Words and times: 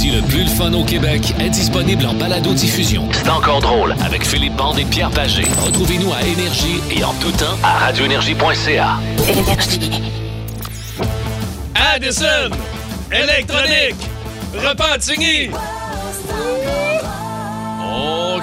comédie 0.00 0.16
le 0.16 0.22
plus 0.22 0.44
le 0.44 0.48
fun 0.48 0.72
au 0.72 0.84
Québec 0.84 1.34
est 1.38 1.50
disponible 1.50 2.06
en 2.06 2.14
balado-diffusion. 2.14 3.08
C'est 3.12 3.28
encore 3.28 3.60
drôle 3.60 3.94
avec 4.04 4.24
Philippe 4.24 4.56
Bande 4.56 4.78
et 4.78 4.84
Pierre 4.84 5.10
Pagé. 5.10 5.44
Retrouvez-nous 5.64 6.12
à 6.12 6.22
Énergie 6.22 6.80
et 6.90 7.04
en 7.04 7.12
tout 7.14 7.32
temps 7.32 7.56
à 7.62 7.78
radioénergie.ca. 7.78 8.98
Addison, 11.94 12.50
électronique, 13.12 13.96
Repentigny. 14.54 15.50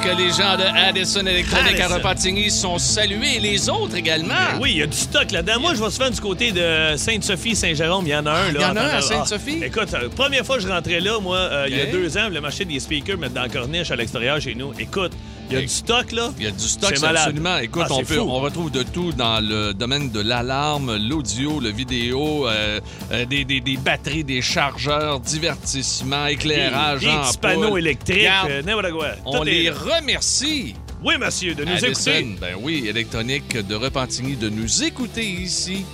Que 0.08 0.16
les 0.18 0.30
gens 0.30 0.56
de 0.56 0.64
Addison 0.64 1.26
Électronique 1.26 1.80
à. 1.82 1.88
Repentigny 1.90 2.50
sont 2.50 2.78
salués 2.78 3.36
et 3.36 3.40
les 3.42 3.68
autres 3.70 3.96
également. 3.98 4.34
Oui, 4.62 4.72
il 4.72 4.78
y 4.78 4.82
a 4.84 4.88
du 4.88 4.96
stock 4.96 5.32
là-dedans. 5.32 5.60
Moi, 5.60 5.74
je 5.76 5.84
vais 5.84 5.90
souvent 5.92 6.10
du 6.10 6.22
côté 6.22 6.52
de 6.54 6.96
Sainte-Sophie, 6.96 7.56
Saint-Jérôme. 7.58 8.06
Il 8.08 8.12
y 8.12 8.16
en 8.16 8.26
a 8.26 8.32
un. 8.32 8.52
là. 8.54 8.60
Il 8.60 8.62
y 8.62 8.66
en 8.66 8.76
a 8.78 8.82
un 8.82 8.88
à 8.90 8.96
Ah, 8.98 9.02
Sainte-Sophie? 9.02 9.62
écoute, 9.66 9.94
euh, 9.94 10.08
première 10.16 10.46
fois 10.46 10.56
que 10.58 10.64
je 10.64 10.70
rentrais 10.70 11.02
là, 11.02 11.20
moi, 11.20 11.38
euh, 11.38 11.66
il 11.70 11.76
y 11.78 11.82
a 11.82 11.88
deux 11.88 12.16
ans, 12.18 12.22
je 12.24 12.28
voulais 12.30 12.40
m'acheter 12.42 12.64
des 12.64 12.80
speakers, 12.80 13.18
mettre 13.18 13.34
dans 13.34 13.42
la 13.42 13.50
corniche 13.50 13.92
à 13.92 13.98
l'extérieur 13.98 14.40
chez 14.40 14.56
nous. 14.56 14.72
Écoute, 14.80 15.12
il 15.50 15.54
y 15.54 15.58
a 15.58 15.62
du 15.62 15.68
stock, 15.68 16.12
là? 16.12 16.32
Il 16.38 16.44
y 16.44 16.48
a 16.48 16.52
du 16.52 16.60
stock, 16.68 16.92
C'est 16.96 17.06
absolument. 17.06 17.58
Écoute, 17.58 17.84
Ah, 17.90 17.94
on, 17.94 18.04
peut, 18.04 18.20
on 18.20 18.40
retrouve 18.40 18.72
de 18.72 18.84
tout 18.84 19.12
dans 19.14 19.40
le 19.40 19.74
domaine 19.74 20.10
de 20.12 20.20
l'alarme, 20.20 20.98
l'audio, 20.98 21.60
le 21.60 21.70
vidéo, 21.70 22.48
euh, 22.48 22.80
euh, 23.12 23.26
des, 23.26 23.46
des- 23.46 23.62
des 23.62 23.78
batteries, 23.78 24.24
des 24.24 24.42
chargeurs, 24.42 25.20
divertissement, 25.20 26.28
éclairage, 26.28 27.02
Des 27.02 27.08
petits 27.08 27.38
panneaux 27.40 27.78
électriques, 27.78 28.28
euh, 28.50 28.62
quoi. 28.92 29.08
on 29.26 29.44
est 29.46 29.52
les 29.52 29.70
remercie. 29.70 30.76
Oui, 31.04 31.14
monsieur, 31.20 31.54
de 31.54 31.64
nous 31.64 31.72
Addison, 31.86 32.12
écouter. 32.12 32.38
ben 32.42 32.56
oui, 32.62 32.86
électronique 32.88 33.56
de 33.56 33.76
Repentigny, 33.76 34.36
de 34.36 34.50
nous 34.50 34.84
écouter 34.84 35.24
ici 35.26 35.86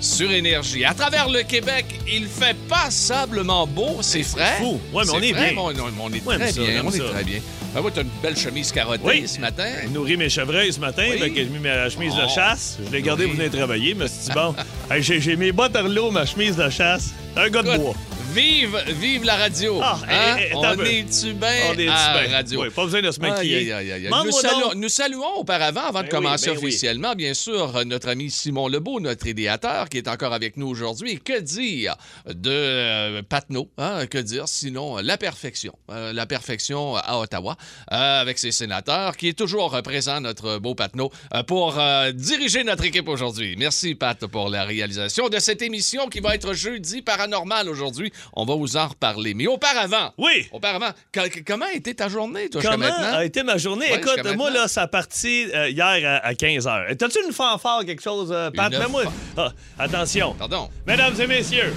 sur 0.00 0.30
Énergie. 0.30 0.84
À 0.84 0.94
travers 0.94 1.28
le 1.28 1.42
Québec, 1.42 1.84
il 2.10 2.26
fait 2.26 2.56
passablement 2.68 3.66
beau, 3.66 3.98
c'est 4.00 4.22
frais. 4.22 4.56
fou. 4.58 4.80
Ouais, 4.92 5.02
mais 5.02 5.04
C'est 5.04 5.10
on 5.12 5.20
est 5.20 5.32
frais, 5.32 5.50
bien. 5.52 5.62
On, 5.62 5.68
on- 5.70 6.04
on 6.06 6.12
est 6.12 6.22
Ouais, 6.24 6.36
très 6.38 6.52
ça, 6.52 6.60
bien, 6.62 6.82
on 6.84 6.90
est 6.90 6.98
très 6.98 7.24
bien. 7.24 7.40
Ben 7.74 7.80
oui, 7.84 7.90
t'as 7.94 8.02
une 8.02 8.08
belle 8.22 8.36
chemise 8.36 8.72
carottée 8.72 9.02
Oui. 9.04 9.28
ce 9.28 9.38
matin. 9.38 9.64
Je 9.84 9.88
nourris 9.90 10.16
mes 10.16 10.28
chevreuils 10.28 10.72
ce 10.72 10.80
matin, 10.80 11.04
Oui. 11.08 11.32
j'ai 11.36 11.44
mis 11.44 11.58
ma 11.60 11.88
chemise 11.88 12.14
Oh. 12.18 12.22
de 12.24 12.28
chasse. 12.28 12.78
Je 12.84 12.90
l'ai 12.90 13.02
gardée 13.02 13.24
Oui. 13.24 13.30
pour 13.30 13.38
venir 13.38 13.52
travailler, 13.52 13.94
mais 13.94 14.06
c'est 14.08 14.34
bon? 14.34 14.54
Hey, 14.90 15.02
j'ai, 15.02 15.20
j'ai 15.20 15.36
mes 15.36 15.52
bottes 15.52 15.76
à 15.76 15.82
rouleau, 15.82 16.10
ma 16.10 16.26
chemise 16.26 16.56
de 16.56 16.68
chasse. 16.68 17.10
Un 17.36 17.48
gars 17.48 17.62
de 17.62 17.76
bois. 17.76 17.94
Vive, 18.32 18.76
vive 19.00 19.24
la 19.24 19.34
radio. 19.34 19.80
Ah, 19.82 19.98
Hein? 20.08 20.36
eh, 20.38 20.48
eh, 20.52 20.54
on 20.54 20.84
est-tu 20.84 21.32
bien 21.32 21.48
On 21.70 21.78
est 21.78 21.88
à 21.88 22.22
bien? 22.22 22.30
radio? 22.36 22.62
Oui, 22.62 22.70
pas 22.70 22.84
besoin 22.84 23.02
de 23.02 23.10
se 23.10 23.18
maquiller. 23.18 23.56
Aïe, 23.56 23.72
aïe, 23.72 23.92
aïe, 23.92 24.06
aïe. 24.06 24.12
Nous, 24.24 24.30
saluons, 24.30 24.60
donc. 24.60 24.74
nous 24.76 24.88
saluons 24.88 25.34
auparavant, 25.38 25.80
avant 25.88 26.02
de 26.02 26.08
Ben 26.08 26.16
oui, 26.18 26.22
commencer 26.22 26.46
ben 26.50 26.52
oui. 26.60 26.66
officiellement, 26.68 27.14
bien 27.14 27.34
sûr, 27.34 27.84
notre 27.86 28.08
ami 28.08 28.30
Simon 28.30 28.68
Lebeau, 28.68 29.00
notre 29.00 29.26
idéateur, 29.26 29.88
qui 29.88 29.98
est 29.98 30.06
encore 30.06 30.32
avec 30.32 30.56
nous 30.56 30.68
aujourd'hui. 30.68 31.18
Que 31.18 31.40
dire 31.40 31.96
de 32.26 32.50
euh, 32.50 33.22
Patnaud? 33.28 33.68
hein? 33.78 34.06
Que 34.06 34.18
dire 34.18 34.44
sinon 34.46 34.98
euh, 34.98 35.02
la 35.02 35.16
perfection? 35.18 35.74
Euh, 35.90 36.12
la 36.12 36.26
perfection 36.26 36.94
à 36.96 37.18
Ottawa, 37.18 37.56
euh, 37.92 38.20
avec 38.20 38.38
ses 38.38 38.52
sénateurs, 38.52 39.16
qui 39.16 39.28
est 39.28 39.38
toujours 39.38 39.80
présent, 39.82 40.20
notre 40.20 40.58
beau 40.58 40.76
Patnaud, 40.76 41.10
pour 41.48 41.80
diriger 42.14 42.62
notre 42.62 42.84
équipe 42.84 43.08
aujourd'hui. 43.08 43.56
Merci, 43.58 43.96
Pat, 43.96 44.24
pour 44.26 44.50
la 44.50 44.64
réalisation 44.64 45.28
de 45.28 45.38
cette 45.40 45.62
émission 45.62 46.08
qui 46.08 46.20
va 46.20 46.34
être 46.36 46.52
jeudi 46.54 47.02
paranormal 47.02 47.68
aujourd'hui. 47.68 48.12
On 48.32 48.44
va 48.44 48.54
vous 48.54 48.76
en 48.76 48.88
reparler. 48.88 49.34
Mais 49.34 49.46
auparavant, 49.46 50.12
Oui. 50.18 50.48
auparavant, 50.52 50.90
co- 51.14 51.20
comment 51.46 51.66
a 51.66 51.72
été 51.72 51.94
ta 51.94 52.08
journée, 52.08 52.48
toi, 52.48 52.60
jusqu'à 52.60 52.76
Comment 52.76 52.88
maintenant? 52.88 53.18
a 53.18 53.24
été 53.24 53.42
ma 53.42 53.56
journée? 53.58 53.90
Ouais, 53.90 53.98
Écoute, 53.98 54.36
moi, 54.36 54.50
là, 54.50 54.68
ça 54.68 54.82
a 54.82 54.86
parti 54.88 55.46
euh, 55.54 55.68
hier 55.68 56.20
à, 56.22 56.32
15h. 56.34 56.96
T'as-tu 56.96 57.18
une 57.26 57.32
fanfare, 57.32 57.84
quelque 57.84 58.02
chose, 58.02 58.30
euh, 58.32 58.50
Pat? 58.50 58.72
Une 58.72 58.78
fan- 58.80 59.12
Ah, 59.36 59.50
attention. 59.78 60.34
Pardon. 60.38 60.68
Mesdames 60.86 61.14
et 61.20 61.26
messieurs, 61.26 61.74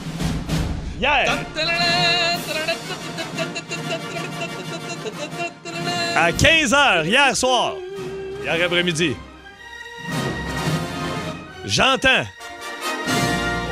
hier, 1.00 1.38
à 6.16 6.32
15h, 6.32 7.06
hier 7.06 7.36
soir, 7.36 7.76
hier 8.44 8.66
après-midi, 8.66 9.16
j'entends 11.66 12.24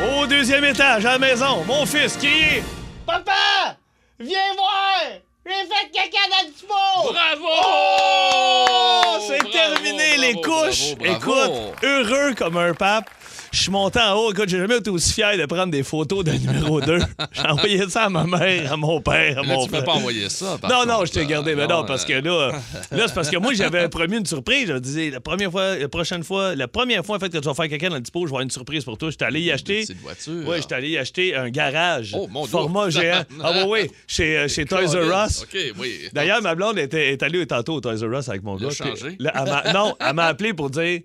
au 0.03 0.25
deuxième 0.27 0.63
étage, 0.65 1.05
à 1.05 1.11
la 1.13 1.19
maison, 1.19 1.63
mon 1.65 1.85
fils 1.85 2.17
crier 2.17 2.63
Papa, 3.05 3.75
viens 4.19 4.53
voir! 4.55 5.19
J'ai 5.45 5.51
fait 5.65 5.91
caca 5.91 6.19
dans 6.29 6.47
le 6.47 6.67
pot! 6.67 7.13
Bravo! 7.13 7.47
Oh! 7.63 9.17
C'est 9.27 9.39
Bravo, 9.39 9.51
terminé, 9.51 10.17
les 10.17 10.33
couches. 10.35 10.95
bravo, 10.95 11.19
bravo. 11.19 11.43
Écoute, 11.73 11.83
heureux 11.83 12.33
comme 12.35 12.57
un 12.57 12.73
pape. 12.73 13.09
Je 13.51 13.63
suis 13.63 13.71
monté 13.71 13.99
en 13.99 14.13
haut. 14.15 14.31
Écoute, 14.31 14.47
j'ai 14.47 14.59
jamais 14.59 14.77
été 14.77 14.89
aussi 14.89 15.11
fier 15.11 15.37
de 15.37 15.45
prendre 15.45 15.71
des 15.71 15.83
photos 15.83 16.23
de 16.23 16.31
numéro 16.31 16.79
2. 16.79 16.99
J'ai 17.33 17.41
envoyé 17.47 17.89
ça 17.89 18.03
à 18.05 18.09
ma 18.09 18.23
mère, 18.23 18.71
à 18.71 18.77
mon 18.77 19.01
père, 19.01 19.39
à 19.39 19.41
Là, 19.41 19.47
mon 19.55 19.65
tu 19.65 19.69
peux 19.71 19.75
frère. 19.77 19.85
pas 19.85 19.91
envoyer 19.91 20.29
ça. 20.29 20.57
par 20.57 20.69
Non, 20.71 20.77
contre, 20.77 20.87
non, 20.99 21.05
je 21.05 21.11
t'ai 21.11 21.25
gardé. 21.25 21.53
Mais 21.55 21.67
non, 21.67 21.81
Non, 21.81 21.85
parce 21.85 22.05
que 22.05 22.13
là, 22.13 22.51
là 22.91 23.07
c'est 23.07 23.13
parce 23.13 23.29
que 23.29 23.35
moi, 23.37 23.53
j'avais 23.53 23.89
promis 23.89 24.17
une 24.17 24.25
surprise. 24.25 24.69
Je 24.69 24.77
disais, 24.77 25.09
la 25.09 25.19
première 25.19 25.51
fois, 25.51 25.75
la 25.75 25.89
prochaine 25.89 26.23
fois, 26.23 26.55
la 26.55 26.69
première 26.69 27.05
fois, 27.05 27.17
en 27.17 27.19
fait, 27.19 27.27
que 27.29 27.37
tu 27.39 27.43
vas 27.43 27.53
faire 27.53 27.67
quelqu'un 27.67 27.89
dans 27.89 27.95
le 27.95 28.01
dépôt, 28.01 28.21
je 28.21 28.25
vais 28.27 28.29
avoir 28.29 28.41
une 28.43 28.49
surprise 28.51 28.85
pour 28.85 28.97
toi. 28.97 29.09
J'étais 29.09 29.25
allé 29.25 29.41
y 29.41 29.51
acheter. 29.51 29.81
petite 29.81 30.01
voiture. 30.01 30.43
Oui, 30.47 30.55
j'étais 30.61 30.75
allé 30.75 30.89
y 30.91 30.97
acheter 30.97 31.35
un 31.35 31.49
garage. 31.49 32.15
Oh, 32.17 32.27
mon 32.31 32.43
Dieu. 32.43 32.51
Format 32.51 32.89
géant. 32.89 33.23
Ah, 33.43 33.51
oui, 33.53 33.81
oui. 33.83 33.91
Chez, 34.07 34.37
euh, 34.37 34.47
chez 34.47 34.63
Toys 34.63 34.87
R 34.95 35.25
Us. 35.27 35.41
OK, 35.43 35.57
oui. 35.77 36.07
D'ailleurs, 36.13 36.41
ma 36.41 36.55
blonde 36.55 36.79
était, 36.79 37.11
est 37.11 37.21
allée 37.21 37.45
tantôt 37.45 37.73
au 37.75 37.81
Toys 37.81 37.97
R 38.01 38.17
Us 38.17 38.29
avec 38.29 38.43
mon 38.43 38.55
gars. 38.55 38.69
changé? 38.69 38.93
Puis 39.09 39.17
là, 39.19 39.33
elle 39.35 39.43
m'a- 39.51 39.73
non, 39.73 39.93
elle 39.99 40.13
m'a 40.13 40.25
appelé 40.27 40.53
pour 40.53 40.69
dire 40.69 41.01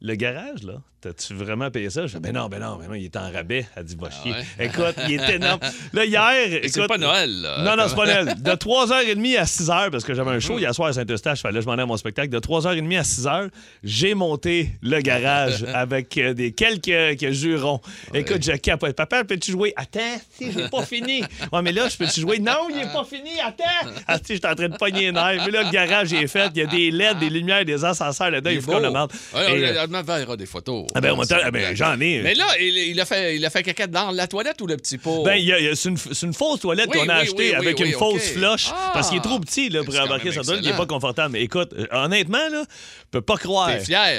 Le 0.00 0.14
garage, 0.14 0.62
là, 0.62 0.74
t'as-tu 1.00 1.34
vraiment 1.34 1.72
payé 1.72 1.90
ça? 1.90 2.06
Je 2.06 2.16
dis 2.16 2.22
Ben 2.22 2.32
non, 2.32 2.48
ben 2.48 2.60
non, 2.60 2.76
ben 2.76 2.86
non, 2.86 2.94
il 2.94 3.06
est 3.06 3.16
en 3.16 3.32
rabais. 3.32 3.66
Elle 3.74 3.82
dit 3.82 3.96
Va 4.00 4.10
chier. 4.10 4.30
ouais? 4.30 4.66
Écoute, 4.66 4.94
il 5.08 5.14
est 5.14 5.34
énorme. 5.34 5.58
Là, 5.92 6.04
hier. 6.04 6.60
C'est 6.68 6.86
pas 6.86 6.98
Noël, 6.98 7.40
là. 7.40 7.62
Non, 7.64 7.76
non, 7.76 7.88
c'est 7.88 7.96
pas 7.96 8.06
Noël. 8.06 8.36
De 8.40 8.50
3h30 8.52 9.38
à 9.38 9.42
6h, 9.44 9.90
parce 9.90 10.04
que 10.04 10.14
j'avais 10.14 10.30
un 10.30 10.38
show 10.38 10.56
hier 10.56 10.72
soir 10.72 10.90
à 10.90 10.92
Saint-Eustache, 10.92 11.40
fallait 11.42 11.58
que 11.58 11.62
je 11.62 11.66
m'en 11.66 11.72
aille 11.72 11.80
à 11.80 11.86
mon 11.86 11.96
spectacle. 11.96 12.28
De 12.28 12.38
3h30 12.38 12.96
à 12.96 13.02
6h, 13.02 13.50
j'ai 13.82 14.14
monté 14.14 14.70
le 14.82 15.00
garage 15.00 15.64
avec 15.74 16.16
euh, 16.16 16.32
des 16.32 16.52
quelques, 16.52 17.32
jurons. 17.32 17.80
Écoute, 18.14 18.44
je 18.44 18.52
capote. 18.52 18.94
Papa, 18.94 19.24
peux-tu 19.24 19.50
jouer? 19.50 19.72
Attends, 19.74 20.20
si, 20.30 20.52
j'ai 20.52 20.68
pas 20.68 20.84
fini. 20.84 21.22
Ouais, 21.52 21.62
mais 21.62 21.72
là, 21.72 21.88
je 21.88 21.96
peux-tu 21.96 22.20
jouer? 22.20 22.38
Non, 22.38 22.68
il 22.70 22.78
est 22.78 22.92
pas 22.92 23.04
fini. 23.04 23.40
Attends. 23.44 23.90
Ah, 24.06 24.18
si, 24.24 24.34
j'étais 24.34 24.48
en 24.48 24.54
train 24.54 24.68
de 24.68 24.76
pogner 24.76 25.06
les 25.06 25.12
nerfs. 25.12 25.42
Mais 25.44 25.50
là, 25.50 25.64
le 25.64 25.72
garage 25.72 26.12
est 26.12 26.28
fait. 26.28 26.50
Il 26.54 26.58
y 26.58 26.62
a 26.62 26.66
des 26.66 26.92
LED, 26.92 27.18
des 27.18 27.30
lumières, 27.30 27.64
des 27.64 27.84
ascenseurs 27.84 28.30
là-dedans. 28.30 28.50
Il 28.50 28.62
faut 28.62 28.70
qu'on 28.70 28.80
demande. 28.80 29.10
Ouais, 29.34 29.87
Euh, 29.88 30.02
m'enverra 30.02 30.36
des 30.36 30.46
photos. 30.46 30.86
ah 30.94 31.00
ben, 31.00 31.12
on 31.16 31.22
ah 31.22 31.50
ben, 31.50 31.74
j'en 31.76 32.00
ai. 32.00 32.20
Mais 32.22 32.34
là, 32.34 32.46
il, 32.60 32.76
il 32.76 33.00
a 33.00 33.04
fait, 33.04 33.36
il 33.36 33.44
a 33.44 33.50
fait 33.50 33.62
caca 33.62 33.86
dans 33.86 34.10
la 34.10 34.26
toilette 34.26 34.60
ou 34.60 34.66
le 34.66 34.76
petit 34.76 34.98
pot? 34.98 35.22
Ben, 35.24 35.34
il 35.34 35.48
il 35.48 35.76
c'est 35.76 35.88
une, 35.88 35.98
une 36.22 36.34
fausse 36.34 36.60
toilette 36.60 36.88
Oui, 36.92 36.98
qu'on 36.98 37.08
a 37.08 37.16
oui, 37.16 37.20
achetée 37.22 37.50
oui, 37.50 37.54
avec 37.54 37.80
une 37.80 37.92
fausse 37.92 38.28
flush 38.30 38.70
Ah! 38.72 38.90
parce 38.92 39.08
qu'il 39.08 39.18
est 39.18 39.22
trop 39.22 39.38
petit 39.40 39.68
là, 39.68 39.82
pour 39.84 39.98
embarquer 39.98 40.32
sa 40.32 40.42
toilette. 40.42 40.64
Il 40.64 40.70
n'est 40.70 40.76
pas 40.76 40.86
confortable. 40.86 41.32
Mais 41.32 41.42
écoute, 41.42 41.70
euh, 41.78 41.86
honnêtement, 41.92 42.38
là, 42.50 42.62
je 42.68 43.04
peux 43.10 43.20
pas 43.20 43.36
croire 43.36 43.70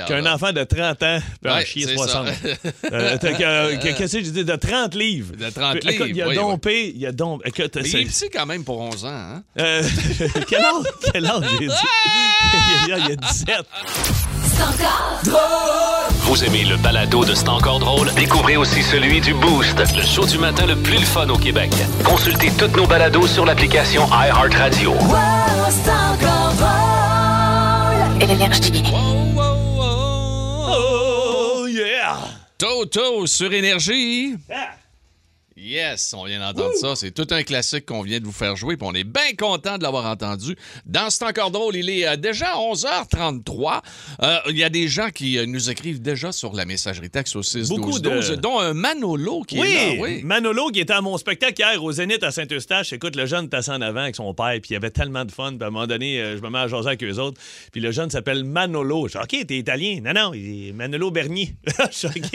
qu'un 0.07 0.25
enfant 0.25 0.51
de 0.51 0.63
30 0.63 1.03
ans 1.03 1.19
peut 1.41 1.49
en 1.49 1.55
Ouais, 1.55 1.65
chier 1.65 1.85
c'est 1.87 1.93
60. 1.95 2.27
ça. 2.27 2.33
Euh, 2.91 3.17
que- 3.17 3.93
Qu'est-ce 3.97 4.17
que 4.17 4.23
j'ai 4.23 4.31
dit? 4.31 4.43
De 4.43 4.55
30 4.55 4.95
livres. 4.95 5.35
De 5.35 5.49
30 5.49 5.77
Écoute, 5.85 6.07
Il 6.09 6.21
a 6.21 6.27
livres, 6.29 6.33
dompé, 6.41 6.93
il 6.95 7.05
a 7.05 7.11
dompé. 7.11 7.49
Écoute, 7.49 7.75
Mais 7.75 7.81
il 7.81 7.87
c'est- 7.89 8.01
est 8.01 8.05
petit 8.05 8.29
quand 8.31 8.45
même 8.45 8.63
pour 8.63 8.79
11 8.79 9.05
ans. 9.05 9.09
Hein? 9.09 9.43
euh, 9.59 9.83
quel 10.49 10.59
âge, 10.59 10.83
quel 11.13 11.25
âge 11.25 11.43
j'ai 11.59 11.67
dit? 11.67 11.73
il, 12.85 12.89
y 12.89 12.93
a, 12.93 12.97
il 12.99 13.09
y 13.09 13.11
a 13.11 13.15
17. 13.15 13.65
Vous 16.21 16.43
aimez 16.43 16.63
le 16.63 16.77
balado 16.77 17.25
de 17.25 17.33
C'est 17.33 17.49
encore 17.49 17.79
drôle? 17.79 18.11
Découvrez 18.13 18.55
aussi 18.55 18.83
celui 18.83 19.19
du 19.19 19.33
Boost, 19.33 19.77
le 19.95 20.03
show 20.03 20.25
du 20.25 20.37
matin 20.37 20.65
le 20.65 20.75
plus 20.75 20.99
le 20.99 21.05
fun 21.05 21.27
au 21.29 21.37
Québec. 21.37 21.71
Consultez 22.03 22.51
toutes 22.57 22.75
nos 22.75 22.85
balados 22.85 23.27
sur 23.27 23.45
l'application 23.45 24.07
iHeartRadio. 24.07 24.93
Énergie. 28.21 28.83
Oh, 28.93 28.97
oh, 29.37 29.41
oh. 29.79 31.61
Oh, 31.61 31.67
yeah! 31.67 32.17
Toto 32.57 33.25
sur 33.25 33.51
Énergie. 33.51 34.35
Ah! 34.51 34.78
Yes, 35.57 36.13
on 36.17 36.23
vient 36.23 36.39
d'entendre 36.39 36.73
ça. 36.75 36.95
C'est 36.95 37.11
tout 37.11 37.27
un 37.31 37.43
classique 37.43 37.85
qu'on 37.85 38.01
vient 38.01 38.19
de 38.21 38.25
vous 38.25 38.31
faire 38.31 38.55
jouer. 38.55 38.77
Puis 38.77 38.87
on 38.89 38.93
est 38.93 39.03
bien 39.03 39.33
content 39.37 39.77
de 39.77 39.83
l'avoir 39.83 40.05
entendu. 40.05 40.55
Dans 40.85 41.09
C'est 41.09 41.25
encore 41.25 41.51
drôle, 41.51 41.75
il 41.75 41.89
est 41.89 42.07
euh, 42.07 42.15
déjà 42.15 42.53
11h33. 42.55 43.81
Euh, 44.21 44.37
il 44.49 44.57
y 44.57 44.63
a 44.63 44.69
des 44.69 44.87
gens 44.87 45.09
qui 45.09 45.37
euh, 45.37 45.45
nous 45.45 45.69
écrivent 45.69 46.01
déjà 46.01 46.31
sur 46.31 46.53
la 46.53 46.63
messagerie 46.63 47.09
texte 47.09 47.35
au 47.35 47.43
6 47.43 47.67
Beaucoup 47.67 47.99
12 47.99 48.01
de- 48.01 48.09
12, 48.09 48.29
dont 48.41 48.57
un 48.59 48.73
Manolo 48.73 49.41
qui 49.41 49.59
Oui, 49.59 49.67
est 49.67 49.95
là. 49.97 50.01
Oui, 50.01 50.21
Manolo 50.23 50.69
qui 50.69 50.79
était 50.79 50.93
à 50.93 51.01
mon 51.01 51.17
spectacle 51.17 51.55
hier 51.59 51.83
au 51.83 51.91
Zénith 51.91 52.23
à 52.23 52.31
Saint-Eustache. 52.31 52.93
Écoute, 52.93 53.17
le 53.17 53.25
jeune 53.25 53.49
assis 53.51 53.71
en 53.71 53.81
avant 53.81 54.01
avec 54.03 54.15
son 54.15 54.33
père, 54.33 54.53
puis 54.61 54.69
il 54.69 54.73
y 54.73 54.77
avait 54.77 54.91
tellement 54.91 55.25
de 55.25 55.31
fun. 55.31 55.49
Puis 55.55 55.63
à 55.63 55.67
un 55.67 55.71
moment 55.71 55.87
donné, 55.87 56.21
euh, 56.21 56.37
je 56.37 56.41
me 56.41 56.49
mets 56.49 56.59
à 56.59 56.67
jaser 56.69 56.87
avec 56.87 57.03
eux 57.03 57.17
autres. 57.19 57.41
Puis 57.73 57.81
le 57.81 57.91
jeune 57.91 58.09
s'appelle 58.09 58.45
Manolo. 58.45 59.09
Je 59.09 59.17
dis, 59.17 59.39
OK, 59.39 59.45
t'es 59.47 59.57
italien? 59.57 59.99
Non, 60.05 60.13
non, 60.13 60.33
il 60.33 60.69
est 60.69 60.71
Manolo 60.71 61.11
Bernier. 61.11 61.53
je 61.91 61.97
suis 61.97 62.07
OK. 62.07 62.33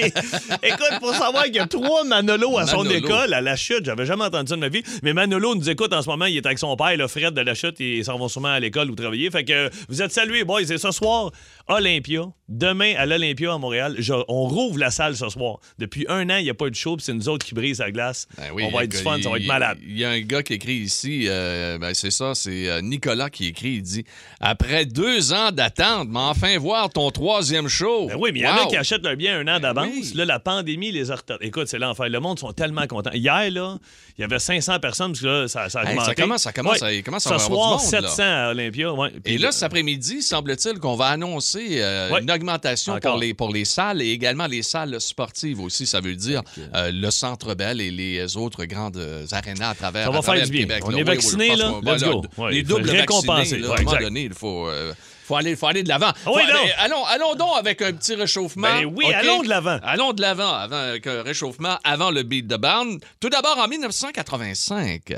Écoute, 0.63 0.99
pour 1.01 1.15
savoir 1.15 1.45
qu'il 1.45 1.55
y 1.57 1.59
a 1.61 1.67
trois 1.67 2.05
Manolo 2.05 2.59
à 2.59 2.67
son 2.67 2.85
école, 2.91 3.14
à 3.17 3.41
la 3.41 3.57
chute, 3.57 3.85
j'avais 3.85 4.07
jamais 4.07 4.25
entendu 4.25 4.49
ça 4.49 4.57
de 4.57 4.61
ma 4.61 4.69
vie. 4.69 4.83
Mais 5.03 5.13
Manolo 5.13 5.55
nous 5.55 5.71
écoute 5.71 5.93
en 5.93 6.03
ce 6.03 6.09
moment. 6.09 6.27
Il 6.27 6.37
est 6.37 6.47
avec 6.47 6.59
son 6.59 6.77
père, 6.77 6.97
le 6.97 7.09
Fred 7.09 7.35
de 7.35 7.41
la 7.41 7.55
chute. 7.55 7.81
Ils 7.81 8.05
s'en 8.05 8.19
vont 8.19 8.29
sûrement 8.29 8.49
à 8.49 8.61
l'école 8.61 8.91
ou 8.91 8.95
travailler. 8.95 9.31
Fait 9.31 9.45
que 9.45 9.53
euh, 9.53 9.69
vous 9.89 10.03
êtes 10.03 10.13
salués, 10.13 10.45
boys. 10.45 10.63
Et 10.63 10.79
ce 10.79 10.91
soir, 10.91 11.31
Olympia. 11.69 12.23
Demain, 12.49 12.95
à 12.99 13.07
l'Olympia 13.07 13.55
à 13.55 13.59
Montréal, 13.59 13.97
je- 13.99 14.13
on 14.29 14.45
rouvre 14.45 14.79
la 14.79 14.91
salle 14.91 15.17
ce 15.17 15.29
soir. 15.31 15.61
Depuis 15.79 16.05
un 16.11 16.29
an, 16.29 16.37
il 16.37 16.45
n'y 16.45 16.51
a 16.51 16.55
pas 16.55 16.67
eu 16.67 16.71
de 16.71 16.77
show, 16.77 16.95
puis 16.97 17.03
c'est 17.05 17.15
nous 17.15 17.29
autres 17.31 17.47
qui 17.47 17.55
brisent 17.55 17.79
la 17.79 17.91
glace. 17.91 18.29
Ben 18.37 18.51
oui, 18.53 18.65
on 18.67 18.77
va 18.77 18.85
être 18.85 18.91
du 18.91 18.99
fun, 18.99 19.19
ça 19.23 19.31
va 19.31 19.39
être 19.39 19.47
malade. 19.47 19.79
Il 19.83 19.97
y 19.99 20.05
a 20.05 20.11
un 20.11 20.21
gars 20.21 20.43
qui 20.43 20.53
écrit 20.53 20.75
ici, 20.75 21.25
euh, 21.27 21.79
ben 21.79 21.95
c'est 21.95 22.11
ça, 22.11 22.35
c'est 22.35 22.69
euh, 22.69 22.83
Nicolas 22.83 23.31
qui 23.31 23.47
écrit, 23.47 23.77
il 23.77 23.83
dit 23.83 24.05
Après 24.41 24.85
deux 24.85 25.33
ans 25.33 25.53
d'attente, 25.53 26.09
mais 26.11 26.19
enfin 26.21 26.59
voir 26.59 26.91
ton 26.91 27.11
troisième 27.11 27.69
show. 27.69 28.09
Ben 28.09 28.17
oui, 28.19 28.31
mais 28.33 28.41
il 28.41 28.43
y 28.43 28.47
en 28.47 28.57
a 28.57 28.67
qui 28.67 28.77
achètent 28.77 29.05
leur 29.05 29.17
bien 29.17 29.39
un 29.41 29.49
an 29.57 29.59
d'avance. 29.59 29.89
oui. 29.91 30.13
Là, 30.15 30.27
la 30.27 30.39
pandémie 30.39 30.93
les 30.93 31.11
a 31.11 31.17
retardés. 31.17 31.47
Écoute, 31.47 31.69
c'est 31.69 31.79
l'enfer. 31.79 32.11
Le 32.11 32.21
monde 32.21 32.39
sont 32.39 32.53
tellement 32.53 32.87
contents. 32.87 33.13
Hier, 33.15 33.51
là, 33.51 33.79
il 34.19 34.21
y 34.21 34.25
avait 34.25 34.39
500 34.39 34.81
personnes, 34.81 35.13
parce 35.13 35.21
que 35.23 35.27
là, 35.27 35.49
ça, 35.49 35.71
ça 35.71 35.81
a 35.81 35.85
Hey, 35.85 35.91
augmenté. 35.93 36.09
ça 36.11 36.15
commence- 36.15 36.43
ça 36.43 36.53
commence 36.53 36.83
à- 36.83 37.03
commence 37.03 37.27
à 37.27 37.31
Ce 37.31 37.35
avoir 37.47 37.47
soir, 37.47 37.79
du 37.79 37.85
monde, 37.85 37.93
là. 38.03 38.09
700 38.09 38.23
à 38.23 38.51
Olympia. 38.51 38.93
ouais. 38.93 39.11
Puis 39.25 39.35
Et 39.35 39.39
là, 39.39 39.51
cet 39.51 39.63
après-midi, 39.63 40.21
semble-t 40.23 40.69
il 40.71 40.79
qu'on 40.79 40.95
va 40.97 41.07
annoncer 41.07 41.79
euh, 41.81 42.11
Ouais. 42.11 42.21
une 42.21 42.27
augmentation 42.35 42.95
Encore. 42.95 43.13
pour 43.13 43.21
les, 43.21 43.35
pour 43.35 43.53
les 43.53 43.65
salles 43.65 44.03
et 44.03 44.11
également 44.11 44.47
les 44.47 44.63
salles 44.63 45.01
sportives 45.01 45.61
aussi. 45.61 45.87
Ça 45.87 46.01
veut 46.01 46.15
dire 46.17 46.43
euh, 46.75 46.91
le 46.93 47.11
Centre 47.11 47.55
Bell 47.55 47.81
et 47.81 47.91
les 47.91 48.37
autres 48.37 48.65
grandes 48.65 48.97
euh, 48.97 49.27
arénas 49.33 49.71
à 49.71 49.75
travers, 49.75 50.05
Ça 50.07 50.11
va 50.11 50.19
à 50.19 50.23
travers 50.23 50.41
faire 50.41 50.47
du 50.47 50.53
le 50.53 50.67
bien. 50.67 50.77
Québec. 50.79 50.85
On 50.87 50.91
là. 50.91 50.99
est 50.99 51.03
Oui, 51.03 51.09
oui, 51.09 51.15
vaccinés, 51.17 51.57
là. 51.57 51.69
qu'on 51.71 51.81
va- 51.81 51.93
Let's 51.95 52.03
là, 52.03 52.09
go. 52.11 52.23
Ouais, 52.39 52.53
les 52.53 52.63
doubles 52.63 52.85
vaccinés, 52.91 52.97
là, 52.97 53.05
Ouais, 53.05 53.53
à 53.53 53.57
un 53.57 53.59
moment 53.69 53.77
exact. 53.93 54.03
donné, 54.03 54.23
il 54.25 54.35
faut, 54.35 54.69
euh, 54.69 54.93
faut, 55.27 55.37
aller, 55.37 55.57
faut 55.57 55.67
aller 55.67 55.83
de 55.83 55.89
l'avant. 55.89 56.11
Ah 56.27 56.31
oui, 56.35 56.43
allons, 56.79 57.05
allons 57.07 57.35
donc 57.35 57.57
avec 57.59 57.81
un 57.83 57.93
petit 57.93 58.15
réchauffement. 58.15 58.69
Ben 58.69 58.85
oui, 58.95 59.13
allons 59.13 59.43
de 59.43 59.49
l'avant. 59.49 59.79
Allons 59.83 60.13
de 60.13 60.21
l'avant 60.21 60.53
avant 60.53 60.77
avec 60.77 61.07
un 61.07 61.23
réchauffement 61.23 61.79
avant 61.85 62.11
le 62.11 62.23
beat 62.23 62.47
de 62.47 62.57
band. 62.57 62.97
Tout 63.21 63.29
d'abord, 63.31 63.59
en 63.59 63.69
1985, 63.69 65.15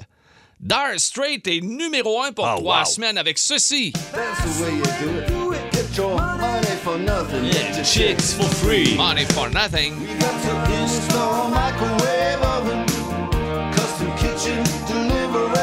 Dire 0.58 0.78
Straits 0.98 1.46
est 1.48 1.60
numéro 1.60 2.22
un 2.22 2.32
pour 2.32 2.46
Ah, 2.46 2.54
trois 2.56 2.78
wow. 2.80 2.84
semaines 2.86 3.18
avec 3.18 3.36
ceci. 3.38 3.92
That's 3.92 4.42
the 4.42 4.62
way 4.62 4.76
you 4.76 4.82
do 5.28 5.42
it. 5.42 5.45
Your 5.96 6.14
money 6.14 6.76
for 6.84 6.98
nothing. 6.98 7.46
Yeah, 7.46 7.82
chicks 7.82 8.34
for 8.34 8.44
free. 8.44 8.96
Money 8.98 9.24
for 9.24 9.48
nothing. 9.48 9.94
You 9.98 10.18
got 10.18 10.42
to 10.42 10.82
install 10.82 11.48
microwave 11.48 12.42
oven, 12.42 12.84
custom 13.72 14.10
kitchen 14.18 14.62
delivery. 14.86 15.56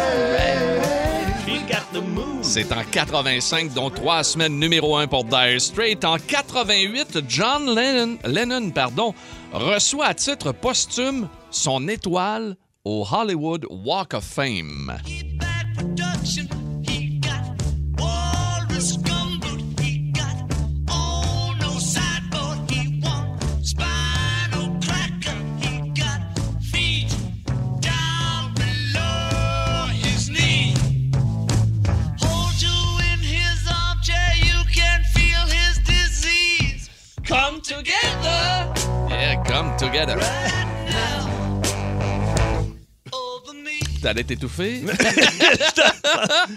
Got 1.68 1.94
the 1.94 2.02
move. 2.02 2.42
C'est 2.42 2.72
en 2.72 2.84
85, 2.84 3.74
dont 3.76 3.92
trois 3.92 4.24
semaines 4.24 4.58
numéro 4.58 4.98
un 4.98 5.06
pour 5.06 5.24
Dire 5.24 5.62
Straits. 5.62 6.04
En 6.04 6.18
88, 6.18 7.20
John 7.28 7.68
Lennon, 7.68 8.18
Lennon 8.26 8.72
pardon, 8.72 9.14
reçoit 9.52 10.08
à 10.08 10.14
titre 10.16 10.52
posthume 10.52 11.30
son 11.52 11.88
étoile 11.88 12.56
au 12.84 13.06
Hollywood 13.10 13.68
Walk 13.70 14.16
of 14.16 14.24
Fame. 14.24 14.98
Together 37.64 38.74
Yeah, 39.10 39.42
come 39.44 39.76
together. 39.78 40.18
T'allais 44.02 44.26
t'étouffer? 44.26 44.82
On 44.86 44.90
en 44.90 44.94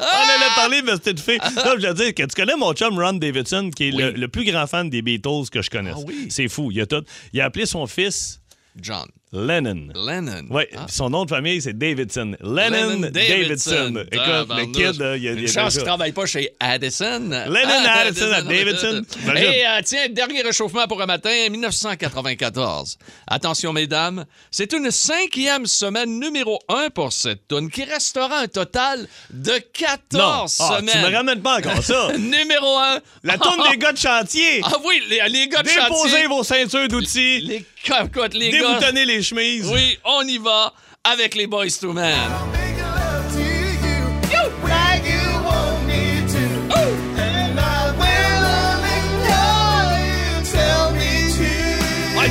a 0.01 0.55
parlé, 0.57 0.83
mais 0.83 0.95
c'était 0.95 1.15
de 1.15 1.21
fait. 1.21 1.39
Là, 1.39 1.75
je 1.79 1.87
veux 1.87 1.95
dire 1.95 2.13
que 2.13 2.25
tu 2.25 2.35
connais 2.35 2.57
mon 2.57 2.73
chum 2.73 2.99
Ron 2.99 3.13
Davidson, 3.13 3.71
qui 3.71 3.89
est 3.89 3.91
le, 3.93 4.11
le 4.11 4.27
plus 4.27 4.45
grand 4.45 4.67
fan 4.67 4.91
des 4.91 5.01
Beatles 5.01 5.49
que 5.53 5.63
je 5.63 5.71
connaisse. 5.71 5.95
Ah 5.97 6.05
oui? 6.05 6.27
C'est 6.29 6.49
fou. 6.49 6.73
Il 6.73 6.81
a 6.81 6.87
tout. 6.87 7.05
Il 7.33 7.41
a 7.41 7.45
appelé 7.45 7.67
son 7.67 7.87
fils 7.87 8.41
John 8.81 9.07
Lennon. 9.33 9.89
Lennon. 9.95 10.45
Oui, 10.51 10.63
Ah. 10.77 10.87
son 10.89 11.11
nom 11.11 11.25
de 11.25 11.31
famille, 11.31 11.61
c'est 11.61 11.77
Davidson. 11.77 12.37
Lennon, 12.41 13.11
Davidson. 13.13 14.05
Écoute, 14.13 14.49
le 14.57 14.65
kid, 14.73 15.01
là, 15.01 15.17
il 15.17 15.29
a, 15.29 15.33
Une 15.33 15.39
a 15.45 15.47
chance 15.47 15.55
déjà- 15.55 15.71
qu'il 15.71 15.83
travaille 15.83 16.13
pas 16.13 16.27
chez 16.27 16.51
Addison. 16.61 17.29
Lennon 17.29 17.85
Addison 17.87 18.33
à 18.33 18.43
Davidson. 18.43 19.03
Et 19.37 19.67
euh, 19.67 19.81
tiens, 19.85 20.09
dernier 20.11 20.43
réchauffement 20.43 20.87
pour 20.87 21.03
un 21.03 21.07
matin, 21.07 21.49
1994. 21.51 22.99
Attention, 23.27 23.73
mesdames, 23.73 24.25
c'est 24.51 24.73
une 24.73 24.91
cinquième 24.91 25.67
semaine 25.67 26.21
numéro 26.21 26.61
un 26.69 26.89
pour 26.91 27.13
cette 27.13 27.49
tune 27.49 27.71
qui 27.71 27.85
restera 27.85 28.41
un 28.41 28.47
total 28.49 29.07
de 29.31 29.59
14 29.73 30.13
Non, 30.13 30.45
Ah, 30.67 30.79
semaines. 30.79 30.91
tu 31.05 31.11
me 31.11 31.15
ramènes 31.17 31.43
pas 31.43 31.59
encore 31.59 31.83
ça. 31.83 32.13
Numéro 32.19 32.79
un. 32.79 33.01
La 33.25 33.39
tourne 33.39 33.63
des 33.71 33.77
gars 33.77 33.93
de 33.93 33.99
chantier. 33.99 34.61
Ah 34.63 34.75
oui, 34.85 35.03
les, 35.11 35.21
les 35.29 35.49
gars 35.49 35.63
de 35.63 35.69
Déposez 35.69 36.11
chantier. 36.11 36.27
vos 36.29 36.45
ceintures 36.45 36.89
d'outils. 36.89 37.41
Les, 37.41 37.57
écoute, 37.57 38.35
les 38.35 38.51
gars. 38.51 38.59
Déboutonnez 38.59 39.05
les 39.17 39.23
chemises. 39.23 39.71
Oui, 39.73 39.99
on 40.05 40.23
y 40.23 40.39
va 40.39 40.73
avec 41.03 41.35
les 41.35 41.47
Boys 41.47 41.79
to 41.81 41.93
Man. 41.93 42.15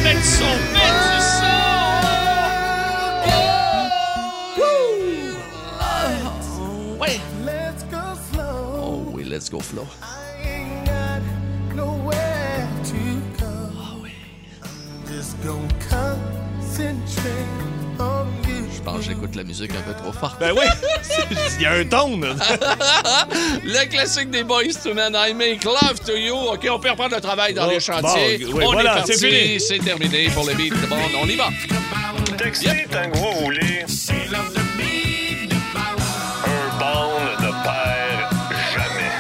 Mets 0.04 0.14
du 0.14 0.24
son, 0.24 0.44
mets 0.44 0.92
du 0.92 1.22
son. 1.22 1.56
Oh 8.78 9.14
oui, 9.14 9.24
let's 9.24 9.50
go 9.50 9.60
flow. 9.60 9.88
Pense 18.86 18.98
que 19.00 19.04
j'écoute 19.06 19.36
la 19.36 19.44
musique 19.44 19.72
un 19.72 19.82
peu 19.82 19.94
trop 20.02 20.12
fort. 20.14 20.38
Ben 20.40 20.54
oui, 20.56 20.66
il 21.58 21.62
y 21.64 21.66
a 21.66 21.72
un 21.74 21.84
ton. 21.86 22.20
là. 22.20 22.36
Le 23.64 23.90
classique 23.90 24.30
des 24.30 24.44
Boys 24.44 24.74
to 24.84 24.94
Men, 24.94 25.14
I 25.18 25.34
Make 25.34 25.64
Love 25.66 26.00
to 26.06 26.16
You. 26.16 26.36
OK, 26.36 26.68
on 26.72 26.80
peut 26.80 26.92
reprendre 26.92 27.16
le 27.16 27.22
travail 27.22 27.54
dans 27.54 27.68
Oh, 27.68 27.72
les 27.72 27.80
chantiers. 27.80 28.38
bon, 28.46 28.54
oui, 28.54 28.64
on 28.66 28.72
voilà, 28.74 28.92
est 28.92 28.96
parti, 28.98 29.14
c'est 29.14 29.30
fini. 29.30 29.60
c'est 29.60 29.80
terminé 29.80 30.30
pour 30.30 30.46
le 30.46 30.54
beat. 30.54 30.74
Bon, 30.88 30.96
on 31.22 31.28
y 31.28 31.36
va. 31.36 31.50
Voulez. 33.44 33.86
Un 36.46 36.80
bond 36.80 37.20
ne 37.42 37.52
perd 37.64 38.36
jamais. 38.76 39.12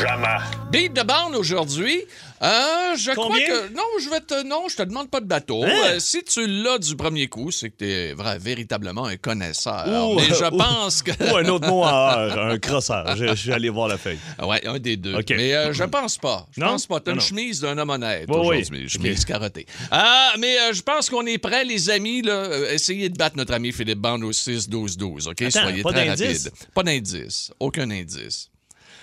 Jamais. 0.00 0.38
Beat 0.70 0.92
de 0.94 1.02
bande 1.02 1.34
aujourd'hui. 1.36 2.04
Euh, 2.42 2.96
je 2.96 3.10
crois 3.12 3.36
que. 3.38 3.72
Non, 3.74 3.82
je 4.02 4.10
vais 4.10 4.20
te. 4.20 4.42
Non, 4.46 4.68
je 4.68 4.76
te 4.76 4.82
demande 4.82 5.10
pas 5.10 5.20
de 5.20 5.26
bateau. 5.26 5.64
Hein? 5.64 5.70
Euh, 5.86 5.98
si 6.00 6.22
tu 6.22 6.46
l'as 6.46 6.78
du 6.78 6.94
premier 6.96 7.28
coup, 7.28 7.50
c'est 7.50 7.70
que 7.70 7.76
tu 7.78 7.90
es 7.90 8.14
véritablement 8.38 9.06
un 9.06 9.16
connaisseur. 9.16 9.86
Ou- 10.10 10.16
Mais 10.16 10.26
je 10.28 10.48
pense 10.56 11.02
que. 11.02 11.12
Ou 11.32 11.36
un 11.36 11.44
autre 11.48 11.66
mot 11.68 11.82
en 11.82 11.88
heure, 11.88 12.38
un 12.52 12.58
crosseur. 12.58 13.16
Je, 13.16 13.28
je 13.28 13.34
suis 13.34 13.52
allé 13.52 13.68
voir 13.70 13.88
la 13.88 13.96
feuille. 13.98 14.18
Ouais, 14.42 14.66
un 14.66 14.78
des 14.78 14.96
deux. 14.96 15.16
Mais 15.30 15.54
euh, 15.54 15.72
je 15.72 15.84
pense 15.84 16.18
pas. 16.18 16.46
Je 16.54 16.60
Non? 16.60 16.68
pense 16.68 16.86
pas. 16.86 17.00
T'as 17.00 17.12
une 17.12 17.18
non. 17.18 17.22
chemise 17.24 17.60
d'un 17.60 17.76
homme 17.78 17.90
honnête 17.90 18.26
Oui, 18.28 18.36
oui. 18.40 18.46
aujourd'hui. 18.60 18.88
Chemise 18.88 19.24
carottée. 19.24 19.66
Ah, 19.90 20.32
mais 20.38 20.56
je 20.72 20.82
pense 20.82 21.08
qu'on 21.08 21.24
est 21.26 21.38
prêts, 21.38 21.64
les 21.64 21.88
amis. 21.90 22.22
Là. 22.22 22.48
Essayez 22.70 23.08
de 23.08 23.16
battre 23.16 23.36
notre 23.36 23.54
ami 23.54 23.72
Philippe 23.72 23.98
Bande 23.98 24.24
au 24.24 24.32
6-12-12. 24.32 25.28
OK? 25.30 25.42
Attends, 25.42 25.60
Soyez 25.62 25.82
pas 25.82 25.92
très 25.92 26.08
rapide. 26.10 26.50
Pas 26.74 26.82
d'indice. 26.82 27.50
Aucun 27.60 27.90
indice. 27.90 28.50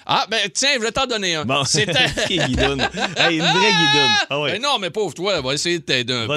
Ah, 0.06 0.26
ben 0.30 0.50
tiens, 0.54 0.74
je 0.76 0.80
vais 0.82 0.92
t'en 0.92 1.08
donner 1.08 1.36
un. 1.36 1.46
Bon, 1.46 1.64
C'était. 1.64 1.94
guidoune. 2.30 2.82
Hey, 3.18 3.38
une 3.38 3.46
vraie 3.46 3.72
guidoune. 3.72 4.12
Ah 4.30 4.40
ouais. 4.42 4.52
Ben 4.54 4.62
non, 4.62 4.80
mais 4.80 4.90
pauvre 4.90 5.14
toi, 5.14 5.40
on 5.40 5.42
va 5.48 5.54
essayer 5.54 5.80
de 5.80 5.84
t'aider 5.84 6.14
un 6.14 6.28
peu. 6.28 6.34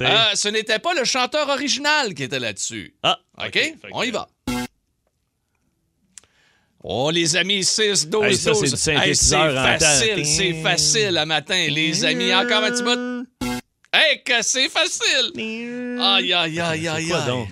Euh, 0.00 0.24
ce 0.34 0.48
n'était 0.48 0.78
pas 0.78 0.94
le 0.94 1.04
chanteur 1.04 1.48
original 1.48 2.14
qui 2.14 2.24
était 2.24 2.38
là-dessus. 2.38 2.94
Ah, 3.02 3.18
OK? 3.44 3.74
On 3.92 4.02
y 4.02 4.10
va. 4.10 4.28
Oh, 6.88 7.10
les 7.10 7.34
amis, 7.36 7.64
6, 7.64 8.06
12, 8.08 8.24
Hey, 8.24 8.36
ça, 8.36 8.50
12. 8.52 8.74
c'est 8.76 8.94
facile, 8.94 10.24
c'est 10.26 10.62
facile 10.62 11.18
à 11.18 11.26
matin, 11.26 11.66
les 11.68 12.04
amis. 12.04 12.32
Encore 12.32 12.62
un 12.62 12.70
petit 12.70 12.82
bout. 12.84 13.26
Hey, 13.92 14.22
que 14.22 14.42
c'est 14.42 14.68
facile! 14.68 15.32
Aïe, 16.00 16.32
aïe, 16.32 16.60
aïe, 16.60 16.88
aïe, 16.88 17.12
aïe. 17.12 17.48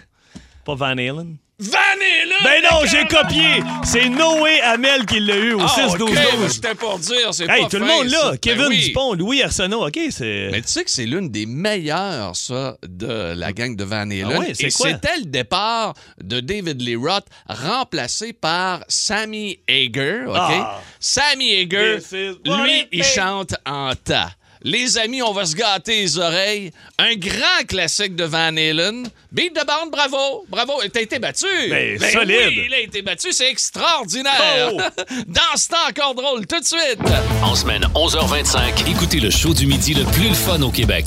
Pas 0.65 0.75
Van 0.75 0.97
Halen? 0.97 1.37
Van 1.61 1.79
Halen! 1.79 2.35
Ben 2.43 2.63
non, 2.69 2.81
j'ai 2.85 3.07
copié! 3.07 3.63
C'est 3.85 4.09
Noé 4.09 4.61
Hamel 4.63 5.07
qui 5.07 5.21
l'a 5.21 5.37
eu 5.37 5.53
au 5.53 5.61
Ah, 5.61 5.67
6-12-12. 5.89 6.03
OK, 6.03 6.11
mais 6.41 6.49
c'était 6.49 6.75
pour 6.75 6.99
dire, 6.99 7.33
c'est 7.33 7.49
Hey, 7.49 7.63
pas 7.63 7.69
tout 7.69 7.77
le 7.79 7.87
fin, 7.87 7.97
monde 7.97 8.09
là! 8.09 8.19
ça. 8.19 8.31
Ben 8.33 8.39
Kevin 8.39 8.67
oui. 8.67 8.81
Dupont, 8.87 9.15
Louis 9.15 9.41
Arsenault, 9.43 9.87
OK, 9.87 9.99
c'est... 10.11 10.49
Mais 10.51 10.63
tu 10.63 10.69
sais 10.69 10.83
que 10.83 10.91
c'est 10.91 11.07
l'une 11.07 11.31
des 11.31 11.47
meilleures, 11.47 12.35
ça, 12.35 12.77
de 12.85 13.35
la 13.37 13.53
gang 13.53 13.77
de 13.77 13.85
Van 13.85 13.99
Halen. 14.01 14.33
Ah 14.35 14.39
ouais, 14.41 14.53
c'est 14.55 14.65
Et 14.67 14.71
quoi? 14.73 14.89
c'était 14.91 15.17
le 15.19 15.27
départ 15.27 15.95
de 16.21 16.41
David 16.41 16.83
Lee 16.83 16.97
Roth, 16.97 17.27
remplacé 17.49 18.33
par 18.33 18.81
Sammy 18.89 19.61
Hager, 19.69 20.25
OK? 20.27 20.35
Ah. 20.37 20.81
Sammy 20.99 21.55
Hager, 21.61 21.99
This 21.99 22.11
is 22.13 22.33
what 22.49 22.65
lui, 22.65 22.81
it 22.81 22.89
il 22.91 23.01
takes. 23.03 23.15
chante 23.15 23.55
en 23.65 23.93
tas. 23.95 24.33
Les 24.67 24.97
amis, 24.97 25.21
on 25.21 25.33
va 25.33 25.45
se 25.45 25.55
gâter 25.55 26.01
les 26.01 26.19
oreilles. 26.19 26.73
Un 26.99 27.17
grand 27.17 27.67
classique 27.69 28.17
de 28.17 28.25
Van 28.25 28.57
Halen. 28.57 29.07
Beat 29.31 29.55
de 29.55 29.61
bande, 29.61 29.91
bravo. 29.93 30.47
Bravo. 30.49 30.81
T'as 30.91 31.03
été 31.03 31.19
battu. 31.19 31.45
Ben, 31.69 31.99
solide. 32.01 32.49
Oui, 32.49 32.65
il 32.69 32.73
a 32.75 32.81
été 32.81 33.03
battu. 33.03 33.31
C'est 33.33 33.51
extraordinaire. 33.51 34.71
Oh. 34.73 34.81
Dans 35.27 35.57
ce 35.57 35.69
temps 35.69 35.77
encore 35.87 36.15
drôle, 36.15 36.47
tout 36.47 36.59
de 36.59 36.65
suite. 36.65 36.99
En 37.43 37.55
semaine 37.55 37.83
11h25, 37.95 38.89
écoutez 38.91 39.21
le 39.21 39.29
show 39.29 39.53
du 39.53 39.67
midi 39.67 39.93
le 39.93 40.05
plus 40.05 40.31
le 40.31 40.35
fun 40.35 40.63
au 40.63 40.71
Québec. 40.71 41.05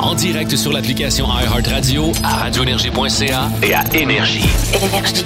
En 0.00 0.14
direct 0.14 0.54
sur 0.54 0.72
l'application 0.72 1.26
iHeartRadio, 1.26 2.12
à 2.22 2.36
radioénergie.ca 2.36 3.50
et 3.64 3.74
à 3.74 3.82
Énergie. 3.94 4.44
Énergie. 4.80 5.24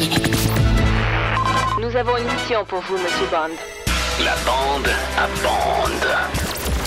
Nous 1.79 1.95
avons 1.95 2.17
une 2.17 2.25
mission 2.25 2.65
pour 2.65 2.81
vous, 2.81 2.95
Monsieur 2.95 3.27
Bond. 3.31 3.82
La 4.25 4.37
bande 4.47 4.89
à 5.17 5.27
bande. 5.43 6.07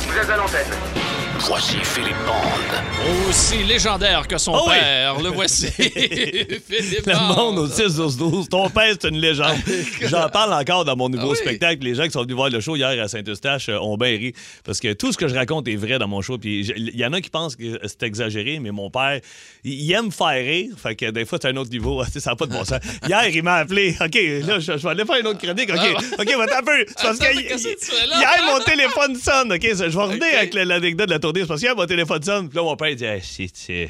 Vous 0.08 0.18
êtes 0.18 0.30
à 0.30 0.38
l'antenne. 0.38 1.05
Voici 1.48 1.76
Philippe 1.84 2.16
Bande. 2.26 3.28
Aussi 3.30 3.64
légendaire 3.64 4.28
que 4.28 4.38
son 4.38 4.54
Oh 4.56 4.64
oui. 4.68 4.74
père. 4.80 5.20
Le 5.22 5.30
voici. 5.34 5.68
Philippe 5.68 7.06
Le 7.06 7.36
monde 7.36 7.60
au 7.60 7.68
6 7.68 7.96
12 7.96 8.18
12 8.18 8.50
Ton 8.50 8.68
père, 8.70 8.96
c'est 9.00 9.10
une 9.10 9.20
légende. 9.20 9.56
J'en 10.02 10.28
parle 10.30 10.54
encore 10.54 10.86
dans 10.86 10.96
mon 10.96 11.08
nouveau 11.08 11.28
Ah 11.30 11.32
oui? 11.32 11.38
spectacle. 11.38 11.84
Les 11.84 11.94
gens 11.94 12.06
qui 12.06 12.12
sont 12.12 12.22
venus 12.24 12.36
voir 12.36 12.50
le 12.50 12.60
show 12.62 12.76
hier 12.76 12.90
à 13.04 13.08
Saint-Eustache 13.08 13.70
euh, 13.70 13.78
ont 13.80 13.96
bien 13.96 14.10
ri. 14.10 14.34
Parce 14.64 14.80
que 14.80 14.94
tout 14.94 15.12
ce 15.12 15.18
que 15.18 15.28
je 15.28 15.36
raconte 15.36 15.68
est 15.68 15.76
vrai 15.76 16.00
dans 16.00 16.08
mon 16.08 16.22
show. 16.22 16.38
Puis 16.40 16.62
il 16.76 16.96
y 16.96 17.06
en 17.06 17.14
a 17.14 17.22
qui 17.22 17.30
pensent 17.30 17.56
que 17.56 17.80
c'est 17.86 18.02
exagéré, 18.04 18.60
mais 18.60 18.72
mon 18.72 18.90
père, 18.90 19.20
il 19.64 19.92
aime 19.92 20.12
faire 20.12 20.44
rire. 20.44 20.72
Fait 20.82 20.96
que 20.96 21.12
des 21.12 21.26
fois, 21.26 21.38
c'est 21.42 21.50
un 21.50 21.58
autre 21.58 21.70
niveau. 21.70 22.04
Ça 22.18 22.32
n'a 22.32 22.36
pas 22.36 22.48
de 22.48 22.54
bon 22.54 22.66
sens. 22.66 22.80
Hier, 23.08 23.28
il 23.28 23.44
m'a 23.44 23.56
appelé. 23.56 23.96
OK, 24.02 24.16
là, 24.48 24.60
je, 24.60 24.78
je 24.78 24.84
vais 24.84 24.90
aller 24.90 25.06
faire 25.06 25.18
une 25.18 25.28
autre 25.28 25.40
chronique. 25.40 25.70
OK, 25.72 25.80
Ah, 25.80 26.22
OK, 26.22 26.28
va 26.38 26.58
un 26.58 26.64
peu. 26.64 26.86
C'est 26.88 27.04
parce 27.04 27.20
que 27.20 27.34
hier, 27.36 28.44
mon 28.52 28.60
téléphone 28.64 29.16
sonne. 29.16 29.54
OK, 29.54 29.62
je 29.62 29.84
vais 29.84 30.02
revenir 30.02 30.38
avec 30.38 30.54
la- 30.56 30.66
l'anecdote 30.66 31.08
de 31.10 31.14
la 31.14 31.20
tournée. 31.20 31.35
Parce 31.44 31.60
qu'hier, 31.60 31.76
mon 31.76 31.86
téléphone 31.86 32.24
sonne. 32.24 32.48
Puis 32.50 32.56
là, 32.58 32.64
mon 32.64 32.76
père, 32.76 32.96
dit 32.96 33.04
Hey, 33.04 33.22
c'est. 33.22 33.90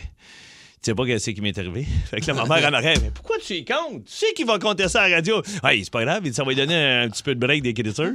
Sais 0.85 0.93
pas 0.93 1.03
qu'est-ce 1.07 1.31
qui 1.31 1.41
m'est 1.41 1.57
arrivé. 1.57 1.83
Fait 2.11 2.21
que 2.21 2.27
là, 2.27 2.33
ma 2.35 2.45
mère 2.45 2.69
en 2.69 2.73
arrière, 2.73 2.95
mais 3.01 3.09
pourquoi 3.11 3.37
tu 3.43 3.53
y 3.55 3.65
comptes? 3.65 4.05
Tu 4.05 4.11
sais 4.11 4.33
qu'il 4.35 4.45
va 4.45 4.59
compter 4.59 4.87
ça 4.87 5.01
à 5.01 5.09
la 5.09 5.15
radio? 5.15 5.41
Hey, 5.63 5.83
c'est 5.83 5.91
pas 5.91 6.05
grave, 6.05 6.21
il 6.23 6.29
dit, 6.29 6.35
ça 6.35 6.43
va 6.43 6.49
lui 6.49 6.55
donner 6.55 6.75
un 6.75 7.09
petit 7.09 7.23
peu 7.23 7.33
de 7.33 7.39
break 7.39 7.63
d'écriture. 7.63 8.11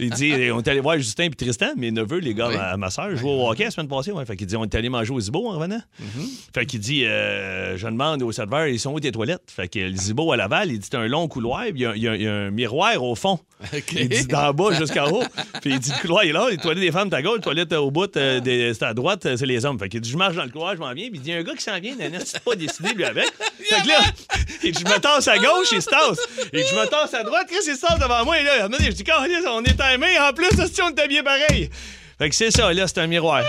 Il 0.00 0.10
dit, 0.10 0.32
on 0.52 0.60
est 0.60 0.68
allé 0.68 0.78
voir 0.78 0.96
Justin 0.98 1.24
et 1.24 1.30
Tristan, 1.30 1.72
mes 1.76 1.90
neveux, 1.90 2.18
les 2.18 2.32
gars, 2.32 2.46
Oui. 2.48 2.56
ma, 2.56 2.76
ma 2.76 2.90
soeur, 2.90 3.16
jouer 3.16 3.30
au 3.30 3.48
hockey 3.50 3.64
la 3.64 3.70
semaine 3.72 3.88
passée. 3.88 4.12
Ouais. 4.12 4.24
Fait 4.24 4.36
qu'il 4.36 4.46
dit, 4.46 4.54
on 4.54 4.62
est 4.64 4.74
allé 4.76 4.88
manger 4.88 5.12
au 5.12 5.18
Zibo 5.18 5.48
en 5.48 5.56
revenant. 5.58 5.82
Mm-hmm. 6.00 6.28
Fait 6.54 6.64
qu'il 6.66 6.78
dit, 6.78 7.04
euh, 7.06 7.76
je 7.76 7.86
demande 7.88 8.22
au 8.22 8.30
serveur, 8.30 8.68
ils 8.68 8.78
sont 8.78 8.92
où 8.92 9.00
tes 9.00 9.10
toilettes? 9.10 9.42
Fait 9.48 9.66
que 9.66 9.80
le 9.80 9.96
Zibo 9.96 10.30
à 10.30 10.36
Laval, 10.36 10.70
il 10.70 10.78
dit, 10.78 10.86
c'est 10.88 10.96
un 10.96 11.08
long 11.08 11.26
couloir, 11.26 11.66
il 11.66 11.78
y 11.80 11.86
a- 11.86 11.96
y, 11.96 12.02
y 12.22 12.26
un 12.28 12.52
miroir 12.52 13.02
au 13.02 13.16
fond. 13.16 13.40
Il 13.94 14.08
dit 14.08 14.26
d'en 14.26 14.52
bas 14.52 14.72
jusqu'en 14.78 15.08
haut. 15.10 15.22
Puis 15.60 15.70
il 15.72 15.78
dit 15.78 15.90
le 15.90 16.00
couloir 16.00 16.22
est 16.24 16.32
là, 16.32 16.48
les 16.50 16.56
toilettes 16.56 16.82
des 16.82 16.90
femmes, 16.92 17.08
à 17.12 17.22
gauche, 17.22 17.36
les 17.36 17.42
toilettes 17.42 17.72
au 17.72 17.90
bout, 17.90 18.16
euh, 18.16 18.40
c'est 18.74 18.82
à 18.84 18.92
droite, 18.94 19.24
euh, 19.26 19.36
c'est 19.36 19.46
les 19.46 19.64
hommes. 19.64 19.78
Fait 19.78 19.88
qu'il 19.88 20.00
dit 20.00 20.10
je 20.10 20.16
marche 20.16 20.34
dans 20.34 20.42
le 20.44 20.50
couloir, 20.50 20.74
je 20.74 20.80
m'en 20.80 20.92
viens. 20.92 21.08
Puis 21.08 21.18
il 21.18 21.20
dit 21.22 21.30
il 21.30 21.32
y 21.32 21.36
a 21.36 21.40
un 21.40 21.42
gars 21.42 21.54
qui 21.54 21.62
s'en 21.62 21.78
vient, 21.78 21.94
C'est 22.24 22.42
pas 22.42 22.54
décidé 22.54 22.92
lui 22.94 23.04
avec. 23.04 23.26
Fait 23.68 23.82
que 23.82 23.88
là, 23.88 24.00
dit 24.60 24.72
je 24.72 24.84
me 24.84 24.98
tasse 24.98 25.28
à 25.28 25.38
gauche, 25.38 25.68
il 25.72 25.82
se 25.82 25.88
tasse. 25.88 26.18
Dit 26.52 26.62
je 26.70 26.74
me 26.74 26.86
tasse 26.86 27.14
à 27.14 27.22
droite, 27.22 27.46
Chris, 27.48 27.64
il 27.66 27.76
se 27.76 27.80
tasse 27.80 27.98
devant 27.98 28.24
moi? 28.24 28.38
Et 28.38 28.44
là, 28.44 28.68
je 28.70 28.90
dis 28.90 29.04
on 29.48 29.64
est 29.64 29.76
timé. 29.76 30.18
En 30.18 30.32
plus, 30.32 30.48
si 30.72 30.82
on 30.82 30.88
est 30.88 31.00
habillé 31.00 31.22
pareil. 31.22 31.70
Fait 32.18 32.28
que 32.28 32.34
c'est 32.34 32.50
ça, 32.50 32.72
là, 32.72 32.86
c'est 32.86 32.98
un 32.98 33.06
miroir. 33.06 33.42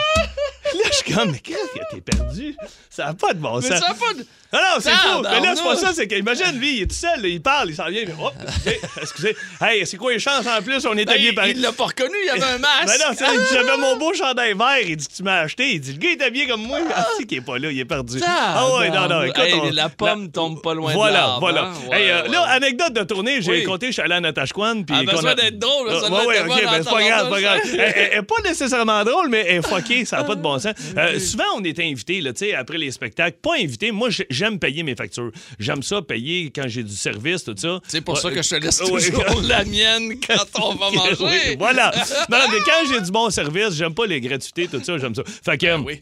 Là, 0.74 0.90
je 0.92 0.96
suis 0.98 1.14
comme, 1.14 1.32
mais 1.32 1.40
Chris, 1.40 1.54
t'es 1.92 2.02
perdu. 2.02 2.56
Ça 2.90 3.06
n'a 3.06 3.14
pas 3.14 3.34
de 3.34 3.40
bon 3.40 3.60
Mais 3.60 3.68
sens. 3.70 3.80
ça 3.80 3.86
a 3.92 3.94
pas 3.94 4.14
de- 4.14 4.20
Non, 4.54 4.60
non, 4.60 4.80
c'est 4.80 4.92
fou. 4.92 5.22
Mais 5.24 5.40
là, 5.40 5.54
c'est 5.56 5.64
pas 5.64 5.76
ça. 5.78 5.92
C'est 5.96 6.08
qu'imagine, 6.08 6.60
lui, 6.60 6.78
il 6.78 6.82
est 6.84 6.88
tout 6.88 6.96
seul, 6.96 7.22
là, 7.22 7.28
il 7.28 7.42
parle, 7.42 7.70
il 7.72 7.76
s'en 7.76 7.88
vient. 7.90 8.04
Mais, 8.06 8.14
hop, 8.24 8.34
excusez, 8.48 8.80
excusez. 9.02 9.36
Hey, 9.62 9.86
c'est 9.88 9.98
quoi 9.98 10.14
les 10.14 10.20
chances 10.20 10.46
en 10.46 10.62
plus? 10.62 10.86
On 10.86 10.94
est 10.94 11.06
Ben, 11.06 11.14
habillés 11.14 11.30
il, 11.30 11.36
pareil. 11.36 11.54
il 11.56 11.62
l'a 11.62 11.72
pas 11.72 11.86
reconnu, 11.86 12.14
il 12.24 12.28
y 12.28 12.30
avait 12.30 12.44
un 12.44 12.58
masque. 12.60 12.86
Ben 12.86 12.94
non, 13.08 13.14
vrai, 13.14 13.26
il 13.34 13.40
dit, 13.40 13.46
j'avais 13.52 13.78
mon 13.78 13.96
beau 13.98 14.14
chandail 14.14 14.54
vert. 14.54 14.78
Il 14.88 14.96
dit, 14.98 15.08
tu 15.08 15.24
m'as 15.24 15.40
acheté. 15.40 15.72
Il 15.72 15.82
dit, 15.82 15.94
le 15.94 15.98
gars 15.98 16.10
est 16.12 16.22
habillé 16.22 16.48
comme 16.48 16.62
moi. 16.68 16.78
Ah, 16.96 17.06
c'est 17.18 17.26
qu'il 17.26 17.40
est 17.40 17.42
pas 17.42 17.58
là, 17.58 17.72
il 17.72 17.80
est 17.80 17.86
perdu. 17.86 18.20
Ah 18.28 18.68
ouais, 18.78 18.90
non, 18.90 19.08
non, 19.08 19.24
écoute. 19.24 19.40
Hey, 19.44 19.54
on- 19.56 19.72
la 19.72 19.90
pomme 19.90 20.32
tombe 20.32 20.62
pas 20.62 20.74
loin 20.76 20.92
de 20.92 20.96
Voilà, 20.98 21.38
voilà. 21.40 21.64
hein? 21.66 21.74
Hey, 21.92 22.10
euh, 22.12 22.28
Là, 22.28 22.44
anecdote 22.44 22.94
de 22.94 23.04
tournée, 23.04 23.42
j'ai 23.42 23.52
Oui. 23.52 23.64
compté, 23.64 23.88
je 23.88 23.94
suis 23.94 24.02
allé 24.04 24.14
à 24.16 24.20
Natashquan. 24.20 24.84
Elle 24.90 25.10
a 25.10 25.12
besoin 25.12 25.34
d'être 25.36 25.58
drôle, 25.58 25.90
celle-là, 25.90 26.26
ouais, 26.26 26.40
ok, 26.42 26.48
ben 26.48 26.68
en 26.68 26.84
c'est 26.84 26.90
pas 26.90 27.04
grave, 27.04 27.24
c'est 27.24 27.30
pas 27.30 27.42
grave. 27.42 27.60
Elle- 27.74 28.24
nécessairement 28.44 29.04
drôle, 29.04 29.30
mais 29.30 29.46
elle 29.48 29.56
est 29.58 29.68
fuckée, 29.68 30.06
ça 30.06 30.18
n'a 30.18 30.24
pas 30.26 30.36
de 30.36 30.42
bon 30.42 30.60
sens. 30.60 30.63
Euh, 30.98 31.20
souvent, 31.20 31.44
on 31.58 31.64
est 31.64 31.80
invité, 31.80 32.22
là, 32.22 32.34
tu 32.34 32.40
sais, 32.46 32.54
après 32.54 32.78
les 32.78 32.92
spectacles. 32.92 33.38
Pas 33.42 33.56
invité, 33.60 33.92
moi, 33.92 34.10
j'ai- 34.10 34.28
j'aime 34.30 34.60
payer 34.60 34.84
mes 34.84 34.96
factures. 34.96 35.32
J'aime 35.60 35.84
ça, 35.84 36.02
payer 36.02 36.52
quand 36.54 36.68
j'ai 36.68 36.84
du 36.84 36.96
service, 36.96 37.44
tout 37.44 37.56
ça. 37.58 37.80
C'est 37.88 38.02
pour 38.02 38.18
ça 38.18 38.32
que 38.32 38.42
je 38.42 38.50
te 38.50 38.56
laisse 38.56 38.82
euh, 38.82 38.86
toujours 38.88 39.42
la 39.42 39.64
mienne 39.66 40.14
quand 40.26 40.46
on 40.62 40.76
va 40.76 40.92
manger. 40.96 41.16
Oui, 41.22 41.56
voilà. 41.58 41.92
Non, 42.30 42.38
mais 42.52 42.58
quand 42.66 42.90
j'ai 42.94 43.02
du 43.02 43.12
bon 43.12 43.30
service, 43.30 43.74
j'aime 43.76 43.94
pas 43.94 44.06
les 44.06 44.22
gratuités, 44.22 44.68
tout 44.68 44.82
ça, 44.84 44.98
j'aime 44.98 45.16
ça. 45.16 45.24
Fait 45.26 45.58
que. 45.58 45.68
Ah 45.68 45.80
oui. 45.80 46.02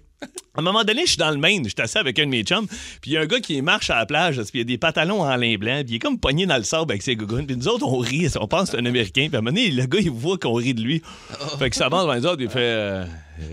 À 0.56 0.60
un 0.60 0.62
moment 0.62 0.84
donné, 0.84 1.02
je 1.04 1.10
suis 1.12 1.18
dans 1.18 1.32
le 1.32 1.38
Maine, 1.38 1.64
je 1.64 1.70
suis 1.70 1.82
assis 1.82 1.98
avec 1.98 2.20
un 2.20 2.26
de 2.26 2.30
mes 2.30 2.44
chums, 2.44 2.68
puis 3.02 3.10
il 3.10 3.14
y 3.14 3.18
a 3.18 3.22
un 3.22 3.26
gars 3.26 3.40
qui 3.40 3.60
marche 3.64 3.90
à 3.90 3.96
la 3.96 4.06
plage, 4.06 4.36
puis 4.36 4.46
il 4.54 4.58
y 4.60 4.62
a 4.62 4.64
des 4.66 4.78
pantalons 4.78 5.22
en 5.24 5.36
lin 5.36 5.56
blanc, 5.58 5.82
puis 5.84 5.94
il 5.94 5.96
est 5.96 6.00
comme 6.00 6.20
pogné 6.20 6.46
dans 6.46 6.58
le 6.58 6.64
sable 6.64 6.92
avec 6.92 7.02
ses 7.02 7.16
gougounes, 7.16 7.48
puis 7.48 7.56
nous 7.56 7.68
autres, 7.68 7.88
on 7.88 7.98
rit, 7.98 8.28
on 8.40 8.48
pense 8.48 8.66
que 8.70 8.76
c'est 8.78 8.78
un 8.78 8.86
Américain, 8.86 9.28
puis 9.30 9.36
à 9.36 9.40
un 9.40 9.42
moment 9.42 9.56
donné, 9.56 9.72
le 9.72 9.84
gars, 9.88 10.00
il 10.00 10.12
voit 10.12 10.38
qu'on 10.38 10.54
rit 10.54 10.76
de 10.76 10.82
lui. 10.82 11.02
Fait 11.58 11.72
que 11.72 11.76
ça 11.76 11.88
avance 11.88 12.04
devant 12.04 12.14
les 12.14 12.26
autres, 12.26 12.36
puis 12.36 12.46
il 12.46 12.52
fait 12.52 12.60
euh, 12.60 13.06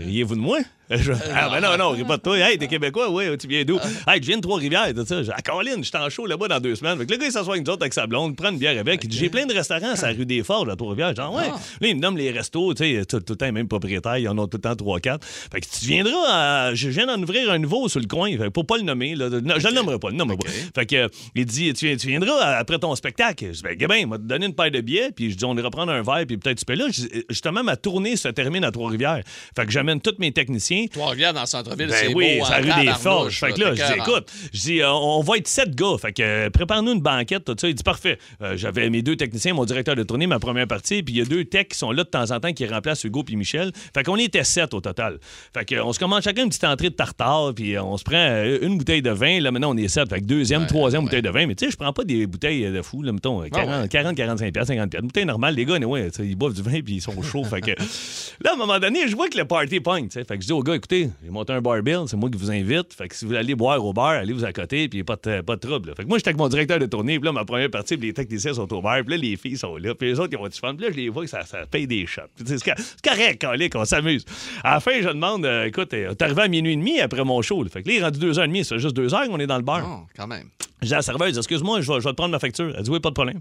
Riez-vous 0.05 0.35
de 0.35 0.41
moi 0.41 0.59
Je- 0.95 1.11
Ah, 1.35 1.49
ben 1.51 1.61
non, 1.61 1.77
non, 1.77 1.89
ris 1.91 2.03
pas 2.03 2.17
de 2.17 2.21
toi. 2.23 2.37
Hey, 2.39 2.57
t'es 2.57 2.67
Québécois, 2.67 3.09
oui, 3.11 3.25
tu 3.37 3.47
viens 3.47 3.63
d'où? 3.63 3.77
Hey, 4.07 4.19
je 4.21 4.27
viens 4.27 4.37
de 4.37 4.41
Trois-Rivières, 4.41 4.91
tout 4.95 5.05
ça. 5.05 5.21
J'ai 5.21 5.31
à 5.31 5.41
Caroline, 5.41 5.83
je 5.83 5.89
suis 5.89 5.97
en 5.97 6.09
show 6.09 6.25
là-bas 6.25 6.47
dans 6.47 6.59
deux 6.59 6.73
semaines. 6.75 6.97
Fait 6.97 7.05
que 7.05 7.11
le 7.11 7.17
gars, 7.17 7.25
il 7.27 7.31
s'assoit 7.31 7.53
avec 7.53 7.65
nous 7.65 7.71
autres 7.73 7.83
avec 7.83 7.93
sa 7.93 8.07
blonde, 8.07 8.35
prend 8.35 8.49
une 8.49 8.57
bière 8.57 8.77
avec. 8.79 9.03
Il 9.03 9.09
dit 9.09 9.17
J'ai 9.17 9.29
plein 9.29 9.45
de 9.45 9.53
restaurants 9.53 9.93
à 9.93 10.01
la 10.11 10.13
rue 10.17 10.25
des 10.25 10.41
Forges 10.43 10.67
à 10.69 10.75
Trois-Rivières. 10.75 11.15
Genre, 11.15 11.33
ouais. 11.35 11.47
Là, 11.47 11.87
il 11.87 11.95
me 11.95 12.01
nomme 12.01 12.17
les 12.17 12.31
restos, 12.31 12.73
tu 12.73 12.83
sais, 12.83 13.05
tout, 13.05 13.19
tout 13.19 13.33
le 13.33 13.37
temps, 13.37 13.45
les 13.45 13.51
mêmes 13.51 13.67
propriétaires, 13.67 14.17
ils 14.17 14.27
en 14.27 14.37
ont 14.39 14.47
tout 14.47 14.57
le 14.57 14.61
temps 14.61 14.75
trois, 14.75 14.99
quatre. 14.99 15.25
Fait 15.27 15.61
que 15.61 15.67
tu 15.67 15.85
viendras 15.85 16.27
à. 16.69 16.73
Je 16.73 16.89
viens 16.89 17.05
d'en 17.05 17.21
ouvrir 17.21 17.51
un 17.51 17.59
nouveau 17.59 17.87
sur 17.87 17.99
le 17.99 18.07
coin. 18.07 18.35
Fait 18.35 18.49
pour 18.49 18.65
pas 18.65 18.77
le 18.77 18.83
nommer, 18.83 19.13
là. 19.15 19.29
Non, 19.29 19.55
je 19.59 19.67
le 19.67 19.73
nommerai 19.73 19.99
pas, 19.99 20.09
le 20.09 20.15
nommerai 20.15 20.37
pas. 20.37 20.49
Fait 20.73 20.85
que, 20.87 20.95
euh, 20.95 21.07
il 21.35 21.45
dit 21.45 21.71
tu, 21.73 21.95
tu 21.97 22.07
viendras 22.07 22.55
après 22.57 22.79
ton 22.79 22.95
spectacle. 22.95 23.45
Je 23.47 23.51
dis 23.51 23.61
Ben, 23.63 23.75
Gabin, 23.75 23.95
il 23.97 24.07
m'a 24.07 24.17
donné 24.17 24.47
une 24.47 24.55
paire 24.55 24.71
de 24.71 24.81
billets, 24.81 25.11
puis 25.15 25.29
je 25.31 25.37
dis 25.37 25.45
On 25.45 25.55
ira 25.55 25.69
prendre 25.69 25.91
un 25.91 26.01
verre, 26.01 26.25
puis 26.27 26.37
peut-être 26.37 26.57
tu 26.57 26.65
peux 26.65 26.73
là. 26.73 26.85
Justement, 27.29 27.63
ma 27.63 27.75
tournée 27.75 28.15
se 28.15 28.27
termine 28.29 28.63
à 28.63 28.71
Trois-Rivières. 28.71 29.21
Fait 29.55 29.65
que 29.67 29.71
j'amène 29.71 30.01
tous 30.01 30.15
mes 30.17 30.31
techniciens. 30.31 30.78
Trois-Rivières 30.87 31.33
dans 31.33 31.41
le 31.41 31.45
centre-ville, 31.47 31.87
Ben 31.87 31.95
c'est 31.95 32.13
oui, 32.13 32.37
beau. 32.39 32.45
en 32.45 32.49
la 32.49 32.57
rue 32.75 32.85
des 32.85 32.93
Forges. 32.93 33.39
Fait 33.39 33.51
que 33.53 33.59
là, 33.59 33.75
je 33.75 33.83
dis, 33.83 33.99
écoute, 33.99 34.31
je 34.53 34.59
dis, 34.59 34.81
euh, 34.81 34.91
on 34.91 35.21
va 35.21 35.37
être 35.37 35.47
sept 35.47 35.75
gars. 35.75 35.97
Fait 36.01 36.13
que 36.13 36.21
euh, 36.21 36.49
prépare-nous 36.49 36.93
une 36.93 37.01
banquette, 37.01 37.45
tout 37.45 37.55
ça. 37.59 37.67
Il 37.67 37.75
dit, 37.75 37.83
parfait. 37.83 38.17
Euh, 38.41 38.55
J'avais 38.57 38.89
mes 38.89 39.01
deux 39.01 39.15
techniciens, 39.15 39.53
mon 39.53 39.65
directeur 39.65 39.95
de 39.95 40.03
tournée, 40.03 40.27
ma 40.27 40.39
première 40.39 40.67
partie, 40.67 41.03
puis 41.03 41.15
il 41.15 41.17
y 41.17 41.21
a 41.21 41.25
deux 41.25 41.45
techs 41.45 41.69
qui 41.69 41.77
sont 41.77 41.91
là 41.91 42.03
de 42.03 42.09
temps 42.09 42.31
en 42.31 42.39
temps 42.39 42.53
qui 42.53 42.65
remplacent 42.65 43.03
Hugo 43.03 43.23
puis 43.23 43.35
Michel. 43.35 43.71
Fait 43.93 44.03
qu'on 44.03 44.15
était 44.17 44.43
sept 44.43 44.73
au 44.73 44.81
total. 44.81 45.19
Fait 45.53 45.65
que, 45.65 45.75
euh, 45.75 45.83
on 45.83 45.93
se 45.93 45.99
commande 45.99 46.21
chacun 46.21 46.43
une 46.43 46.49
petite 46.49 46.63
entrée 46.63 46.89
de 46.89 46.95
tartare, 46.95 47.53
puis 47.55 47.77
on 47.77 47.97
se 47.97 48.03
prend 48.03 48.43
une 48.61 48.77
bouteille 48.77 49.01
de 49.01 49.11
vin. 49.11 49.39
Là, 49.39 49.51
maintenant, 49.51 49.71
on 49.73 49.77
est 49.77 49.87
sept. 49.87 50.09
Fait 50.09 50.19
que 50.19 50.25
deuxième, 50.25 50.67
troisième 50.67 51.03
bouteille 51.03 51.21
de 51.21 51.29
vin. 51.29 51.45
Mais 51.47 51.55
tu 51.55 51.65
sais, 51.65 51.71
je 51.71 51.77
prends 51.77 51.93
pas 51.93 52.03
des 52.03 52.27
bouteilles 52.27 52.71
de 52.71 52.81
fou, 52.81 53.01
là, 53.01 53.11
mettons, 53.11 53.41
euh, 53.43 53.47
40, 53.49 53.89
40, 53.89 54.15
45 54.15 54.53
piastres, 54.53 54.73
50 54.73 54.89
piastres. 54.91 55.07
Bouteille 55.07 55.25
normale, 55.25 55.55
les 55.55 55.65
gars, 55.65 55.77
ouais, 55.79 56.09
ils 56.19 56.35
boivent 56.35 56.53
du 56.53 56.61
vin, 56.61 56.81
puis 56.81 56.95
ils 56.95 57.01
sont 57.01 57.19
chauds. 57.21 57.43
fait 57.43 57.61
que 57.61 57.71
là, 58.43 58.51
à 58.51 58.53
un 58.53 58.57
moment 58.57 58.79
donné, 58.79 59.07
je 59.07 59.15
vois 59.15 59.29
que 59.29 59.37
le 59.37 59.45
party 59.45 59.79
pogne. 59.79 60.09
Fait 60.09 60.25
que 60.25 60.35
je 60.41 60.47
dis 60.47 60.51
aux 60.53 60.63
gars, 60.69 60.75
écoutez, 60.75 61.09
j'ai 61.23 61.29
monté 61.29 61.53
un 61.53 61.61
bar 61.61 61.81
bill, 61.81 62.03
c'est 62.07 62.15
moi 62.17 62.29
qui 62.29 62.37
vous 62.37 62.51
invite. 62.51 62.93
Fait 62.93 63.07
que 63.07 63.15
si 63.15 63.25
vous 63.25 63.29
voulez 63.29 63.39
aller 63.39 63.55
boire 63.55 63.83
au 63.83 63.91
bar, 63.93 64.07
allez 64.09 64.33
vous 64.33 64.45
à 64.45 64.53
côté, 64.53 64.87
puis 64.87 65.03
pas 65.03 65.15
de, 65.21 65.41
pas 65.41 65.55
de 65.55 65.59
trouble. 65.61 65.89
là. 65.89 65.95
Fait 65.95 66.03
que 66.03 66.07
moi, 66.07 66.17
j'étais 66.17 66.29
avec 66.29 66.37
mon 66.39 66.47
directeur 66.47 66.79
de 66.79 66.85
tournée, 66.85 67.19
puis 67.19 67.25
là, 67.25 67.31
ma 67.31 67.45
première 67.45 67.69
partie, 67.69 67.97
puis 67.97 68.07
les 68.07 68.13
techniciens 68.13 68.53
sont 68.53 68.71
au 68.73 68.81
bar, 68.81 69.01
puis 69.05 69.15
là, 69.15 69.17
les 69.21 69.35
filles 69.37 69.57
sont 69.57 69.75
là, 69.77 69.93
puis 69.95 70.09
les 70.09 70.19
autres, 70.19 70.29
ils 70.33 70.37
ont 70.37 70.47
du 70.47 70.57
fun. 70.57 70.75
Puis 70.75 70.85
là, 70.85 70.91
je 70.91 70.97
les 70.97 71.09
vois 71.09 71.23
que 71.23 71.29
ça, 71.29 71.43
ça 71.45 71.65
paye 71.65 71.87
des 71.87 72.05
shots. 72.05 72.21
C'est 72.45 72.63
cor- 72.63 72.73
c'est 72.77 73.01
correct, 73.01 73.39
calique, 73.41 73.75
on 73.75 73.85
s'amuse. 73.85 74.25
À 74.63 74.75
la 74.75 74.79
fin, 74.79 75.01
je 75.01 75.07
demande, 75.09 75.45
euh, 75.45 75.65
écoute, 75.65 75.93
euh, 75.93 76.13
t'es 76.13 76.25
arrivé 76.25 76.41
à 76.43 76.47
minuit 76.47 76.73
et 76.73 76.75
demi 76.77 76.99
après 76.99 77.23
mon 77.23 77.41
show. 77.41 77.63
là. 77.63 77.69
Fait 77.69 77.83
que 77.83 77.87
là, 77.89 77.95
il 77.95 77.99
est 77.99 78.03
rendu 78.03 78.19
deux 78.19 78.37
heures 78.39 78.45
et 78.45 78.47
demie, 78.47 78.63
fait 78.63 78.79
juste 78.79 78.95
deux 78.95 79.13
heures 79.13 79.27
qu'on 79.27 79.39
est 79.39 79.47
dans 79.47 79.57
le 79.57 79.63
bar. 79.63 79.87
Non, 79.87 80.05
quand 80.15 80.27
même. 80.27 80.47
Je 80.81 80.87
dis 80.87 80.93
à 80.93 80.97
la 80.97 81.01
serveuse, 81.01 81.37
excuse-moi, 81.37 81.81
je 81.81 81.91
vais, 81.91 81.99
je 81.99 82.05
vais 82.05 82.11
te 82.11 82.15
prendre 82.15 82.31
ma 82.31 82.39
facture. 82.39 82.73
Elle 82.77 82.83
dit, 82.83 82.89
oui, 82.89 82.99
pas 82.99 83.09
de 83.09 83.13
problème. 83.15 83.39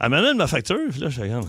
Elle 0.00 0.08
m'amène 0.08 0.36
ma 0.36 0.46
facture, 0.46 0.78
puis 0.90 1.00
là, 1.00 1.08
je 1.08 1.20
fais 1.20 1.28
comme. 1.28 1.48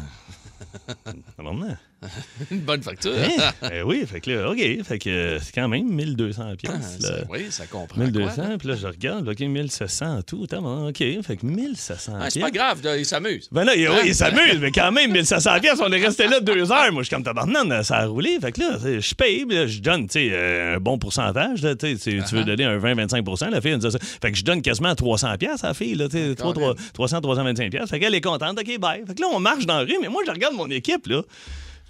Une 2.51 2.59
bonne 2.59 2.83
facture. 2.83 3.13
Hein? 3.17 3.51
Ben 3.61 3.83
oui, 3.85 4.05
fait 4.05 4.19
que 4.21 4.29
là, 4.31 4.49
OK, 4.51 4.57
fait 4.83 4.99
que 4.99 5.09
euh, 5.09 5.39
c'est 5.39 5.53
quand 5.55 5.67
même 5.67 5.87
1200 5.87 6.43
Ah, 6.51 6.55
pièces. 6.55 6.99
oui, 7.29 7.47
ça 7.49 7.65
comprend. 7.65 7.99
1200, 8.01 8.35
quoi, 8.35 8.47
là? 8.49 8.57
puis 8.57 8.67
là, 8.67 8.75
je 8.75 8.87
regarde, 8.87 9.27
OK, 9.27 9.39
1700 9.39 10.17
en 10.17 10.21
tout. 10.21 10.43
OK, 10.53 10.97
fait 10.97 11.37
que 11.37 11.45
1700 11.45 12.13
Ah, 12.19 12.29
c'est 12.29 12.39
pas 12.41 12.51
grave, 12.51 12.83
là, 12.83 12.97
il 12.97 13.05
s'amuse. 13.05 13.49
Ben 13.51 13.63
là, 13.63 13.75
il, 13.75 13.87
oui, 13.89 13.95
Hein? 13.95 14.03
il 14.05 14.13
s'amuse, 14.15 14.57
mais 14.61 14.71
quand 14.71 14.91
même, 14.91 15.11
1500 15.11 15.59
pièces, 15.61 15.79
on 15.81 15.91
est 15.91 16.05
resté 16.05 16.27
là 16.27 16.39
deux 16.39 16.71
heures. 16.71 16.91
Moi, 16.91 17.01
je 17.01 17.07
suis 17.07 17.15
comme 17.15 17.23
tabarnak, 17.23 17.83
ça 17.83 17.97
a 17.97 18.05
roulé. 18.07 18.37
Fait 18.39 18.51
que 18.51 18.59
là, 18.61 18.77
je 18.99 19.15
paye, 19.15 19.45
là, 19.49 19.65
je 19.65 19.79
donne, 19.79 20.03
tu 20.07 20.13
sais, 20.19 20.29
euh, 20.31 20.75
un 20.75 20.79
bon 20.79 20.97
pourcentage. 20.99 21.61
là, 21.63 21.75
tu 21.75 21.97
sais, 21.97 22.11
tu- 22.11 22.17
Uh-huh. 22.19 22.29
tu 22.29 22.35
veux 22.35 22.43
donner 22.43 22.65
un 22.65 22.77
20-25 22.77 23.49
la 23.51 23.61
fille, 23.61 23.71
elle 23.71 23.81
ça. 23.91 23.97
Fait 24.21 24.31
que 24.31 24.37
je 24.37 24.43
donne 24.43 24.61
quasiment 24.61 24.93
300 24.95 25.35
pièces 25.37 25.63
à 25.63 25.67
la 25.69 25.73
fille, 25.73 25.95
là, 25.95 26.07
tu 26.07 26.17
sais, 26.17 26.35
Quand 26.37 26.53
300, 26.53 26.75
300, 26.93 27.21
325 27.21 27.71
pièces. 27.71 27.89
Fait 27.89 27.99
qu'elle 27.99 28.13
est 28.15 28.21
contente, 28.21 28.59
OK, 28.59 28.79
bye. 28.79 29.03
Fait 29.07 29.15
que 29.15 29.21
là, 29.21 29.27
on 29.33 29.39
marche 29.39 29.65
dans 29.65 29.77
la 29.79 29.83
rue, 29.85 29.97
mais 30.01 30.07
moi, 30.09 30.23
je 30.25 30.31
regarde 30.31 30.53
mon 30.55 30.69
équipe, 30.69 31.07
là. 31.07 31.21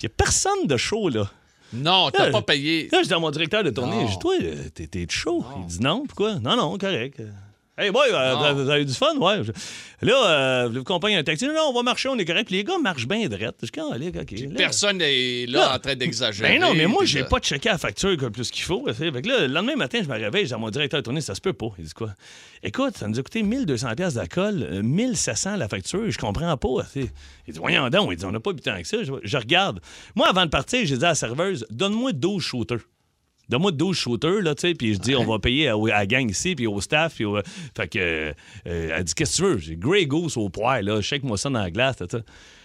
Il 0.02 0.06
n'y 0.06 0.08
a 0.08 0.14
personne 0.16 0.68
de 0.68 0.78
chaud, 0.78 1.10
là. 1.10 1.30
Non, 1.74 2.10
t'as 2.12 2.32
pas 2.32 2.42
payé. 2.42 2.90
Là, 2.92 3.02
je 3.02 3.08
dis 3.08 3.14
à 3.14 3.20
mon 3.20 3.32
directeur 3.32 3.64
de 3.64 3.70
tournée, 3.70 4.06
je 4.08 4.12
dis, 4.12 4.20
toi, 4.20 4.36
euh, 4.42 4.70
t'es, 4.74 4.88
t'es 4.88 5.06
chaud. 5.10 5.44
Il 5.60 5.66
dit 5.66 5.80
non, 5.82 6.06
pourquoi? 6.06 6.36
Non, 6.36 6.56
non, 6.56 6.78
correct. 6.78 7.22
Hey 7.78 7.92
boy, 7.92 8.08
euh, 8.10 8.54
vous 8.54 8.70
avez 8.70 8.84
eu 8.84 8.86
du 8.86 8.94
fun, 8.94 9.18
ouais. 9.18 9.42
Là, 10.02 10.14
euh, 10.64 10.70
vous 10.72 10.84
compagnie 10.86 11.16
un 11.18 11.24
taxi. 11.24 11.46
Non, 11.46 11.54
non, 11.54 11.62
on 11.70 11.74
va 11.74 11.84
marcher, 11.84 12.08
on 12.08 12.16
est 12.18 12.24
correct. 12.24 12.46
Puis 12.48 12.56
les 12.56 12.64
gars 12.64 12.78
marchent 12.82 13.06
bien 13.06 13.28
drette. 13.28 13.58
Je. 13.64 14.46
Personne 14.56 15.00
n'est 15.00 15.46
là, 15.46 15.60
Là. 15.60 15.76
en 15.76 15.80
train 15.80 15.96
d'exagérer. 15.96 16.54
Ben 16.54 16.62
non, 16.62 16.74
mais 16.74 16.86
moi, 16.88 17.04
j'ai 17.04 17.24
de- 17.24 17.28
pas 17.28 17.40
checké 17.40 17.68
la 17.68 17.78
facture 17.78 18.16
comme 18.16 18.32
plus 18.32 18.50
qu'il 18.50 18.64
faut. 18.64 18.86
Fait 18.94 19.12
que 19.22 19.28
là, 19.28 19.42
le 19.42 19.48
lendemain 19.54 19.76
matin, 19.76 20.00
je 20.02 20.08
me 20.08 20.14
réveille, 20.18 20.54
à 20.54 20.58
mon 20.58 20.70
directeur 20.70 21.02
de 21.02 21.04
tournée, 21.04 21.20
ça 21.20 21.36
se 21.36 21.42
peut 21.42 21.52
pas. 21.52 21.68
Il 21.78 21.84
dit 21.84 21.94
quoi? 21.94 22.12
Écoute, 22.64 22.96
ça 22.98 23.10
nous 23.10 23.20
a 23.20 23.24
coûté 23.24 23.44
1200 23.44 23.94
pièces 23.96 24.14
d'alcool, 24.14 24.66
euh, 24.72 24.82
1700 24.82 25.58
la 25.58 25.68
facture, 25.68 26.10
je 26.10 26.18
comprends 26.18 26.56
pas. 26.56 26.70
Il 26.96 27.10
dit, 27.54 27.60
voyons 27.60 27.90
donc, 27.90 28.10
il 28.12 28.18
dit, 28.18 28.24
on 28.26 28.32
n'a 28.32 28.40
pas 28.40 28.54
bu 28.54 28.62
tant 28.62 28.82
que 28.82 28.88
ça. 28.88 29.04
Je, 29.04 29.12
je 29.22 29.38
regarde. 29.38 29.82
Moi, 30.16 30.30
avant 30.30 30.46
de 30.46 30.50
partir, 30.50 30.80
j'ai 30.86 30.98
dit 30.98 31.04
à 31.04 31.10
la 31.10 31.16
serveuse, 31.16 31.66
donne-moi 31.70 32.14
12 32.14 32.42
shooters. 32.42 32.80
Donne-moi 33.50 33.72
12 33.72 33.96
shooters, 33.96 34.42
là, 34.42 34.56
tu 34.56 34.68
sais, 34.68 34.74
puis 34.74 34.94
je 34.96 35.00
dis, 35.00 35.16
on 35.16 35.24
va 35.26 35.40
payer 35.40 35.70
à, 35.70 35.74
à 35.76 35.88
la 36.00 36.06
gang 36.06 36.30
ici, 36.30 36.56
puis 36.56 36.68
au 36.68 36.82
staff, 36.82 37.16
puis 37.16 37.26
au- 37.26 37.40
Fait 37.78 37.88
que, 37.88 38.00
euh, 38.00 38.34
elle 38.66 39.04
dit, 39.04 39.14
qu'est-ce 39.14 39.38
que 39.42 39.44
tu 39.48 39.50
veux? 39.54 39.58
J'ai 39.60 39.76
Grey 39.76 40.06
Goose 40.06 40.38
au 40.38 40.50
poire, 40.50 40.82
là, 40.82 41.02
shake-moi 41.02 41.38
ça 41.38 41.50
dans 41.50 41.60
la 41.62 41.70
glace, 41.72 41.98
ça. 42.00 42.18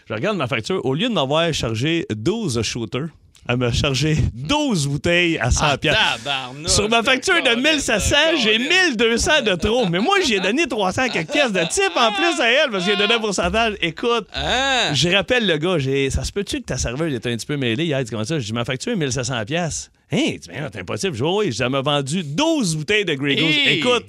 Je 0.09 0.15
regarde 0.15 0.37
ma 0.37 0.47
facture, 0.49 0.85
au 0.85 0.95
lieu 0.95 1.09
de 1.09 1.15
m'avoir 1.15 1.53
chargé 1.53 2.07
12 2.15 2.63
shooters, 2.63 3.09
elle 3.49 3.57
m'a 3.57 3.73
chargé 3.73 4.17
12 4.35 4.87
bouteilles 4.87 5.39
à 5.39 5.51
100 5.51 5.65
Ah, 5.91 6.51
Sur 6.67 6.89
ma 6.91 7.03
facture 7.03 7.35
de 7.37 7.41
Colin, 7.49 7.57
1700, 7.57 8.17
j'ai 8.43 8.59
Colin. 8.59 8.91
1200 8.97 9.31
de 9.47 9.55
trop. 9.55 9.87
Mais 9.89 9.99
moi, 9.99 10.19
j'ai 10.27 10.41
donné 10.41 10.67
300 10.67 11.09
quelques 11.09 11.31
pièces 11.33 11.51
de 11.53 11.61
type 11.61 11.97
en 11.97 12.13
plus 12.13 12.39
à 12.41 12.49
elle 12.51 12.71
parce 12.71 12.85
que 12.85 12.91
j'ai 12.91 12.97
donné 12.99 13.15
un 13.15 13.19
pourcentage. 13.19 13.75
Écoute, 13.81 14.27
Hein? 14.35 14.93
je 14.93 15.09
rappelle 15.09 15.47
le 15.47 15.57
gars, 15.57 15.79
j'ai, 15.79 16.11
ça 16.11 16.23
se 16.23 16.33
peut-tu 16.33 16.59
que 16.61 16.67
ta 16.67 16.77
serveuse 16.77 17.15
était 17.15 17.33
un 17.33 17.37
petit 17.37 17.47
peu 17.47 17.57
mêlée? 17.57 17.85
Hier? 17.87 18.05
Dit 18.05 18.11
comment 18.11 18.25
ça? 18.25 18.39
Je 18.39 18.45
dis, 18.45 18.53
ma 18.53 18.65
facture 18.67 18.93
est 18.93 18.97
1700 18.97 19.45
pièces. 19.47 19.91
Dit, 20.13 20.41
mais 20.49 20.61
non, 20.61 20.69
c'est 20.73 20.81
impossible. 20.81 21.15
Je 21.17 21.25
oui, 21.25 21.57
elle 21.61 21.69
m'a 21.71 21.81
vendu 21.83 22.23
12 22.25 22.77
bouteilles 22.77 23.05
de 23.05 23.15
Grey 23.15 23.37
Goose. 23.37 23.45
Hey! 23.55 23.79
Écoute, 23.79 24.07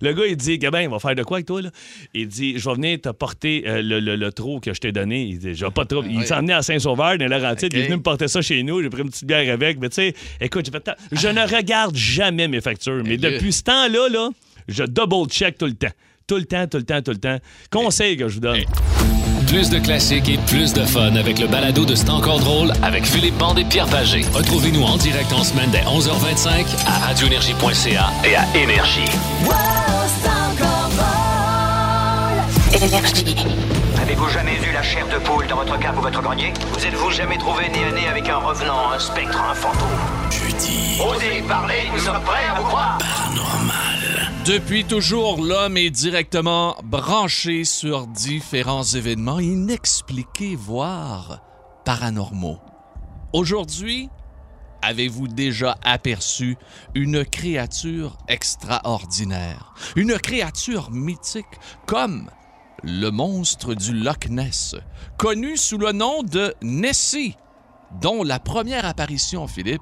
le 0.00 0.12
gars, 0.12 0.26
il 0.26 0.36
dit, 0.36 0.58
Gabin, 0.58 0.82
il 0.82 0.88
va 0.88 0.98
faire 0.98 1.14
de 1.14 1.22
quoi 1.22 1.36
avec 1.36 1.46
toi, 1.46 1.62
là? 1.62 1.70
Il 2.12 2.26
dit, 2.26 2.58
je 2.58 2.68
vais 2.68 2.74
venir 2.74 3.00
te 3.00 3.08
porter 3.10 3.62
euh, 3.66 3.80
le, 3.82 4.00
le, 4.00 4.16
le 4.16 4.32
trou 4.32 4.58
que 4.58 4.74
je 4.74 4.80
t'ai 4.80 4.90
donné. 4.90 5.22
Il 5.26 5.38
dit, 5.38 5.54
j'ai 5.54 5.70
pas 5.70 5.84
de 5.84 5.88
trouble. 5.88 6.08
Il 6.10 6.26
s'en 6.26 6.38
emmené 6.38 6.54
à 6.54 6.62
Saint-Sauveur, 6.62 7.18
dans 7.18 7.26
Laurentides. 7.28 7.72
OK. 7.72 7.74
Il 7.74 7.78
est 7.78 7.84
venu 7.84 7.96
me 7.98 8.02
porter 8.02 8.26
ça 8.28 8.42
chez 8.42 8.62
nous. 8.64 8.82
J'ai 8.82 8.90
pris 8.90 9.02
une 9.02 9.10
petite 9.10 9.26
bière 9.26 9.52
avec. 9.52 9.78
Mais 9.78 9.88
tu 9.90 9.94
sais, 9.96 10.14
écoute, 10.40 10.66
j'ai 10.66 10.72
fait 10.72 10.90
je 11.12 11.28
ne 11.28 11.42
regarde 11.56 11.94
jamais 11.96 12.48
mes 12.48 12.60
factures. 12.60 13.02
Mais 13.04 13.14
Eh 13.14 13.16
bien. 13.18 13.30
depuis 13.30 13.52
ce 13.52 13.62
temps-là, 13.62 14.08
là, 14.08 14.30
je 14.66 14.82
double-check 14.84 15.56
tout 15.58 15.66
le 15.66 15.74
temps. 15.74 15.92
Tout 16.26 16.36
le 16.36 16.46
temps, 16.46 16.66
tout 16.66 16.78
le 16.78 16.84
temps, 16.84 17.02
tout 17.02 17.10
le 17.12 17.18
temps. 17.18 17.38
Conseil 17.70 18.16
que 18.16 18.26
je 18.28 18.34
vous 18.34 18.40
donne. 18.40 18.62
Plus 19.54 19.70
de 19.70 19.78
classiques 19.78 20.28
et 20.28 20.36
plus 20.36 20.72
de 20.72 20.84
fun 20.84 21.14
avec 21.14 21.38
le 21.38 21.46
balado 21.46 21.84
de 21.84 21.94
C'est 21.94 22.10
encore 22.10 22.40
drôle 22.40 22.72
avec 22.82 23.06
Philippe 23.06 23.38
Bande 23.38 23.56
et 23.56 23.64
Pierre 23.64 23.86
Pagé. 23.86 24.22
Retrouvez-nous 24.34 24.82
en 24.82 24.96
direct 24.96 25.32
en 25.32 25.44
semaine 25.44 25.70
dès 25.70 25.82
11h25 25.82 26.66
à 26.88 27.06
radioénergie.ca 27.06 28.10
et 28.24 28.34
à 28.34 28.44
Énergie. 28.56 29.04
Énergie. 32.74 33.36
Avez-vous 34.02 34.28
jamais 34.28 34.56
vu 34.56 34.72
la 34.72 34.82
chair 34.82 35.06
de 35.06 35.18
poule 35.18 35.46
dans 35.46 35.58
votre 35.58 35.78
cave 35.78 35.96
ou 35.98 36.02
votre 36.02 36.20
grenier? 36.20 36.52
Vous 36.72 36.84
êtes-vous 36.84 37.12
jamais 37.12 37.38
trouvé 37.38 37.68
nez 37.68 37.84
à 37.84 37.92
nez 37.92 38.08
avec 38.08 38.28
un 38.28 38.38
revenant, 38.38 38.90
un 38.92 38.98
spectre, 38.98 39.40
un 39.40 39.54
fantôme? 39.54 39.88
Jeudi. 40.32 41.00
Osez 41.00 41.44
parler, 41.48 41.88
nous 41.92 42.00
sommes 42.00 42.20
prêts 42.22 42.42
à 42.50 42.58
vous 42.58 42.66
croire 42.66 42.98
Depuis 44.46 44.84
toujours, 44.84 45.40
l'homme 45.42 45.76
est 45.76 45.90
directement 45.90 46.76
branché 46.84 47.64
sur 47.64 48.06
différents 48.06 48.82
événements 48.84 49.40
inexpliqués, 49.40 50.54
voire 50.56 51.40
paranormaux. 51.84 52.60
Aujourd'hui, 53.32 54.10
avez-vous 54.82 55.28
déjà 55.28 55.76
aperçu 55.82 56.56
une 56.94 57.24
créature 57.24 58.18
extraordinaire, 58.28 59.72
une 59.96 60.18
créature 60.18 60.90
mythique 60.90 61.46
comme 61.86 62.30
le 62.82 63.08
monstre 63.08 63.72
du 63.74 63.94
Loch 63.94 64.28
Ness, 64.28 64.76
connu 65.16 65.56
sous 65.56 65.78
le 65.78 65.92
nom 65.92 66.22
de 66.22 66.54
Nessie, 66.62 67.34
dont 68.02 68.22
la 68.22 68.38
première 68.38 68.84
apparition, 68.84 69.46
Philippe, 69.48 69.80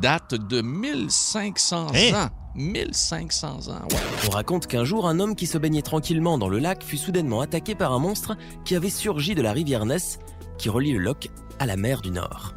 date 0.00 0.34
de 0.34 0.62
1500 0.62 1.86
Hein? 1.94 2.14
ans. 2.14 2.28
1500 2.54 3.68
ans. 3.68 3.88
On 4.26 4.30
raconte 4.30 4.66
qu'un 4.66 4.84
jour, 4.84 5.06
un 5.08 5.20
homme 5.20 5.36
qui 5.36 5.46
se 5.46 5.58
baignait 5.58 5.82
tranquillement 5.82 6.38
dans 6.38 6.48
le 6.48 6.58
lac 6.58 6.82
fut 6.82 6.96
soudainement 6.96 7.40
attaqué 7.40 7.74
par 7.74 7.92
un 7.92 7.98
monstre 7.98 8.36
qui 8.64 8.74
avait 8.74 8.90
surgi 8.90 9.34
de 9.34 9.42
la 9.42 9.52
rivière 9.52 9.86
Ness, 9.86 10.18
qui 10.58 10.68
relie 10.68 10.92
le 10.92 10.98
Loch 10.98 11.28
à 11.58 11.66
la 11.66 11.76
mer 11.76 12.00
du 12.00 12.10
Nord. 12.10 12.54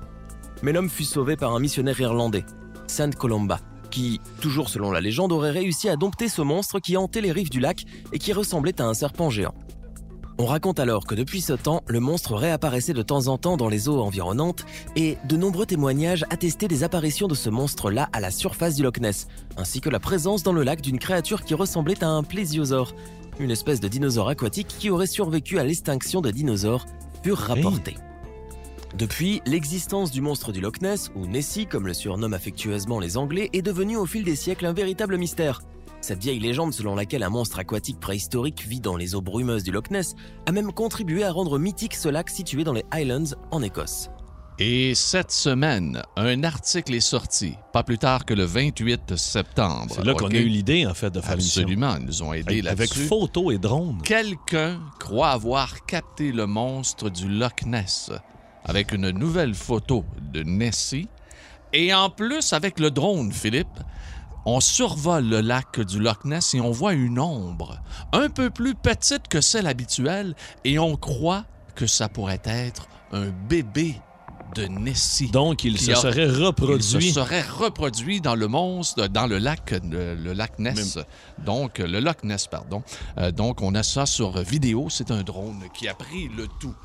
Mais 0.61 0.71
l'homme 0.71 0.89
fut 0.89 1.03
sauvé 1.03 1.35
par 1.35 1.53
un 1.53 1.59
missionnaire 1.59 1.99
irlandais, 1.99 2.45
Saint 2.87 3.11
Columba, 3.11 3.59
qui, 3.91 4.19
toujours 4.41 4.69
selon 4.69 4.91
la 4.91 5.01
légende, 5.01 5.31
aurait 5.31 5.51
réussi 5.51 5.89
à 5.89 5.95
dompter 5.95 6.27
ce 6.27 6.41
monstre 6.41 6.79
qui 6.79 6.97
hantait 6.97 7.21
les 7.21 7.31
rives 7.31 7.49
du 7.49 7.59
lac 7.59 7.85
et 8.11 8.19
qui 8.19 8.33
ressemblait 8.33 8.81
à 8.81 8.85
un 8.85 8.93
serpent 8.93 9.29
géant. 9.29 9.53
On 10.39 10.47
raconte 10.47 10.79
alors 10.79 11.05
que 11.05 11.13
depuis 11.13 11.41
ce 11.41 11.53
temps, 11.53 11.83
le 11.85 11.99
monstre 11.99 12.33
réapparaissait 12.35 12.93
de 12.93 13.03
temps 13.03 13.27
en 13.27 13.37
temps 13.37 13.55
dans 13.55 13.69
les 13.69 13.87
eaux 13.87 13.99
environnantes 14.01 14.65
et 14.95 15.17
de 15.25 15.37
nombreux 15.37 15.67
témoignages 15.67 16.25
attestaient 16.31 16.67
des 16.67 16.83
apparitions 16.83 17.27
de 17.27 17.35
ce 17.35 17.51
monstre-là 17.51 18.09
à 18.13 18.19
la 18.19 18.31
surface 18.31 18.75
du 18.75 18.81
Loch 18.81 18.99
Ness, 18.99 19.27
ainsi 19.57 19.79
que 19.79 19.89
la 19.89 19.99
présence 19.99 20.41
dans 20.41 20.53
le 20.53 20.63
lac 20.63 20.81
d'une 20.81 20.97
créature 20.97 21.43
qui 21.43 21.53
ressemblait 21.53 22.03
à 22.03 22.07
un 22.07 22.23
plésiosaure, 22.23 22.95
une 23.39 23.51
espèce 23.51 23.79
de 23.79 23.87
dinosaure 23.87 24.29
aquatique 24.29 24.67
qui 24.79 24.89
aurait 24.89 25.05
survécu 25.05 25.59
à 25.59 25.63
l'extinction 25.63 26.21
des 26.21 26.31
dinosaures, 26.31 26.87
furent 27.21 27.37
rapportés. 27.37 27.95
Depuis, 28.97 29.41
l'existence 29.45 30.11
du 30.11 30.21
monstre 30.21 30.51
du 30.51 30.61
Loch 30.61 30.81
Ness, 30.81 31.11
ou 31.15 31.27
Nessie 31.27 31.67
comme 31.67 31.87
le 31.87 31.93
surnomment 31.93 32.35
affectueusement 32.35 32.99
les 32.99 33.17
Anglais, 33.17 33.49
est 33.53 33.61
devenue 33.61 33.97
au 33.97 34.05
fil 34.05 34.23
des 34.23 34.35
siècles 34.35 34.65
un 34.65 34.73
véritable 34.73 35.17
mystère. 35.17 35.61
Cette 36.03 36.21
vieille 36.21 36.39
légende 36.39 36.73
selon 36.73 36.95
laquelle 36.95 37.23
un 37.23 37.29
monstre 37.29 37.59
aquatique 37.59 37.97
préhistorique 37.97 38.67
vit 38.67 38.81
dans 38.81 38.97
les 38.97 39.15
eaux 39.15 39.21
brumeuses 39.21 39.63
du 39.63 39.71
Loch 39.71 39.89
Ness 39.89 40.15
a 40.45 40.51
même 40.51 40.73
contribué 40.73 41.23
à 41.23 41.31
rendre 41.31 41.57
mythique 41.57 41.95
ce 41.95 42.09
lac 42.09 42.29
situé 42.29 42.65
dans 42.65 42.73
les 42.73 42.83
Highlands 42.91 43.37
en 43.51 43.61
Écosse. 43.61 44.09
Et 44.59 44.95
cette 44.95 45.31
semaine, 45.31 46.01
un 46.17 46.43
article 46.43 46.93
est 46.93 46.99
sorti, 46.99 47.55
pas 47.71 47.83
plus 47.83 47.97
tard 47.99 48.25
que 48.25 48.33
le 48.33 48.43
28 48.43 49.15
septembre. 49.15 49.93
C'est 49.95 50.03
là 50.03 50.13
qu'on 50.13 50.27
a 50.27 50.35
eu 50.35 50.49
l'idée, 50.49 50.85
en 50.85 50.93
fait, 50.93 51.09
de 51.09 51.21
faire. 51.21 51.35
Absolument, 51.35 51.95
ils 51.95 52.05
nous 52.05 52.21
ont 52.21 52.33
aidés 52.33 52.59
Avec, 52.59 52.67
avec 52.67 52.89
là-dessus. 52.89 53.07
photos 53.07 53.53
et 53.53 53.57
drones. 53.57 54.01
Quelqu'un 54.03 54.81
croit 54.99 55.29
avoir 55.29 55.85
capté 55.85 56.33
le 56.33 56.47
monstre 56.47 57.09
du 57.09 57.29
Loch 57.29 57.63
Ness 57.65 58.11
avec 58.65 58.91
une 58.91 59.09
nouvelle 59.11 59.53
photo 59.53 60.03
de 60.33 60.43
Nessie. 60.43 61.07
Et 61.71 61.93
en 61.93 62.09
plus, 62.09 62.51
avec 62.51 62.77
le 62.77 62.91
drone, 62.91 63.31
Philippe, 63.31 63.79
on 64.45 64.59
survole 64.59 65.25
le 65.25 65.41
lac 65.41 65.79
du 65.79 65.99
Loch 65.99 66.25
Ness 66.25 66.53
et 66.53 66.61
on 66.61 66.71
voit 66.71 66.93
une 66.93 67.19
ombre 67.19 67.79
un 68.11 68.29
peu 68.29 68.49
plus 68.49 68.75
petite 68.75 69.27
que 69.29 69.41
celle 69.41 69.67
habituelle 69.67 70.35
et 70.65 70.79
on 70.79 70.95
croit 70.95 71.45
que 71.75 71.87
ça 71.87 72.09
pourrait 72.09 72.41
être 72.45 72.87
un 73.11 73.29
bébé 73.29 73.95
de 74.55 74.65
Nessie. 74.67 75.31
Donc, 75.31 75.63
il 75.63 75.79
se 75.79 75.91
a- 75.91 75.95
serait 75.95 76.27
reproduit. 76.27 77.07
Il 77.07 77.13
se 77.13 77.21
serait 77.21 77.41
reproduit 77.41 78.21
dans 78.21 78.35
le 78.35 78.47
monstre, 78.47 79.07
dans 79.07 79.25
le 79.25 79.39
lac, 79.39 79.71
le, 79.89 80.13
le 80.13 80.33
lac 80.33 80.59
Ness. 80.59 80.99
Donc, 81.39 81.79
le 81.79 81.99
Loch 81.99 82.23
Ness, 82.23 82.45
pardon. 82.45 82.83
Euh, 83.17 83.31
donc, 83.31 83.61
on 83.63 83.73
a 83.73 83.81
ça 83.81 84.05
sur 84.05 84.37
vidéo. 84.43 84.87
C'est 84.91 85.09
un 85.09 85.23
drone 85.23 85.63
qui 85.73 85.87
a 85.87 85.95
pris 85.95 86.29
le 86.37 86.47
tout. 86.59 86.75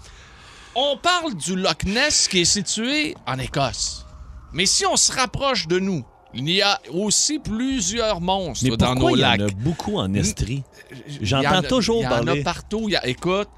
On 0.75 0.97
parle 0.97 1.35
du 1.35 1.57
Loch 1.57 1.85
Ness 1.85 2.29
qui 2.29 2.40
est 2.40 2.44
situé 2.47 3.14
en 3.27 3.38
Écosse. 3.38 4.07
Mais 4.55 4.64
si 4.64 4.87
on 4.87 4.97
se 4.97 5.12
rapproche 5.12 5.66
de 5.68 5.79
nous, 5.79 6.07
il 6.35 6.51
y 6.51 6.62
a 6.62 6.79
aussi 6.93 7.38
plusieurs 7.38 8.21
monstres 8.21 8.67
Mais 8.69 8.77
dans 8.77 8.95
nos 8.95 9.17
il 9.17 9.21
y 9.21 9.25
en 9.25 9.29
lacs. 9.31 9.41
a 9.41 9.47
beaucoup 9.57 9.97
en 9.97 10.12
Estrie? 10.14 10.62
J'entends 11.21 11.62
toujours 11.62 12.01
Il 12.01 12.05
y 12.05 12.07
en 12.07 12.11
parler. 12.11 12.41
a 12.41 12.45
partout. 12.45 12.83
Il 12.88 12.93
y 12.93 12.97
a- 12.97 13.07
écoute, 13.07 13.49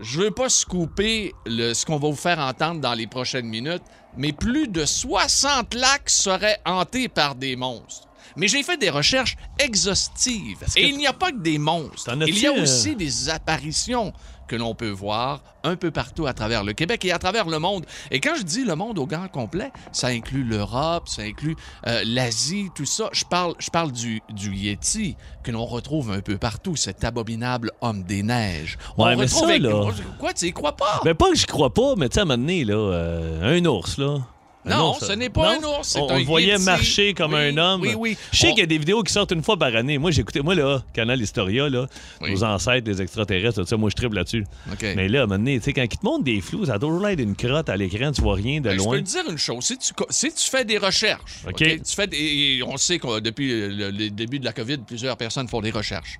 je 0.00 0.20
veux 0.20 0.30
pas 0.30 0.48
scooper 0.48 1.32
le- 1.46 1.74
ce 1.74 1.84
qu'on 1.84 1.98
va 1.98 2.08
vous 2.08 2.14
faire 2.16 2.38
entendre 2.38 2.80
dans 2.80 2.94
les 2.94 3.06
prochaines 3.06 3.46
minutes, 3.46 3.82
mais 4.16 4.32
plus 4.32 4.68
de 4.68 4.84
60 4.84 5.74
lacs 5.74 6.08
seraient 6.10 6.58
hantés 6.64 7.08
par 7.08 7.34
des 7.34 7.56
monstres. 7.56 8.08
Mais 8.36 8.48
j'ai 8.48 8.62
fait 8.64 8.76
des 8.76 8.90
recherches 8.90 9.36
exhaustives. 9.60 10.64
Et 10.76 10.88
il 10.88 10.96
n'y 10.96 11.06
a 11.06 11.12
pas 11.12 11.30
que 11.30 11.38
des 11.38 11.58
monstres. 11.58 12.10
Il 12.26 12.38
y 12.38 12.46
a 12.46 12.52
euh, 12.52 12.62
aussi 12.62 12.96
des 12.96 13.28
apparitions 13.28 14.12
que 14.48 14.56
l'on 14.56 14.74
peut 14.74 14.90
voir 14.90 15.42
un 15.62 15.76
peu 15.76 15.90
partout 15.90 16.26
à 16.26 16.34
travers 16.34 16.62
le 16.64 16.72
Québec 16.74 17.04
et 17.04 17.12
à 17.12 17.18
travers 17.18 17.48
le 17.48 17.58
monde. 17.58 17.86
Et 18.10 18.20
quand 18.20 18.34
je 18.36 18.42
dis 18.42 18.64
le 18.64 18.74
monde 18.76 18.98
au 18.98 19.06
grand 19.06 19.28
complet, 19.28 19.70
ça 19.92 20.08
inclut 20.08 20.44
l'Europe, 20.44 21.08
ça 21.08 21.22
inclut 21.22 21.56
euh, 21.86 22.02
l'Asie, 22.04 22.68
tout 22.74 22.84
ça. 22.84 23.08
Je 23.12 23.24
parle, 23.24 23.54
je 23.58 23.70
parle 23.70 23.90
du, 23.92 24.20
du 24.30 24.54
Yeti 24.54 25.16
que 25.42 25.50
l'on 25.50 25.64
retrouve 25.64 26.10
un 26.12 26.20
peu 26.20 26.36
partout, 26.36 26.76
cet 26.76 27.04
abominable 27.04 27.70
homme 27.80 28.02
des 28.02 28.22
neiges. 28.22 28.76
On 28.98 29.04
Ouais, 29.06 29.16
mais 29.16 29.22
retrouve 29.24 29.40
ça, 29.40 29.46
avec- 29.48 29.62
là- 29.62 29.84
Quoi, 30.18 30.32
tu 30.34 30.46
y 30.46 30.52
crois 30.52 30.76
pas? 30.76 31.00
Ben 31.04 31.14
pas 31.14 31.30
que 31.30 31.36
je 31.36 31.46
crois 31.46 31.72
pas, 31.72 31.94
mais 31.96 32.08
tu 32.08 32.14
sais, 32.14 32.20
à 32.20 32.22
un 32.22 32.26
moment 32.26 32.38
donné, 32.38 32.64
là, 32.64 32.74
euh, 32.74 33.58
un 33.58 33.64
ours, 33.64 33.98
là. 33.98 34.18
Non, 34.66 34.94
ça- 34.94 35.08
ce 35.08 35.12
n'est 35.12 35.28
pas 35.28 35.58
Non? 35.60 35.60
un 35.60 35.78
ours, 35.78 35.88
c'est 35.88 35.98
On, 36.00 36.08
un 36.10 36.14
on 36.14 36.18
le 36.18 36.24
voyait 36.24 36.52
yéti. 36.52 36.64
marcher 36.64 37.12
comme 37.14 37.34
Oui, 37.34 37.40
un 37.40 37.56
homme. 37.58 37.80
Oui, 37.82 37.94
oui. 37.96 38.16
Je 38.32 38.38
sais 38.38 38.46
On- 38.48 38.50
qu'il 38.50 38.60
y 38.60 38.62
a 38.62 38.66
des 38.66 38.78
vidéos 38.78 39.02
qui 39.02 39.12
sortent 39.12 39.32
une 39.32 39.42
fois 39.42 39.58
par 39.58 39.74
année. 39.76 39.98
Moi, 39.98 40.10
j'écoutais, 40.10 40.40
moi, 40.40 40.54
là, 40.54 40.82
Canal 40.94 41.20
Historia, 41.20 41.68
là, 41.68 41.86
Oui. 42.22 42.30
nos 42.32 42.44
ancêtres, 42.44 42.88
les 42.90 43.02
extraterrestres, 43.02 43.60
tout 43.62 43.66
ça, 43.68 43.76
moi, 43.76 43.90
je 43.90 43.96
triple 43.96 44.16
là-dessus. 44.16 44.44
Mais 44.82 45.08
là, 45.08 45.20
à 45.20 45.22
un 45.24 45.26
moment 45.26 45.38
donné, 45.38 45.58
tu 45.58 45.64
sais, 45.66 45.72
quand 45.72 45.82
ils 45.82 45.88
te 45.88 46.04
montrent 46.04 46.24
des 46.24 46.40
flous, 46.40 46.64
ça 46.66 46.74
a 46.74 46.78
toujours 46.78 47.00
l'air 47.04 47.16
d'une 47.16 47.36
crotte 47.36 47.68
à 47.68 47.76
l'écran, 47.76 48.10
tu 48.12 48.22
vois 48.22 48.34
rien 48.36 48.60
de 48.60 48.64
Ben, 48.64 48.72
Je 48.72 48.78
peux 48.78 48.84
loin. 48.84 48.98
te 49.02 49.08
dire 49.08 49.24
une 49.30 49.38
chose. 49.38 49.64
Si 49.64 49.76
tu, 49.78 49.92
si 50.10 50.32
tu 50.32 50.50
fais 50.50 50.64
des 50.64 50.78
recherches, 50.78 51.20
tu 51.56 51.78
fais 51.94 52.06
des- 52.06 52.16
et 52.16 52.62
on 52.62 52.76
sait 52.76 52.98
que 52.98 53.20
depuis 53.20 53.48
le, 53.50 53.90
le 53.90 54.10
début 54.10 54.38
de 54.38 54.44
la 54.44 54.52
COVID, 54.52 54.78
plusieurs 54.78 55.16
personnes 55.16 55.48
font 55.48 55.60
des 55.60 55.70
recherches. 55.70 56.18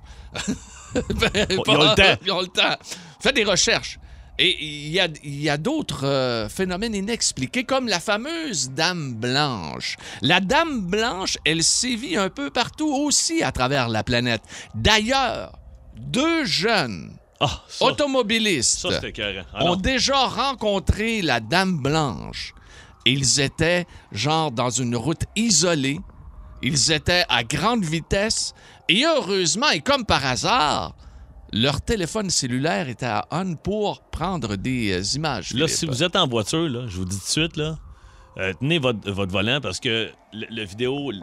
Ben, 0.93 0.93
ils 1.49 1.57
ont 1.57 1.63
le 1.77 1.95
temps. 1.95 2.19
Ils 2.25 2.31
ont 2.31 2.41
le 2.41 2.47
temps. 2.47 2.75
Fais 3.19 3.33
des 3.33 3.43
recherches. 3.43 3.97
Et 4.37 4.57
il 4.63 4.89
y 4.89 4.99
a, 4.99 5.07
il 5.23 5.41
y 5.41 5.49
a 5.49 5.57
d'autres 5.57 6.05
euh, 6.05 6.49
phénomènes 6.49 6.93
inexpliqués, 6.93 7.63
comme 7.63 7.87
la 7.87 7.99
fameuse 8.01 8.69
Dame 8.71 9.13
Blanche. 9.13 9.95
La 10.21 10.41
Dame 10.41 10.81
Blanche, 10.81 11.37
elle 11.45 11.63
sévit 11.63 12.17
un 12.17 12.29
peu 12.29 12.49
partout 12.49 12.93
aussi 12.93 13.43
à 13.43 13.51
travers 13.53 13.87
la 13.87 14.03
planète. 14.03 14.41
D'ailleurs, 14.75 15.53
deux 15.95 16.43
jeunes 16.43 17.15
Ah, 17.39 17.63
ça, 17.69 17.85
automobilistes 17.85 18.79
ça. 18.89 18.99
Ah, 19.53 19.63
ont 19.63 19.77
déjà 19.77 20.25
rencontré 20.25 21.21
la 21.21 21.39
Dame 21.39 21.77
Blanche. 21.77 22.53
Ils 23.05 23.39
étaient, 23.39 23.85
genre, 24.11 24.51
dans 24.51 24.69
une 24.69 24.95
route 24.97 25.23
isolée. 25.37 25.99
Ils 26.61 26.91
étaient 26.91 27.23
à 27.29 27.43
grande 27.43 27.85
vitesse. 27.85 28.53
Et 28.89 29.05
heureusement, 29.05 29.69
et 29.69 29.79
comme 29.79 30.05
par 30.05 30.25
hasard, 30.25 30.95
leur 31.55 31.81
téléphone 31.81 32.29
cellulaire 32.29 32.89
était 32.89 33.05
à 33.05 33.25
on 33.31 33.55
pour 33.55 34.01
prendre 34.01 34.55
des 34.57 34.91
euh, 34.91 35.15
images. 35.15 35.51
Là, 35.53 35.67
Philippe. 35.67 35.69
si 35.69 35.85
vous 35.85 36.03
êtes 36.03 36.15
en 36.15 36.27
voiture, 36.27 36.67
là, 36.69 36.85
je 36.87 36.97
vous 36.97 37.05
dis 37.05 37.17
tout 37.17 37.23
de 37.25 37.29
suite, 37.29 37.55
là, 37.57 37.77
euh, 38.37 38.53
tenez 38.59 38.77
votre, 38.79 39.09
votre 39.09 39.31
volant 39.31 39.61
parce 39.61 39.79
que 39.79 40.09
le, 40.33 40.45
le 40.49 40.63
vidéo, 40.65 41.11
le, 41.11 41.21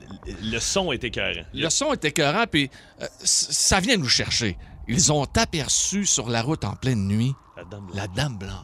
le 0.51 0.59
son 0.59 0.91
est 0.93 1.05
écœurant. 1.05 1.45
Le 1.53 1.69
son 1.69 1.93
est 1.93 2.05
écœurant, 2.07 2.45
puis 2.51 2.71
euh, 3.03 3.07
ça 3.23 3.81
vient 3.81 3.99
nous 3.99 4.09
chercher. 4.09 4.57
Ils 4.89 5.13
ont 5.13 5.25
aperçu 5.37 6.07
sur 6.07 6.29
la 6.31 6.41
route 6.43 6.65
en 6.65 6.75
pleine 6.77 7.07
nuit 7.07 7.35
La 7.57 7.65
dame 7.65 7.87
blanche. 7.87 7.97
la 7.97 8.07
Dame 8.09 8.39
Blanche. 8.39 8.57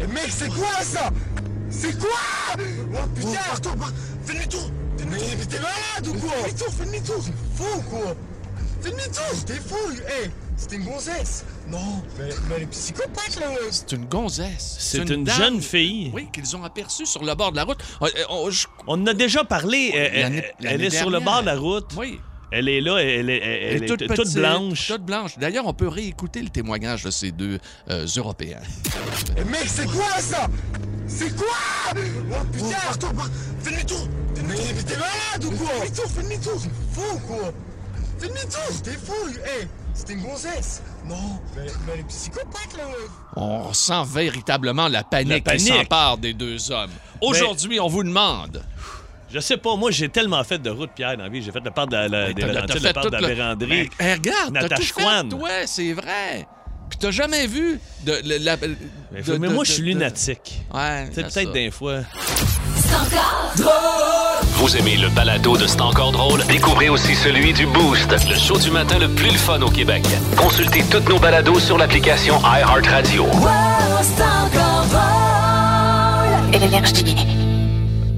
Eh 0.00 0.06
mec, 0.06 0.26
c'est 0.28 0.48
quoi 0.48 0.80
ça? 0.82 1.10
C'est 1.70 1.98
quoi? 1.98 2.10
Oh 2.56 3.08
putain 3.16 3.30
Attends, 3.52 3.74
fais 4.24 4.34
demi-tour 4.34 4.70
Fais 4.96 5.04
demi-tour 5.04 5.28
Mais 5.38 5.46
t'es 5.46 5.56
malade 5.58 6.06
ou 6.08 6.14
quoi? 6.14 6.30
Fais 6.30 6.50
demi-tour, 6.50 6.72
fais 6.72 6.84
demi-tour 6.84 7.22
fou 7.56 7.64
ou 7.78 7.82
quoi 7.90 8.14
Fais 8.82 8.90
demi-tour 8.90 9.44
T'es 9.46 9.54
fou 9.54 9.76
Eh, 10.24 10.30
c'était 10.56 10.76
une 10.76 10.84
gonzesse 10.84 11.44
Non, 11.68 12.02
mais, 12.18 12.28
mais 12.48 12.54
elle 12.56 12.62
est 12.62 12.66
psychopathe 12.66 13.36
là 13.40 13.46
C'est 13.70 13.92
une 13.92 14.06
gonzesse. 14.06 14.76
C'est 14.78 14.98
une, 15.08 15.24
dame- 15.24 15.36
jeune 15.36 15.60
fille. 15.62 16.10
Oui, 16.14 16.28
qu'ils 16.32 16.54
ont 16.56 16.64
aperçue 16.64 17.06
sur 17.06 17.24
le 17.24 17.34
bord 17.34 17.50
de 17.52 17.56
la 17.56 17.64
route. 17.64 17.78
Euh, 18.02 18.06
euh, 18.06 18.24
on- 18.30 18.50
je- 18.50 18.66
On 18.86 19.00
en 19.02 19.06
a 19.06 19.14
déjà 19.14 19.44
parlé. 19.44 19.92
euh, 19.94 20.08
Elle, 20.12 20.44
elle- 20.64 20.84
est 20.84 20.90
sur 20.90 21.06
le 21.10 21.18
dernière. 21.18 21.20
bord 21.32 21.40
de 21.42 21.46
la 21.46 21.56
route. 21.56 21.90
Oui. 21.96 22.20
Elle 22.54 22.68
est 22.68 22.82
là, 22.82 22.98
elle 22.98 23.30
est, 23.30 23.36
elle- 23.38 23.42
elle 23.42 23.76
Elle 23.76 23.84
est 23.84 23.86
toute, 23.86 24.02
est 24.02 24.06
petite, 24.08 24.24
toute 24.26 24.34
blanche. 24.34 24.88
Toute 24.88 25.04
blanche. 25.06 25.38
D'ailleurs, 25.38 25.66
on 25.66 25.72
peut 25.72 25.88
réécouter 25.88 26.42
le 26.42 26.50
témoignage 26.50 27.02
de 27.02 27.10
ces 27.10 27.30
deux 27.32 27.58
euh, 27.88 28.06
Européens. 28.16 28.60
Eh 29.38 29.44
mec, 29.44 29.64
c'est 29.68 29.86
quoi 29.86 30.18
ça? 30.20 30.48
C'est 31.06 31.34
quoi? 31.34 31.46
Oh 31.96 32.44
putain 32.52 32.66
Attends, 32.90 33.12
fais 33.62 33.70
demi-tour 33.70 34.06
Fais 34.34 34.42
demi-tour 34.42 34.66
Mais 34.74 34.82
t'es 34.82 34.96
malade 34.96 35.44
ou 35.44 35.50
quoi? 35.56 35.68
Fais 35.68 35.88
demi-tour, 35.88 36.04
fais 36.10 36.22
demi-tour 36.22 36.62
T'es 36.62 37.00
fou 37.00 37.02
ou 37.14 37.18
quoi 37.20 37.52
Fais 38.22 38.28
demi-tour 38.28 38.82
T'es 38.84 38.90
fou 38.92 39.14
Eh, 39.60 39.66
c'était 39.94 40.12
une 40.12 40.22
gonzesse 40.22 40.82
Non, 41.08 41.16
mais, 41.56 41.62
mais 41.86 41.92
elle 41.94 42.00
est 42.00 42.08
psychopathe 42.08 42.76
là 42.76 42.84
On 43.36 43.72
sent 43.72 44.02
véritablement 44.06 44.88
la 44.88 45.02
panique, 45.02 45.30
La 45.30 45.56
qui 45.56 45.64
panique. 45.64 45.68
s'empare 45.82 46.18
des 46.18 46.32
deux 46.32 46.70
hommes. 46.70 46.90
Aujourd'hui, 47.20 47.80
on 47.80 47.88
vous 47.88 48.04
demande. 48.04 48.62
Je 49.32 49.40
sais 49.40 49.56
pas, 49.56 49.74
moi 49.76 49.90
j'ai 49.90 50.08
tellement 50.08 50.44
fait 50.44 50.58
de 50.58 50.70
route, 50.70 50.90
Pierre, 50.94 51.16
dans 51.16 51.24
la 51.24 51.28
vie. 51.30 51.42
J'ai 51.42 51.50
fait 51.52 51.64
le 51.64 51.70
parc 51.70 51.88
de 51.90 51.96
la, 51.96 52.08
Mais 52.28 52.34
des 52.34 52.42
Laurentides, 52.42 52.82
le 52.82 52.92
parc 52.92 53.06
de 53.06 53.16
tout 53.16 53.22
la 53.22 53.28
le- 53.28 53.34
Vérandrie. 53.34 53.90
Ben, 53.98 54.06
hey, 54.06 54.12
regarde, 54.14 54.52
t'as 54.68 54.76
tout 54.76 54.82
fait, 54.82 55.28
toi, 55.28 55.48
c'est 55.66 55.92
vrai. 55.94 56.46
Puis 56.90 56.98
t'as 56.98 57.10
jamais 57.10 57.46
vu 57.46 57.80
de, 58.04 58.12
la- 58.24 58.38
la- 58.38 58.56
Mais, 58.58 58.68
de- 59.22 59.32
mais 59.38 59.48
de- 59.48 59.52
moi, 59.54 59.62
de- 59.64 59.68
je 59.68 59.72
suis 59.72 59.82
de- 59.82 59.88
lunatique. 59.88 60.62
Ouais, 60.74 61.08
C'est 61.12 61.22
peut-être 61.32 61.52
des 61.52 61.70
fois. 61.70 62.00
Vous 64.56 64.76
aimez 64.76 64.96
le 64.96 65.08
balado 65.08 65.56
de 65.56 65.66
C'est 65.66 65.80
encore 65.80 66.12
drôle? 66.12 66.44
Découvrez 66.46 66.88
aussi 66.88 67.14
celui 67.14 67.52
du 67.52 67.66
Boost, 67.66 68.10
le 68.28 68.36
show 68.36 68.56
du 68.58 68.70
matin 68.70 68.98
le 68.98 69.08
plus 69.08 69.30
le 69.30 69.38
fun 69.38 69.60
au 69.60 69.70
Québec. 69.70 70.04
Consultez 70.36 70.84
toutes 70.90 71.08
nos 71.08 71.18
balados 71.18 71.58
sur 71.58 71.78
l'application 71.78 72.40
iHeartRadio. 72.40 73.26
Énergie. 76.52 77.41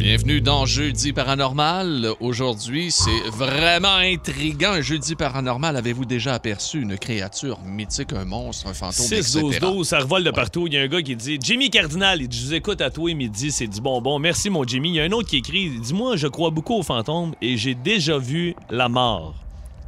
Bienvenue 0.04 0.42
dans 0.42 0.66
Jeudi 0.66 1.14
Paranormal. 1.14 2.10
Aujourd'hui, 2.20 2.90
c'est 2.90 3.30
vraiment 3.32 3.96
intriguant. 3.96 4.82
Jeudi 4.82 5.14
Paranormal, 5.14 5.78
avez-vous 5.78 6.04
déjà 6.04 6.34
aperçu 6.34 6.82
une 6.82 6.98
créature 6.98 7.58
mythique, 7.64 8.12
un 8.12 8.26
monstre, 8.26 8.66
un 8.66 8.74
fantôme, 8.74 9.06
6, 9.06 9.14
etc.? 9.14 9.40
12, 9.40 9.60
12, 9.60 9.88
ça 9.88 10.00
revole 10.00 10.22
de 10.22 10.30
partout. 10.30 10.66
Il 10.66 10.74
y 10.74 10.76
a 10.76 10.82
un 10.82 10.88
gars 10.88 11.00
qui 11.00 11.16
dit 11.16 11.38
Jimmy 11.42 11.70
Cardinal, 11.70 12.20
il 12.20 12.28
dit 12.28 12.38
Je 12.38 12.44
vous 12.48 12.54
écoute 12.54 12.82
à 12.82 12.90
toi, 12.90 13.10
il 13.10 13.16
me 13.16 13.28
dit 13.28 13.50
C'est 13.50 13.66
du 13.66 13.80
bonbon. 13.80 14.18
Merci, 14.18 14.50
mon 14.50 14.64
Jimmy. 14.64 14.90
Il 14.90 14.94
y 14.96 15.00
a 15.00 15.04
un 15.04 15.12
autre 15.12 15.30
qui 15.30 15.38
écrit 15.38 15.72
il 15.74 15.80
dit 15.80 15.94
Moi, 15.94 16.16
je 16.16 16.26
crois 16.26 16.50
beaucoup 16.50 16.74
aux 16.74 16.82
fantômes 16.82 17.34
et 17.40 17.56
j'ai 17.56 17.74
déjà 17.74 18.18
vu 18.18 18.54
la 18.68 18.90
mort. 18.90 19.34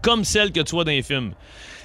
Comme 0.00 0.24
celle 0.24 0.50
que 0.50 0.60
tu 0.60 0.76
vois 0.76 0.84
dans 0.84 0.92
les 0.92 1.02
films. 1.02 1.32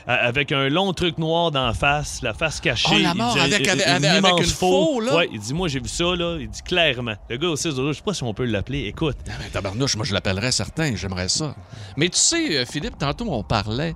Euh, 0.08 0.16
Avec 0.20 0.52
un 0.52 0.68
long 0.70 0.94
truc 0.94 1.18
noir 1.18 1.52
d'en 1.52 1.74
face, 1.74 2.22
la 2.22 2.34
face 2.34 2.60
cachée. 2.60 2.88
Oh, 2.92 2.98
la 2.98 3.12
Il 3.12 3.18
mort 3.18 3.34
dit, 3.34 3.40
avec- 3.40 3.68
euh, 3.68 3.72
avec- 3.72 3.86
une 3.88 3.92
avec- 3.92 4.10
avec 4.10 4.30
immense 4.32 4.46
une 4.46 4.52
faux, 4.52 5.00
là? 5.00 5.16
Ouais, 5.16 5.30
il 5.32 5.40
dit 5.40 5.54
Moi, 5.54 5.68
j'ai 5.68 5.80
vu 5.80 5.88
ça, 5.90 6.16
là. 6.16 6.38
Il 6.40 6.50
dit 6.50 6.62
clairement. 6.64 7.16
Le 7.30 7.38
gars 7.38 7.50
au 7.50 7.56
6, 7.56 7.76
12, 7.76 7.92
je 7.94 7.98
sais 7.98 8.04
pas 8.04 8.14
si 8.14 8.24
on 8.24 8.34
peut 8.34 8.46
l'appeler. 8.46 8.86
Écoute. 8.88 9.18
Ah, 9.30 9.34
tabarnouche, 9.54 9.96
moi 9.96 10.06
je 10.06 10.14
l'appellerais 10.14 10.52
certain, 10.52 10.96
j'aimerais 10.96 11.30
ça. 11.30 11.56
Mais 11.98 12.10
tu 12.10 12.18
sais, 12.20 12.58
euh, 12.58 12.66
Philippe, 12.66 12.98
tantôt 12.98 13.26
on 13.30 13.44
parlait 13.44 13.96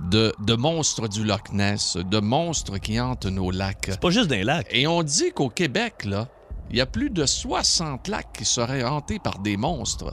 de, 0.00 0.32
de 0.40 0.54
monstres 0.54 1.08
du 1.08 1.24
Loch 1.24 1.52
Ness, 1.52 1.96
de 1.96 2.18
monstres 2.20 2.78
qui 2.78 3.00
hantent 3.00 3.26
nos 3.26 3.50
lacs. 3.50 3.86
C'est 3.88 4.00
pas 4.00 4.10
juste 4.10 4.28
d'un 4.28 4.42
lac. 4.44 4.66
Et 4.70 4.86
on 4.86 5.02
dit 5.02 5.30
qu'au 5.34 5.48
Québec, 5.48 6.04
là, 6.04 6.28
il 6.70 6.76
y 6.76 6.80
a 6.80 6.86
plus 6.86 7.08
de 7.10 7.24
60 7.24 8.08
lacs 8.08 8.32
qui 8.36 8.44
seraient 8.44 8.82
hantés 8.84 9.18
par 9.20 9.38
des 9.38 9.56
monstres. 9.56 10.12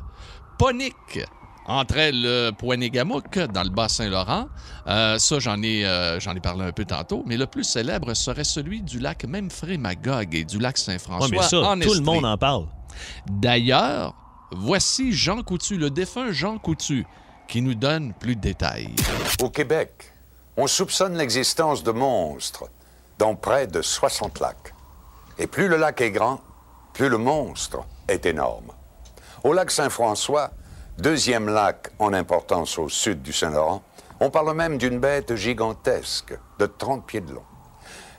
Ponique 0.57 1.19
entre 1.65 1.95
le 1.97 2.51
Poinégamouk 2.51 3.39
dans 3.39 3.63
le 3.63 3.69
Bas-Saint-Laurent. 3.69 4.47
Euh, 4.87 5.17
ça, 5.17 5.39
j'en 5.39 5.61
ai, 5.61 5.85
euh, 5.85 6.19
j'en 6.19 6.35
ai 6.35 6.39
parlé 6.39 6.65
un 6.65 6.71
peu 6.71 6.85
tantôt. 6.85 7.23
Mais 7.25 7.37
le 7.37 7.45
plus 7.45 7.63
célèbre 7.63 8.13
serait 8.13 8.43
celui 8.43 8.81
du 8.81 8.99
lac 8.99 9.25
Memphremagog 9.25 10.35
et 10.35 10.43
du 10.43 10.59
lac 10.59 10.77
Saint-François 10.77 11.27
Ouais, 11.27 11.37
mais 11.37 11.43
ça, 11.43 11.61
en 11.61 11.79
tout 11.79 11.93
le 11.93 12.01
monde 12.01 12.25
en 12.25 12.37
parle. 12.37 12.67
D'ailleurs, 13.27 14.13
voici 14.51 15.13
Jean 15.13 15.41
Coutu, 15.41 15.77
le 15.77 15.89
défunt 15.89 16.31
Jean 16.31 16.57
Coutu, 16.57 17.05
qui 17.47 17.61
nous 17.61 17.75
donne 17.75 18.13
plus 18.13 18.35
de 18.35 18.41
détails. 18.41 18.93
Au 19.41 19.49
Québec, 19.49 20.11
on 20.57 20.67
soupçonne 20.67 21.17
l'existence 21.17 21.83
de 21.83 21.91
monstres 21.91 22.65
dans 23.17 23.35
près 23.35 23.67
de 23.67 23.81
60 23.81 24.39
lacs. 24.39 24.73
Et 25.37 25.47
plus 25.47 25.67
le 25.67 25.77
lac 25.77 26.01
est 26.01 26.11
grand, 26.11 26.41
plus 26.93 27.09
le 27.09 27.17
monstre 27.17 27.79
est 28.07 28.25
énorme. 28.25 28.71
Au 29.43 29.53
lac 29.53 29.71
Saint-François, 29.71 30.51
deuxième 30.97 31.49
lac 31.49 31.89
en 31.99 32.13
importance 32.13 32.77
au 32.77 32.89
sud 32.89 33.21
du 33.21 33.33
Saint-Laurent, 33.33 33.81
on 34.19 34.29
parle 34.29 34.53
même 34.55 34.77
d'une 34.77 34.99
bête 34.99 35.35
gigantesque 35.35 36.37
de 36.59 36.65
30 36.65 37.05
pieds 37.05 37.21
de 37.21 37.33
long. 37.33 37.43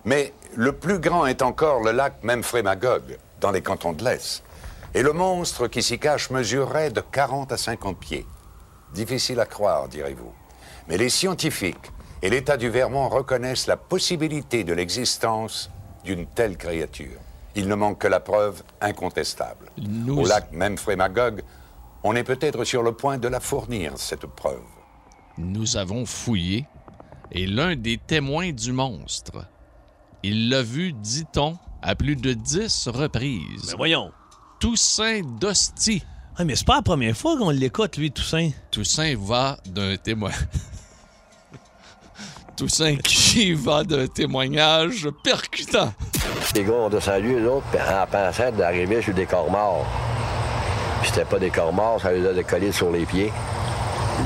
Mais 0.05 0.35
le 0.55 0.73
plus 0.73 0.99
grand 0.99 1.27
est 1.27 1.41
encore 1.43 1.81
le 1.83 1.93
lac 1.93 2.23
Memphremagog, 2.23 3.19
dans 3.41 3.51
les 3.51 3.63
cantons 3.63 3.93
de 3.93 4.05
l'Est. 4.05 4.43
Et 4.95 5.03
le 5.03 5.13
monstre 5.13 5.67
qui 5.67 5.83
s'y 5.83 5.99
cache 5.99 6.31
mesurerait 6.31 6.91
de 6.91 7.01
40 7.01 7.53
à 7.53 7.57
50 7.57 7.99
pieds. 7.99 8.27
Difficile 8.93 9.41
à 9.41 9.47
croire, 9.47 9.89
direz-vous. 9.89 10.33
Mais 10.89 10.99
les 10.99 11.09
scientifiques 11.09 11.91
et 12.23 12.29
l'État 12.31 12.57
du 12.57 12.69
Vermont 12.69 13.09
reconnaissent 13.09 13.67
la 13.67 13.77
possibilité 13.77 14.63
de 14.63 14.73
l'existence 14.73 15.71
d'une 16.05 16.27
telle 16.27 16.57
créature. 16.57 17.19
Il 17.57 17.67
ne 17.67 17.75
manque 17.75 17.99
que 17.99 18.09
la 18.09 18.21
preuve 18.21 18.63
incontestable. 18.81 19.71
Nous- 19.79 20.21
Au 20.21 20.27
lac 20.27 20.53
Memphremagog, 20.53 21.43
on 22.05 22.15
est 22.15 22.23
peut-être 22.23 22.65
sur 22.65 22.83
le 22.83 22.93
point 22.93 23.19
de 23.19 23.27
la 23.27 23.41
fournir, 23.41 23.95
cette 23.97 24.27
preuve. 24.27 24.61
Nous 25.39 25.77
avons 25.77 26.05
fouillé 26.05 26.67
et 27.33 27.47
l'un 27.47 27.75
des 27.75 27.99
témoins 27.99 28.53
du 28.53 28.73
monstre, 28.73 29.47
il 30.23 30.51
l'a 30.51 30.63
vu, 30.63 30.93
dit-on, 30.93 31.59
à 31.83 31.95
plus 31.95 32.15
de 32.15 32.35
10 32.35 32.89
reprises. 32.89 33.71
Mais 33.71 33.77
voyons. 33.77 34.13
Toussaint 34.61 35.23
Dosti. 35.41 36.05
Ah, 36.37 36.45
mais 36.45 36.57
c'est 36.57 36.67
pas 36.67 36.77
la 36.77 36.83
première 36.83 37.17
fois 37.17 37.39
qu'on 37.39 37.51
l'écoute, 37.51 37.97
lui, 37.97 38.11
Toussaint. 38.11 38.51
Toussaint 38.71 39.15
va 39.19 39.59
d'un 39.67 39.97
témoin. 39.97 40.33
Toussaint 42.57 42.97
qui 42.97 43.55
va 43.55 43.83
d'un 43.83 44.07
témoignage 44.07 45.09
percutant. 45.23 45.93
Les 46.55 46.65
gars 46.65 46.73
ont 46.73 46.89
descendu, 46.89 47.35
eux 47.35 47.51
autres, 47.51 47.67
en 47.75 48.07
pensant 48.07 48.53
d'arriver 48.53 49.03
sur 49.03 49.15
des 49.15 49.27
corps 49.27 49.51
morts. 49.51 49.87
Puis 51.05 51.13
c'était 51.13 51.27
pas 51.27 51.39
des 51.39 51.51
corps 51.51 51.71
morts, 51.71 52.01
ça 52.01 52.13
les 52.13 52.27
a 52.27 52.33
décollés 52.33 52.73
sur 52.73 52.91
les 52.91 53.05
pieds. 53.05 53.31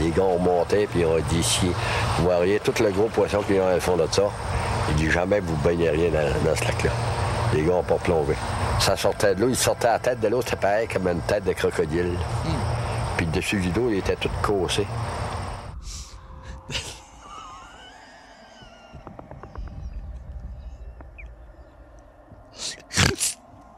Les 0.01 0.11
gars 0.11 0.23
ont 0.23 0.39
monté, 0.39 0.87
puis 0.87 1.01
ils 1.01 1.07
ont 1.07 1.19
dit 1.29 1.41
ici, 1.41 1.73
vous 2.19 2.25
voyez 2.25 2.61
tout 2.61 2.73
le 2.81 2.93
gros 2.93 3.09
poisson 3.09 3.43
qu'il 3.43 3.57
y 3.57 3.59
a 3.59 3.65
dans 3.65 3.75
le 3.75 3.81
fond 3.81 3.97
de 3.97 4.07
ça. 4.09 4.31
Il 4.91 4.95
dit 4.95 5.11
jamais 5.11 5.41
vous 5.41 5.57
baigneriez 5.57 6.09
dans, 6.09 6.49
dans 6.49 6.55
ce 6.55 6.63
lac-là. 6.63 6.93
Les 7.53 7.65
gars 7.65 7.73
ont 7.73 7.83
pas 7.83 7.97
plongé. 7.97 8.35
Ça 8.79 8.97
sortait 8.97 9.35
de 9.35 9.41
l'eau. 9.41 9.49
Il 9.49 9.57
sortait 9.57 9.89
la 9.89 9.99
tête 9.99 10.21
de 10.21 10.29
l'eau, 10.29 10.41
c'était 10.41 10.55
pareil 10.55 10.87
comme 10.87 11.09
une 11.09 11.21
tête 11.23 11.43
de 11.43 11.53
crocodile. 11.53 12.17
Puis 13.17 13.27
le 13.27 13.33
dessus 13.33 13.59
du 13.59 13.71
dos, 13.71 13.89
il 13.91 13.99
était 13.99 14.15
tout 14.15 14.31
cassé. 14.41 14.87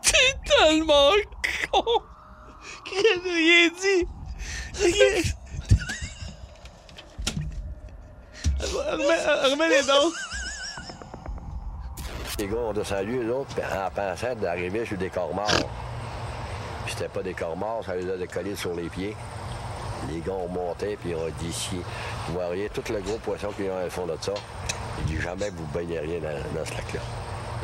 T'es 0.03 0.35
tellement 0.45 1.13
con! 1.73 2.03
J'ai 2.93 3.31
rien 3.31 3.69
dit. 3.81 4.07
Rien. 4.75 5.23
Remets, 8.61 9.51
remets 9.51 9.69
les 9.69 9.83
dons. 9.83 10.13
Ont 12.81 12.83
descendu, 12.83 13.19
eux 13.19 13.35
autres, 13.35 13.57
en 13.61 13.91
pensant 13.91 14.35
d'arriver 14.37 14.87
sur 14.87 14.97
des 14.97 15.11
corps 15.11 15.35
morts. 15.35 15.47
Puis 16.87 16.95
c'était 16.95 17.09
pas 17.11 17.23
des 17.23 17.35
corps 17.35 17.57
morts, 17.57 17.85
ça 17.85 17.95
les 17.95 18.09
a 18.09 18.17
décollés 18.17 18.57
sur 18.57 18.75
les 18.75 18.89
pieds. 18.89 19.15
Les 20.11 20.21
gars 20.21 20.33
ont 20.33 20.49
monté, 20.49 20.97
puis 20.97 21.15
ont 21.15 21.29
dissé. 21.39 21.77
Vous 22.27 22.33
voyez 22.33 22.71
tout 22.71 22.83
le 22.91 23.01
gros 23.01 23.19
poisson 23.19 23.49
qu'il 23.49 23.67
y 23.67 23.69
a 23.69 23.87
au 23.87 23.91
fond 23.91 24.07
de 24.07 24.17
ça. 24.19 24.33
Il 25.01 25.05
dit 25.05 25.21
jamais 25.21 25.51
que 25.51 25.57
vous 25.57 25.67
baigneriez 25.75 26.21
dans, 26.21 26.59
dans 26.59 26.65
ce 26.65 26.73
lac-là. 26.73 27.01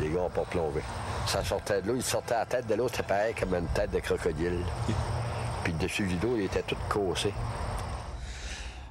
Les 0.01 0.09
gars 0.09 0.21
ont 0.21 0.29
pas 0.29 0.45
plongé. 0.51 0.81
Ça 1.25 1.43
sortait 1.43 1.81
de 1.81 1.87
l'eau, 1.87 1.95
il 1.95 2.03
sortait 2.03 2.35
la 2.35 2.45
tête 2.45 2.67
de 2.67 2.75
l'eau, 2.75 2.87
c'était 2.87 3.01
pareil 3.01 3.33
comme 3.33 3.55
une 3.55 3.67
tête 3.69 3.89
de 3.89 3.99
crocodile. 3.99 4.63
Puis 5.63 5.73
le 5.73 5.79
dessus 5.79 6.05
du 6.05 6.15
dos, 6.17 6.35
il 6.37 6.43
était 6.43 6.61
tout 6.61 6.77
cassé. 6.93 7.33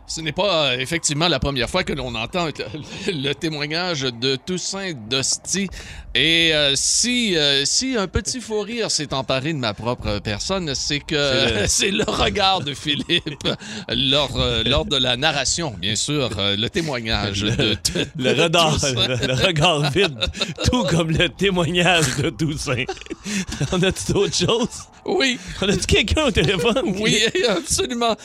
Ce 0.09 0.21
n'est 0.21 0.33
pas 0.33 0.67
euh, 0.71 0.79
effectivement 0.79 1.27
la 1.27 1.41
première 1.41 1.69
fois 1.69 1.83
que 1.83 1.93
l'on 1.93 2.15
entend 2.15 2.47
le, 2.47 3.13
le 3.13 3.33
témoignage 3.35 4.03
de 4.03 4.37
Toussaint 4.37 4.93
Dosti. 5.11 5.69
Et 6.15 6.55
euh, 6.55 6.73
si, 6.77 7.37
euh, 7.37 7.65
si 7.65 7.97
un 7.97 8.07
petit 8.07 8.41
faux 8.41 8.61
rire 8.63 8.91
s'est 8.91 9.13
emparé 9.13 9.53
de 9.53 9.59
ma 9.59 9.75
propre 9.75 10.21
personne, 10.21 10.75
c'est 10.77 11.01
que 11.01 11.67
C'est 11.69 11.91
le- 11.91 11.99
le... 12.07 12.11
regard 12.11 12.61
de 12.61 12.73
Philippe 12.73 13.49
lors, 13.89 14.39
euh, 14.41 14.63
lors 14.65 14.85
de 14.85 14.97
la 14.97 15.17
narration, 15.17 15.75
bien 15.77 15.97
sûr, 15.97 16.31
le 16.39 16.69
témoignage 16.69 17.41
de, 17.43 17.51
de- 17.51 17.77
Le 18.17 18.35
de 18.35 18.43
regard, 18.43 18.73
Toussaint. 18.75 19.09
le, 19.09 19.27
le 19.27 19.35
regard 19.35 19.91
vide, 19.91 20.19
tout 20.71 20.85
comme 20.85 21.11
le 21.11 21.29
témoignage 21.29 22.17
de 22.19 22.31
Toussaint. 22.31 22.85
On 23.73 23.83
a-tu 23.83 24.13
d'autres 24.13 24.37
choses? 24.37 24.69
Oui. 25.05 25.39
On 25.63 25.69
a-tu 25.69 25.87
quelqu'un 25.87 26.25
au 26.27 26.31
téléphone? 26.33 26.95
Oui, 26.99 27.23
absolument. 27.49 28.17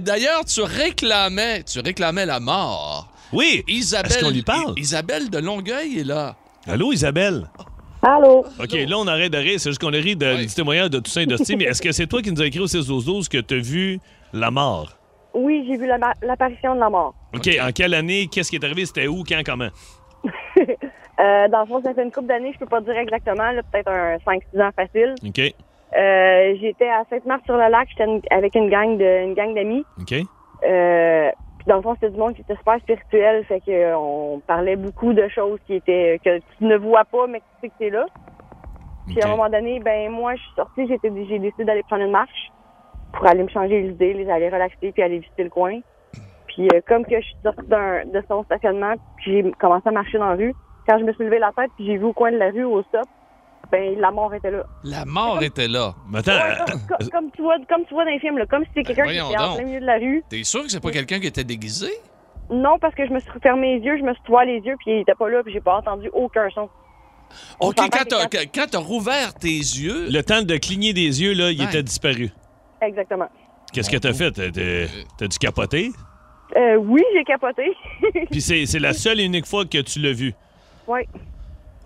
D'ailleurs, 0.00 0.44
tu 0.44 0.62
réclamais, 1.02 1.62
tu 1.64 1.80
réclamais 1.80 2.26
la 2.26 2.40
mort. 2.40 3.08
Oui. 3.32 3.62
Isabelle, 3.68 4.10
Est-ce 4.10 4.24
qu'on 4.24 4.30
lui 4.30 4.42
parle? 4.42 4.74
Isabelle 4.76 5.30
de 5.30 5.38
Longueuil 5.38 6.00
est 6.00 6.04
là. 6.04 6.34
Allô, 6.66 6.92
Isabelle? 6.92 7.48
Allô? 8.02 8.44
OK, 8.60 8.72
là, 8.72 8.96
on 8.98 9.06
arrête 9.06 9.32
de 9.32 9.38
rire. 9.38 9.58
C'est 9.58 9.70
juste 9.70 9.80
qu'on 9.80 9.92
a 9.92 9.96
ri 9.96 10.14
de- 10.16 10.36
du 10.36 10.46
témoignage 10.46 10.90
de 10.90 10.98
Toussaint 11.00 11.26
Dosti. 11.26 11.56
mais 11.56 11.64
est-ce 11.64 11.82
que 11.82 11.92
c'est 11.92 12.06
toi 12.06 12.22
qui 12.22 12.30
nous 12.32 12.40
as 12.40 12.46
écrit 12.46 12.60
au 12.60 12.66
6 12.66 12.86
12 12.86 13.28
que 13.28 13.38
tu 13.38 13.54
as 13.54 13.58
vu 13.58 14.00
la 14.32 14.50
mort? 14.50 14.92
Oui, 15.34 15.64
j'ai 15.68 15.76
vu 15.76 15.86
la- 15.86 15.98
l'apparition 16.22 16.74
de 16.74 16.80
la 16.80 16.88
mort. 16.90 17.14
OK, 17.34 17.48
en 17.60 17.70
quelle 17.72 17.94
année? 17.94 18.28
Qu'est-ce 18.30 18.50
qui 18.50 18.56
est 18.56 18.64
arrivé? 18.64 18.86
C'était 18.86 19.06
où? 19.08 19.24
Quand? 19.24 19.42
Comment? 19.44 19.68
Euh, 21.20 21.48
dans 21.48 21.62
le 21.62 21.66
fond, 21.66 21.82
ça 21.82 21.92
fait 21.94 22.04
une 22.04 22.12
couple 22.12 22.28
d'années, 22.28 22.52
je 22.54 22.60
peux 22.60 22.66
pas 22.66 22.80
dire 22.80 22.96
exactement, 22.96 23.50
là, 23.50 23.60
peut-être 23.72 23.88
un 23.88 24.18
5-6 24.18 24.62
ans 24.62 24.70
facile. 24.76 25.16
OK. 25.26 25.40
Euh, 25.40 26.54
j'étais 26.60 26.88
à 26.88 27.02
Sainte-Marthe-sur-le-Lac, 27.10 27.88
j'étais 27.90 28.20
avec 28.30 28.54
une 28.54 28.70
gang 28.70 28.96
de 28.96 29.24
une 29.24 29.34
gang 29.34 29.52
d'amis. 29.52 29.82
OK. 30.00 30.14
Euh, 30.64 31.30
puis 31.58 31.66
dans 31.66 31.76
le 31.76 31.82
fond, 31.82 31.94
c'était 31.94 32.10
du 32.10 32.18
monde 32.18 32.34
qui 32.34 32.42
était 32.42 32.56
super 32.56 32.78
spirituel, 32.80 33.44
fait 33.46 33.60
que 33.60 33.70
euh, 33.70 33.98
on 33.98 34.40
parlait 34.40 34.76
beaucoup 34.76 35.12
de 35.12 35.28
choses 35.28 35.58
qui 35.66 35.74
étaient 35.74 36.20
que 36.24 36.38
tu 36.38 36.64
ne 36.64 36.76
vois 36.76 37.04
pas, 37.04 37.26
mais 37.26 37.40
que 37.40 37.44
tu 37.44 37.58
sais 37.62 37.68
que 37.70 37.74
c'est 37.78 37.90
là. 37.90 38.06
Puis 39.06 39.22
à 39.22 39.26
un 39.26 39.28
moment 39.28 39.48
donné, 39.48 39.80
ben 39.80 40.10
moi, 40.10 40.34
je 40.36 40.42
suis 40.42 40.52
sortie, 40.54 40.86
j'étais 40.86 41.10
j'ai 41.26 41.38
décidé 41.38 41.64
d'aller 41.64 41.82
prendre 41.82 42.04
une 42.04 42.10
marche 42.10 42.50
pour 43.12 43.26
aller 43.26 43.42
me 43.42 43.48
changer 43.48 43.82
les 43.82 43.88
idées, 43.90 44.14
les 44.14 44.30
aller 44.30 44.48
relaxer, 44.48 44.92
puis 44.92 45.02
aller 45.02 45.18
visiter 45.18 45.44
le 45.44 45.50
coin. 45.50 45.80
Puis 46.46 46.68
euh, 46.74 46.80
comme 46.86 47.04
que 47.04 47.16
je 47.16 47.24
suis 47.26 47.36
sortie 47.42 47.66
d'un- 47.68 48.04
de 48.06 48.22
son 48.28 48.44
stationnement, 48.44 48.94
puis 49.16 49.32
j'ai 49.42 49.52
commencé 49.58 49.88
à 49.88 49.92
marcher 49.92 50.18
dans 50.18 50.28
la 50.28 50.36
rue, 50.36 50.54
quand 50.86 50.98
je 50.98 51.04
me 51.04 51.12
suis 51.12 51.24
levé 51.24 51.38
la 51.38 51.52
tête, 51.52 51.72
puis 51.76 51.86
j'ai 51.86 51.96
vu 51.96 52.04
au 52.04 52.12
coin 52.12 52.32
de 52.32 52.36
la 52.38 52.50
rue, 52.50 52.64
au 52.64 52.82
stop, 52.82 53.08
ben 53.70 53.98
la 54.00 54.10
mort 54.10 54.34
était 54.34 54.50
là. 54.50 54.64
La 54.84 55.04
mort 55.04 55.42
était 55.42 55.68
là. 55.68 55.94
Mais 56.10 56.18
attends, 56.20 56.32
Ouais, 56.32 56.56
comme, 56.66 56.80
comme- 56.98 57.08
comme 57.10 57.30
tu 57.32 57.42
vois, 57.42 57.56
comme 57.68 57.84
tu 57.86 57.94
vois 57.94 58.04
dans 58.04 58.10
les 58.10 58.18
films, 58.20 58.38
là, 58.38 58.46
comme 58.46 58.64
si 58.64 58.70
c'était 58.74 58.94
quelqu'un 58.94 59.10
qui 59.12 59.16
était 59.32 59.38
en 59.42 59.54
plein 59.56 59.64
milieu 59.64 59.80
de 59.80 59.86
la 59.86 59.98
rue. 59.98 60.22
T'es 60.30 60.42
sûr 60.44 60.62
que 60.62 60.68
c'est 60.70 60.80
pas 60.80 60.90
quelqu'un 60.90 61.20
qui 61.20 61.26
était 61.26 61.44
déguisé? 61.44 61.90
Non, 62.50 62.78
parce 62.78 62.94
que 62.94 63.06
je 63.06 63.12
me 63.12 63.20
suis 63.20 63.30
fermé 63.42 63.78
les 63.78 63.84
yeux, 63.84 63.98
je 63.98 64.02
me 64.04 64.14
suis 64.14 64.22
toilé 64.22 64.60
les 64.60 64.66
yeux, 64.66 64.76
puis 64.78 64.92
il 64.96 65.00
était 65.00 65.14
pas 65.14 65.28
là, 65.28 65.42
puis 65.44 65.52
j'ai 65.52 65.60
pas 65.60 65.76
entendu 65.76 66.08
aucun 66.14 66.48
son. 66.54 66.68
On 67.60 67.68
OK, 67.68 67.76
quand 67.76 67.88
t'as 68.08 68.26
quand- 68.26 68.46
quand 68.54 68.66
t'as 68.70 68.78
rouvert 68.78 69.34
tes 69.34 69.48
yeux, 69.58 70.08
Le 70.10 70.22
temps 70.22 70.40
de 70.40 70.56
cligner 70.56 70.94
des 70.94 71.20
yeux, 71.22 71.34
là, 71.34 71.50
il 71.50 71.62
était 71.62 71.82
disparu. 71.82 72.30
Exactement. 72.80 73.28
Qu'est-ce 73.70 73.90
que 73.90 73.98
t'as 73.98 74.14
fait? 74.14 74.30
T'as- 74.30 74.50
T'as 74.50 74.86
t'as 75.18 75.26
dû 75.28 75.36
capoter? 75.38 75.90
Euh, 76.56 76.76
oui, 76.76 77.02
j'ai 77.14 77.24
capoté. 77.24 77.76
Puis 78.30 78.40
c'est 78.40 78.64
c'est 78.64 78.78
la 78.78 78.94
seule 78.94 79.20
et 79.20 79.24
unique 79.24 79.44
fois 79.44 79.66
que 79.66 79.82
tu 79.82 79.98
l'as 80.00 80.12
vu. 80.14 80.32
oui. 80.86 81.00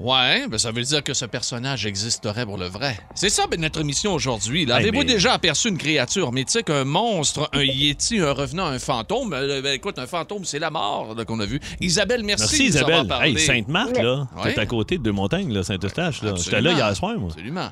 Ouais, 0.03 0.49
ben 0.49 0.59
ça 0.59 0.71
veut 0.73 0.83
dire 0.83 1.03
que 1.03 1.15
ce 1.15 1.25
personnage 1.25 1.87
existerait 1.87 2.45
pour 2.45 2.59
le 2.59 2.67
vrai. 2.67 2.99
C'est 3.15 3.29
ça 3.29 3.47
ben, 3.47 3.61
notre 3.61 3.83
mission 3.83 4.13
aujourd'hui. 4.15 4.63
Hey, 4.63 4.73
Avez-vous 4.73 4.99
mais- 4.99 5.05
déjà 5.05 5.33
aperçu 5.35 5.69
une 5.69 5.79
créature 5.79 6.33
mythique, 6.33 6.71
un 6.71 6.85
monstre, 6.85 7.49
un 7.53 7.63
yéti, 7.63 8.19
un 8.21 8.33
revenant, 8.33 8.67
un 8.67 8.79
fantôme? 8.79 9.33
Euh, 9.33 9.63
ben, 9.63 9.73
écoute, 9.75 9.99
un 9.99 10.07
fantôme, 10.07 10.45
c'est 10.45 10.59
la 10.59 10.71
mort 10.71 11.15
qu'on 11.27 11.41
a 11.41 11.47
vu. 11.47 11.61
Isabelle, 11.81 12.23
merci, 12.25 12.43
Merci, 12.43 12.59
de 12.59 12.69
nous 12.73 12.77
avoir 12.79 12.91
Isabelle. 12.99 13.09
parlé. 13.09 13.31
Hey, 13.33 13.39
Sainte-Marthe, 13.39 13.99
là. 13.99 14.27
Ouais. 14.37 14.55
T'es 14.55 14.61
à 14.61 14.67
côté 14.67 14.99
de 14.99 15.03
Deux-Montagnes, 15.03 15.53
là, 15.53 15.63
Saint-Eustache, 15.63 16.23
là. 16.23 16.35
J'étais 16.37 16.61
là 16.61 16.73
hier 16.73 16.97
soir, 16.97 17.15
moi. 17.19 17.29
Absolument. 17.31 17.69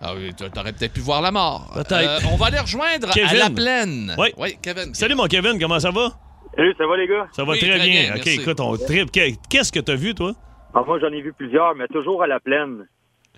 Ah 0.00 0.12
oui, 0.14 0.34
t'a- 0.34 0.50
t'aurais 0.50 0.72
peut-être 0.72 0.92
pu 0.92 1.00
voir 1.00 1.22
la 1.22 1.30
mort. 1.30 1.70
Peut-être. 1.72 1.92
Euh, 2.24 2.28
on 2.32 2.36
va 2.36 2.46
aller 2.46 2.58
rejoindre 2.58 3.08
à 3.08 3.12
Kevin. 3.12 3.38
la 3.38 3.50
plaine. 3.50 4.14
Oui. 4.18 4.28
Oui, 4.36 4.58
Kevin. 4.60 4.92
Salut, 4.94 5.14
mon 5.14 5.26
Kevin, 5.26 5.58
comment 5.58 5.80
ça 5.80 5.90
va? 5.90 6.10
Salut, 6.56 6.74
ça 6.76 6.86
va 6.86 6.96
les 6.96 7.06
gars? 7.06 7.26
Ça 7.34 7.44
va 7.44 7.52
Oui, 7.52 7.58
très, 7.58 7.68
très 7.78 7.78
bien. 7.88 8.02
bien, 8.02 8.10
OK, 8.10 8.22
merci. 8.24 8.40
écoute, 8.40 8.60
on 8.60 8.76
tripe. 8.76 9.10
Qu'est- 9.10 9.36
Qu'est-ce 9.48 9.72
que 9.72 9.80
t'as 9.80 9.94
vu, 9.94 10.14
toi? 10.14 10.34
Ah, 10.74 10.82
moi, 10.86 10.98
j'en 10.98 11.08
ai 11.08 11.22
vu 11.22 11.32
plusieurs, 11.32 11.74
mais 11.74 11.86
toujours 11.86 12.22
à 12.22 12.26
la 12.26 12.40
plaine. 12.40 12.86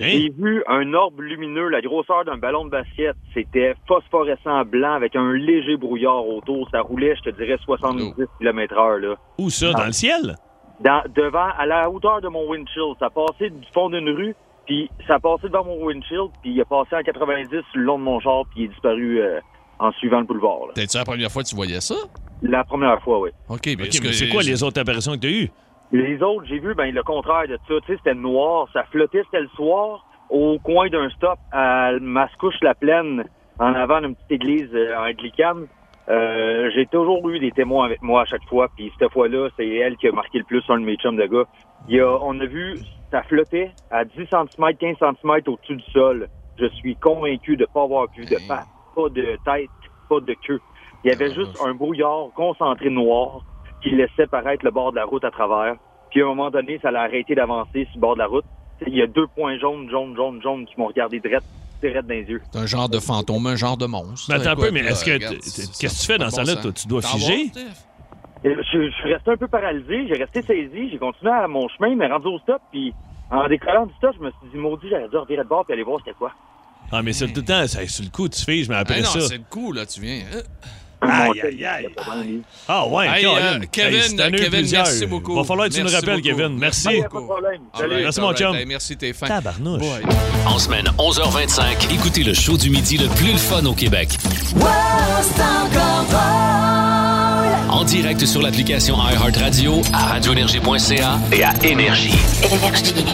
Hein? 0.01 0.09
J'ai 0.09 0.31
vu 0.31 0.62
un 0.66 0.92
orbe 0.94 1.20
lumineux, 1.20 1.68
la 1.68 1.81
grosseur 1.81 2.25
d'un 2.25 2.37
ballon 2.37 2.64
de 2.64 2.70
basket. 2.70 3.14
C'était 3.35 3.75
phosphorescent 3.87 4.64
blanc 4.64 4.94
avec 4.94 5.16
un 5.16 5.33
léger 5.33 5.77
brouillard 5.77 6.27
autour. 6.27 6.68
Ça 6.70 6.81
roulait, 6.81 7.14
je 7.16 7.31
te 7.31 7.37
dirais, 7.37 7.59
70 7.64 8.14
km 8.38 8.79
heure, 8.79 8.99
là. 8.99 9.14
Où 9.38 9.51
ça? 9.51 9.72
Dans 9.72 9.87
le 9.87 9.92
ciel? 9.92 10.37
Dans, 10.81 11.03
devant, 11.14 11.49
à 11.59 11.64
la 11.66 11.90
hauteur 11.90 12.20
de 12.20 12.29
mon 12.29 12.49
windshield. 12.49 12.96
Ça 12.99 13.09
passait 13.11 13.51
du 13.51 13.66
fond 13.72 13.88
d'une 13.88 14.11
rue, 14.11 14.35
puis 14.66 14.90
ça 15.07 15.18
passait 15.18 15.49
devant 15.49 15.64
mon 15.64 15.85
windshield, 15.87 16.31
puis 16.42 16.53
il 16.53 16.61
a 16.61 16.66
passé 16.66 16.96
en 16.96 17.03
90 17.03 17.49
le 17.75 17.83
long 17.83 17.99
de 17.99 18.05
mon 18.05 18.20
char, 18.20 18.44
puis 18.51 18.62
il 18.62 18.64
est 18.64 18.68
disparu 18.68 19.20
euh, 19.20 19.40
en 19.79 19.92
suivant 19.92 20.20
le 20.20 20.27
boulevard. 20.27 20.72
T'es-tu 20.75 20.99
la 20.99 21.05
première 21.05 21.31
fois 21.31 21.42
que 21.42 21.49
tu 21.49 21.57
voyais 21.57 21.81
ça? 21.81 21.94
La 22.42 22.64
première 22.64 23.01
fois, 23.03 23.20
oui. 23.20 23.31
OK, 23.49 23.66
mais 23.79 23.90
c'est 23.90 24.29
quoi 24.29 24.42
les 24.42 24.62
autres 24.62 24.79
apparitions 24.79 25.12
que 25.12 25.20
t'as 25.20 25.29
eues? 25.29 25.51
Les 25.92 26.20
autres, 26.22 26.46
j'ai 26.46 26.59
vu 26.59 26.75
ben, 26.75 26.92
le 26.92 27.03
contraire 27.03 27.46
de 27.46 27.59
ça. 27.68 27.75
Tu 27.81 27.92
sais, 27.92 27.96
c'était 27.99 28.14
noir, 28.14 28.68
ça 28.72 28.85
flottait, 28.85 29.22
c'était 29.25 29.42
le 29.42 29.49
soir, 29.49 30.05
au 30.31 30.59
coin 30.59 30.88
d'un 30.88 31.09
stop 31.11 31.38
à 31.53 31.92
Mascouche-la-Plaine, 32.01 33.25
en 33.59 33.75
avant 33.75 34.01
d'une 34.01 34.16
petite 34.16 34.33
église 34.33 34.75
euh, 34.75 34.96
anglicane. 34.99 35.66
Euh, 36.09 36.70
j'ai 36.75 36.87
toujours 36.87 37.29
eu 37.31 37.38
des 37.38 37.53
témoins 37.53 37.85
avec 37.85 38.03
moi 38.03 38.22
à 38.22 38.25
chaque 38.25 38.44
fois, 38.49 38.68
puis 38.77 38.92
cette 38.99 39.12
fois-là, 39.12 39.49
c'est 39.57 39.68
elle 39.68 39.96
qui 39.96 40.09
a 40.09 40.12
marqué 40.12 40.38
le 40.38 40.44
plus 40.44 40.62
un 40.68 40.81
de 40.81 40.85
mes 40.85 40.96
chums 40.96 41.16
de 41.16 41.27
gars. 41.27 41.44
Il 41.88 41.96
y 41.96 42.01
a, 42.01 42.18
on 42.20 42.38
a 42.40 42.46
vu, 42.46 42.81
ça 43.11 43.22
flottait 43.22 43.70
à 43.90 44.05
10 44.05 44.12
cm, 44.29 44.75
15 44.79 44.96
cm 44.99 45.40
au-dessus 45.46 45.77
du 45.77 45.90
sol. 45.92 46.29
Je 46.59 46.66
suis 46.66 46.96
convaincu 46.96 47.57
de 47.57 47.62
ne 47.62 47.66
pas 47.66 47.83
avoir 47.83 48.09
vu 48.16 48.27
de 48.27 48.38
pattes, 48.49 48.66
pas 48.94 49.09
de 49.09 49.37
tête, 49.44 49.70
pas 50.09 50.20
de 50.20 50.35
queue. 50.46 50.61
Il 51.05 51.09
y 51.09 51.12
avait 51.12 51.33
juste 51.33 51.57
un 51.64 51.75
brouillard 51.75 52.31
concentré 52.35 52.90
noir 52.90 53.42
qui 53.83 53.91
laissait 53.91 54.27
paraître 54.27 54.65
le 54.65 54.71
bord 54.71 54.91
de 54.93 54.97
la 54.97 55.05
route 55.05 55.25
à 55.25 55.31
travers. 55.31 55.75
Puis 56.11 56.21
à 56.23 56.25
un 56.25 56.29
moment 56.29 56.51
donné, 56.51 56.79
ça 56.83 56.91
l'a 56.91 57.03
arrêté 57.03 57.35
d'avancer 57.35 57.85
sur 57.85 57.97
le 57.97 58.01
bord 58.01 58.15
de 58.15 58.21
la 58.21 58.27
route. 58.27 58.45
Il 58.87 58.95
y 58.95 59.03
a 59.03 59.07
deux 59.07 59.27
points 59.29 59.59
jaunes, 59.59 59.89
jaunes, 59.91 60.15
jaunes, 60.17 60.41
jaunes 60.43 60.67
qui 60.67 60.75
m'ont 60.79 60.87
regardé 60.87 61.19
direct, 61.21 61.45
direct 61.83 62.07
dans 62.07 62.15
les 62.15 62.23
yeux. 62.25 62.43
C'est 62.53 62.59
un 62.59 62.67
genre 62.67 62.89
de 62.89 62.99
fantôme, 62.99 63.47
un 63.47 63.57
genre 63.57 63.77
de 63.77 63.87
monstre. 63.87 64.27
Mais 64.29 64.35
attends 64.41 64.51
un 64.51 64.57
peu, 64.57 64.71
mais 64.71 64.81
est-ce 64.81 65.05
que. 65.05 65.19
ça- 65.21 65.31
Qu'est-ce 65.81 65.97
que 65.97 66.01
tu 66.01 66.07
fais 66.07 66.19
dans 66.19 66.31
ça 66.31 66.45
là. 66.45 66.55
Tu 66.75 66.87
dois 66.87 67.03
figer? 67.03 67.51
Je, 68.45 68.51
je 68.51 68.91
suis 68.93 69.12
resté 69.12 69.31
un 69.31 69.37
peu 69.37 69.49
paralysé, 69.49 70.07
j'ai 70.07 70.15
resté 70.23 70.43
saisi, 70.43 70.91
j'ai 70.91 70.99
continué 70.99 71.33
à 71.33 71.49
mon 71.49 71.67
chemin, 71.69 71.97
mais 71.97 72.07
rendu 72.07 72.29
au 72.29 72.39
stop, 72.39 72.61
puis 72.71 72.95
en 73.31 73.49
décollant 73.49 73.87
du 73.87 73.95
stop, 73.95 74.15
je 74.19 74.25
me 74.25 74.31
suis 74.31 74.51
dit, 74.53 74.59
maudit, 74.59 74.89
j'aurais 74.89 75.09
dû 75.09 75.17
revirer 75.17 75.43
de 75.43 75.49
bord 75.49 75.65
puis 75.65 75.73
aller 75.73 75.83
voir 75.83 75.99
c'était 76.05 76.17
quoi. 76.17 76.31
Ah, 76.93 77.03
mais 77.03 77.12
c'est 77.12 77.27
tout 77.33 77.41
le 77.41 77.45
temps, 77.45 77.67
c'est 77.67 77.83
le 78.05 78.11
coup, 78.11 78.29
tu 78.29 78.45
figes, 78.45 78.69
mais 78.69 78.77
après 78.77 78.99
Eh 78.99 79.03
non, 79.03 79.09
ça. 79.09 79.21
c'est 79.23 79.39
le 79.39 79.45
coup, 79.51 79.73
là, 79.73 79.85
tu 79.87 80.01
viens. 80.01 80.21
Aïe, 81.11 81.40
aïe, 81.42 81.64
aïe. 81.64 81.88
Ah, 82.69 82.87
ouais, 82.88 83.09
euh, 83.25 83.59
Kevin, 83.71 84.16
Kevin, 84.16 84.51
plusieurs. 84.51 84.85
merci 84.85 85.07
beaucoup. 85.07 85.35
Va 85.35 85.45
falloir 85.45 85.69
que 85.69 85.75
tu 85.75 85.83
nous 85.83 85.88
rappelles, 85.88 86.16
beaucoup. 86.23 86.37
Kevin. 86.37 86.59
Merci. 86.59 86.88
Merci 86.88 87.03
Pas 87.03 87.21
de 87.21 87.25
problème. 87.25 87.61
All 87.73 87.81
Salut. 87.81 87.92
right, 87.95 88.05
Merci, 88.05 88.21
all 88.21 88.27
mon 88.27 88.35
chum. 88.35 88.55
Hey, 88.57 88.66
merci, 88.66 88.97
t'es 88.97 89.12
fin. 89.12 89.27
Tabarnouche. 89.27 89.83
En 90.47 90.59
semaine, 90.59 90.87
11h25, 90.99 91.92
écoutez 91.95 92.23
le 92.25 92.35
show 92.35 92.57
du 92.57 92.71
midi 92.71 92.99
le 92.99 93.09
plus 93.09 93.33
le 93.33 93.38
fun 93.38 93.64
au 93.66 93.75
Québec. 93.75 94.09
En 97.77 97.85
direct 97.85 98.25
sur 98.25 98.41
l'application 98.41 98.97
iHeartRadio, 98.97 99.83
à 99.93 100.07
radioénergie.ca 100.07 101.19
et 101.31 101.45
à 101.45 101.53
Énergie. 101.62 102.15
Énergie. 102.51 103.05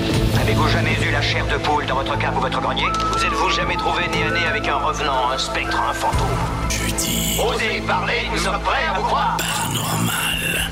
Avez-vous 0.40 0.68
jamais 0.68 0.94
vu 1.01 1.11
la 1.11 1.20
chair 1.20 1.44
de 1.48 1.57
poule 1.59 1.85
dans 1.87 1.96
votre 1.96 2.16
cave 2.16 2.37
ou 2.38 2.40
votre 2.40 2.61
grenier? 2.61 2.87
Vous 3.12 3.25
êtes-vous 3.25 3.51
jamais 3.51 3.77
trouvé 3.77 4.03
nez 4.09 4.22
à 4.22 4.31
nez 4.31 4.46
avec 4.46 4.68
un 4.68 4.77
revenant, 4.77 5.31
un 5.35 5.38
spectre, 5.38 5.81
un 5.81 5.92
fantôme? 5.92 6.29
Jeudi. 6.70 7.40
Osez 7.44 7.83
parler, 7.88 8.29
nous 8.33 8.38
sommes 8.38 8.61
prêts 8.61 8.85
à 8.88 8.98
vous 8.98 9.05
croire 9.05 9.37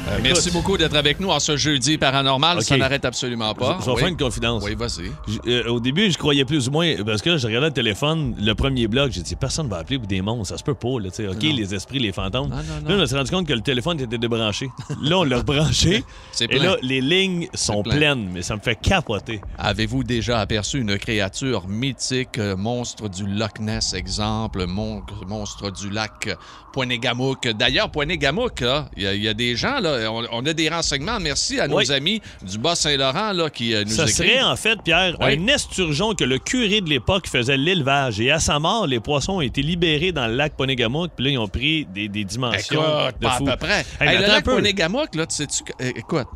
Euh, 0.09 0.19
merci 0.23 0.51
beaucoup 0.51 0.77
d'être 0.77 0.97
avec 0.97 1.21
nous 1.21 1.29
en 1.31 1.39
ce 1.39 1.57
jeudi 1.57 1.97
paranormal. 1.97 2.63
Ça 2.63 2.77
n'arrête 2.77 3.05
absolument 3.05 3.55
pas. 3.55 3.79
Je 3.81 3.85
vais 3.87 3.93
Oui. 3.93 3.99
faire 4.01 4.09
une 4.09 4.17
confidence. 4.17 4.63
Oui, 4.65 4.75
vas-y. 4.75 5.11
Euh, 5.47 5.69
au 5.71 5.79
début, 5.79 6.11
je 6.11 6.19
croyais 6.19 6.45
plus 6.45 6.69
ou 6.69 6.73
moins, 6.73 6.95
parce 7.05 7.23
que 7.23 7.37
je 7.37 7.47
regardais 7.47 7.69
le 7.69 7.73
téléphone, 7.75 8.35
le 8.41 8.55
premier 8.55 8.89
bloc, 8.89 9.13
j'ai 9.13 9.23
dit, 9.23 9.37
personne 9.37 9.69
va 9.69 9.77
appeler 9.79 9.99
pour 9.99 10.09
des 10.09 10.21
monstres, 10.21 10.55
ça 10.55 10.59
se 10.59 10.65
peut 10.65 10.75
pas, 10.75 10.99
là, 11.01 11.09
OK, 11.09 11.43
Non. 11.43 11.55
les 11.57 11.75
esprits, 11.75 11.99
les 12.01 12.13
fantômes. 12.13 12.49
non, 12.49 12.57
Là, 12.97 13.03
on 13.03 13.07
s'est 13.07 13.17
rendu 13.17 13.31
compte 13.31 13.47
que 13.47 13.53
le 13.53 13.61
téléphone 13.61 14.01
était 14.01 14.19
débranché. 14.19 14.69
là, 15.03 15.19
on 15.19 15.25
l'a 15.25 15.39
rebranché. 15.39 16.03
C'est 16.33 16.45
Et 16.47 16.49
plein. 16.57 16.63
là, 16.65 16.77
les 16.83 17.01
lignes 17.01 17.49
sont 17.55 17.83
plein. 17.83 17.97
pleines, 17.97 18.29
mais 18.33 18.43
ça 18.43 18.57
me 18.57 18.61
fait 18.61 18.77
capoter. 18.81 19.41
Avez-vous 19.59 20.03
déjà 20.03 20.41
aperçu 20.41 20.81
une 20.81 20.99
créature 20.99 21.69
mythique, 21.69 22.39
euh, 22.39 22.57
monstre 22.57 23.09
du 23.09 23.27
Loch 23.27 23.61
Ness, 23.61 23.93
exemple, 23.95 24.67
mon- 24.67 25.03
monstre 25.29 25.71
du 25.71 25.91
lac 25.91 26.29
Poinégamouk? 26.73 27.47
D'ailleurs, 27.49 27.91
Poinégamouk, 27.91 28.63
y, 28.97 29.03
il 29.05 29.23
y 29.23 29.29
a 29.29 29.35
des 29.35 29.55
gens, 29.57 29.79
là, 29.81 29.90
on, 30.11 30.25
on 30.33 30.47
a 30.47 30.53
des 30.53 30.69
renseignements. 30.69 31.19
Merci 31.21 31.59
à 31.61 31.69
nos 31.69 31.91
amis 31.93 32.21
du 32.43 32.59
Bas-Saint-Laurent 32.59 33.33
là, 33.33 33.51
qui 33.51 33.75
euh, 33.75 33.85
nous 33.85 33.91
Ça 33.91 34.03
écrivent. 34.05 34.17
serait 34.17 34.43
en 34.43 34.57
fait, 34.57 34.79
Pierre, 34.83 35.17
Oui. 35.21 35.39
un 35.39 35.47
esturgeon 35.47 36.15
que 36.15 36.25
le 36.25 36.39
curé 36.39 36.81
de 36.81 36.89
l'époque 36.89 37.27
faisait 37.29 37.57
l'élevage. 37.57 38.21
Et 38.21 38.31
à 38.31 38.39
sa 38.41 38.59
mort, 38.59 38.87
les 38.87 39.01
poissons 39.01 39.35
ont 39.35 39.41
été 39.41 39.63
libérés 39.63 40.13
dans 40.13 40.27
le 40.27 40.35
lac 40.35 40.57
Ponégamouk. 40.57 41.11
Puis 41.17 41.25
là, 41.27 41.31
ils 41.33 41.39
ont 41.39 41.49
pris 41.49 41.87
des, 41.87 42.09
des 42.09 42.25
dimensions 42.25 42.81
Écoute, 42.83 43.21
de 43.21 43.27
pas 43.27 43.31
fou. 43.33 43.49
à 43.49 43.57
peu 43.57 43.67
près. 43.67 43.81
Hey, 44.01 44.09
Hey, 44.09 44.09
mais 44.09 44.19
le 44.21 44.27
lac 44.29 44.45
peu. 44.45 44.55
Ponégamouk, 44.57 45.15
là, 45.15 45.27
tu 45.27 45.43
euh, 45.43 45.91
écoute, 45.97 46.27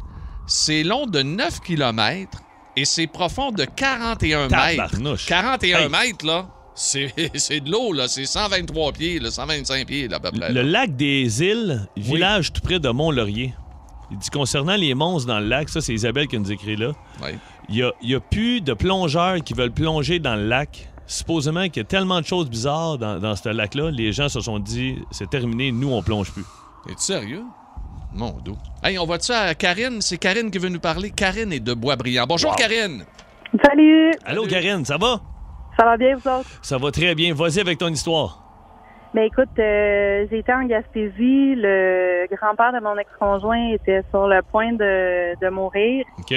c'est 0.47 0.83
long 0.83 1.07
de 1.07 1.23
9 1.23 1.61
km 1.61 2.39
et 2.77 2.85
c'est 2.85 3.07
profond 3.07 3.51
de 3.53 3.65
41 3.65 4.49
mètres. 4.49 4.59
Tabarnouche. 4.77 5.27
41 5.27 5.79
Hey. 5.79 5.89
mètres, 5.89 6.27
là, 6.27 6.47
c'est 6.75 7.13
c'est 7.35 7.61
de 7.61 7.71
l'eau, 7.71 7.93
là. 7.93 8.09
C'est 8.09 8.27
123 8.27 8.93
pieds, 8.93 9.19
là, 9.19 9.31
125 9.31 9.87
pieds, 9.87 10.09
là, 10.09 10.17
à 10.17 10.21
peu 10.21 10.31
près. 10.31 10.53
Le 10.53 10.63
lac 10.63 10.95
des 10.97 11.43
îles, 11.43 11.87
village 11.97 12.53
tout 12.53 12.61
près 12.61 12.79
de 12.79 12.89
Mont-Laurier. 12.89 13.55
Il 14.11 14.19
dit 14.19 14.31
concernant 14.31 14.77
les 14.77 14.95
monstres 14.95 15.29
dans 15.29 15.41
le 15.41 15.47
lac, 15.47 15.69
ça 15.69 15.81
c'est 15.81 15.95
Isabelle 15.95 16.29
qui 16.29 16.39
nous 16.39 16.53
écrit 16.53 16.77
là. 16.77 16.93
Oui. 17.23 17.31
Il 17.71 17.77
y 17.77 17.83
a, 17.83 17.93
il 18.03 18.11
y 18.11 18.15
a 18.15 18.21
plus 18.21 18.61
de 18.61 18.75
plongeurs 18.75 19.37
qui 19.43 19.55
veulent 19.55 19.73
plonger 19.73 20.19
dans 20.19 20.37
le 20.37 20.47
lac. 20.47 20.91
Supposément 21.07 21.65
qu'il 21.69 21.79
y 21.79 21.81
a 21.81 21.85
tellement 21.85 22.21
de 22.21 22.27
choses 22.27 22.49
bizarres 22.49 22.97
dans, 22.99 23.19
dans 23.19 23.37
ce 23.37 23.49
lac-là, 23.49 23.91
les 23.91 24.13
gens 24.13 24.29
se 24.31 24.41
sont 24.41 24.59
dit 24.59 24.97
c'est 25.11 25.29
terminé, 25.29 25.71
nous 25.73 25.91
on 25.93 26.03
plonge 26.03 26.31
plus. 26.33 26.45
Es-tu 26.89 27.03
sérieux? 27.03 27.43
Mon 28.15 28.31
dos. 28.45 28.57
Hey, 28.83 28.99
on 28.99 29.05
va-tu 29.07 29.33
à 29.33 29.55
Karine? 29.55 30.01
C'est 30.01 30.19
Karine 30.19 30.51
qui 30.51 30.59
veut 30.59 30.69
nous 30.69 30.81
parler. 30.81 31.11
Karine 31.11 31.53
est 31.53 31.61
de 31.61 31.75
Boisbriand. 31.75 32.27
Bonjour, 32.29 32.51
Wow. 32.51 32.57
Karine. 32.57 33.05
Salut! 33.67 34.13
Allô 34.25 34.47
Karine, 34.47 34.85
ça 34.85 34.97
va? 34.99 35.21
Ça 35.79 35.85
va 35.85 35.97
bien, 35.97 36.17
vous 36.17 36.29
autres? 36.29 36.49
Ça 36.63 36.79
va 36.79 36.91
très 36.91 37.15
bien. 37.15 37.35
Vas-y 37.35 37.61
avec 37.61 37.79
ton 37.79 37.89
histoire. 37.89 38.41
Ben 39.15 39.23
écoute, 39.23 39.49
euh, 39.59 40.27
j'ai 40.31 40.39
été 40.39 40.53
en 40.53 40.65
Gaspésie. 40.65 41.55
Le 41.57 42.27
grand-père 42.35 42.73
de 42.73 42.81
mon 42.81 42.97
ex-conjoint 42.99 43.69
était 43.73 44.03
sur 44.11 44.27
le 44.27 44.43
point 44.43 44.73
de, 44.73 45.39
de 45.41 45.49
mourir. 45.51 46.05
OK. 46.19 46.35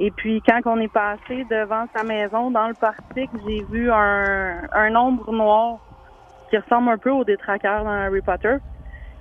Et 0.00 0.10
puis, 0.10 0.42
quand 0.46 0.60
on 0.66 0.80
est 0.80 0.92
passé 0.92 1.46
devant 1.50 1.86
sa 1.96 2.02
maison, 2.02 2.50
dans 2.50 2.68
le 2.68 2.74
portique, 2.74 3.30
j'ai 3.46 3.62
vu 3.70 3.90
un, 3.90 4.56
un 4.72 4.94
ombre 4.96 5.32
noir 5.32 5.78
qui 6.50 6.58
ressemble 6.58 6.90
un 6.90 6.98
peu 6.98 7.10
au 7.10 7.24
détraqueur 7.24 7.84
dans 7.84 7.90
Harry 7.90 8.20
Potter. 8.20 8.56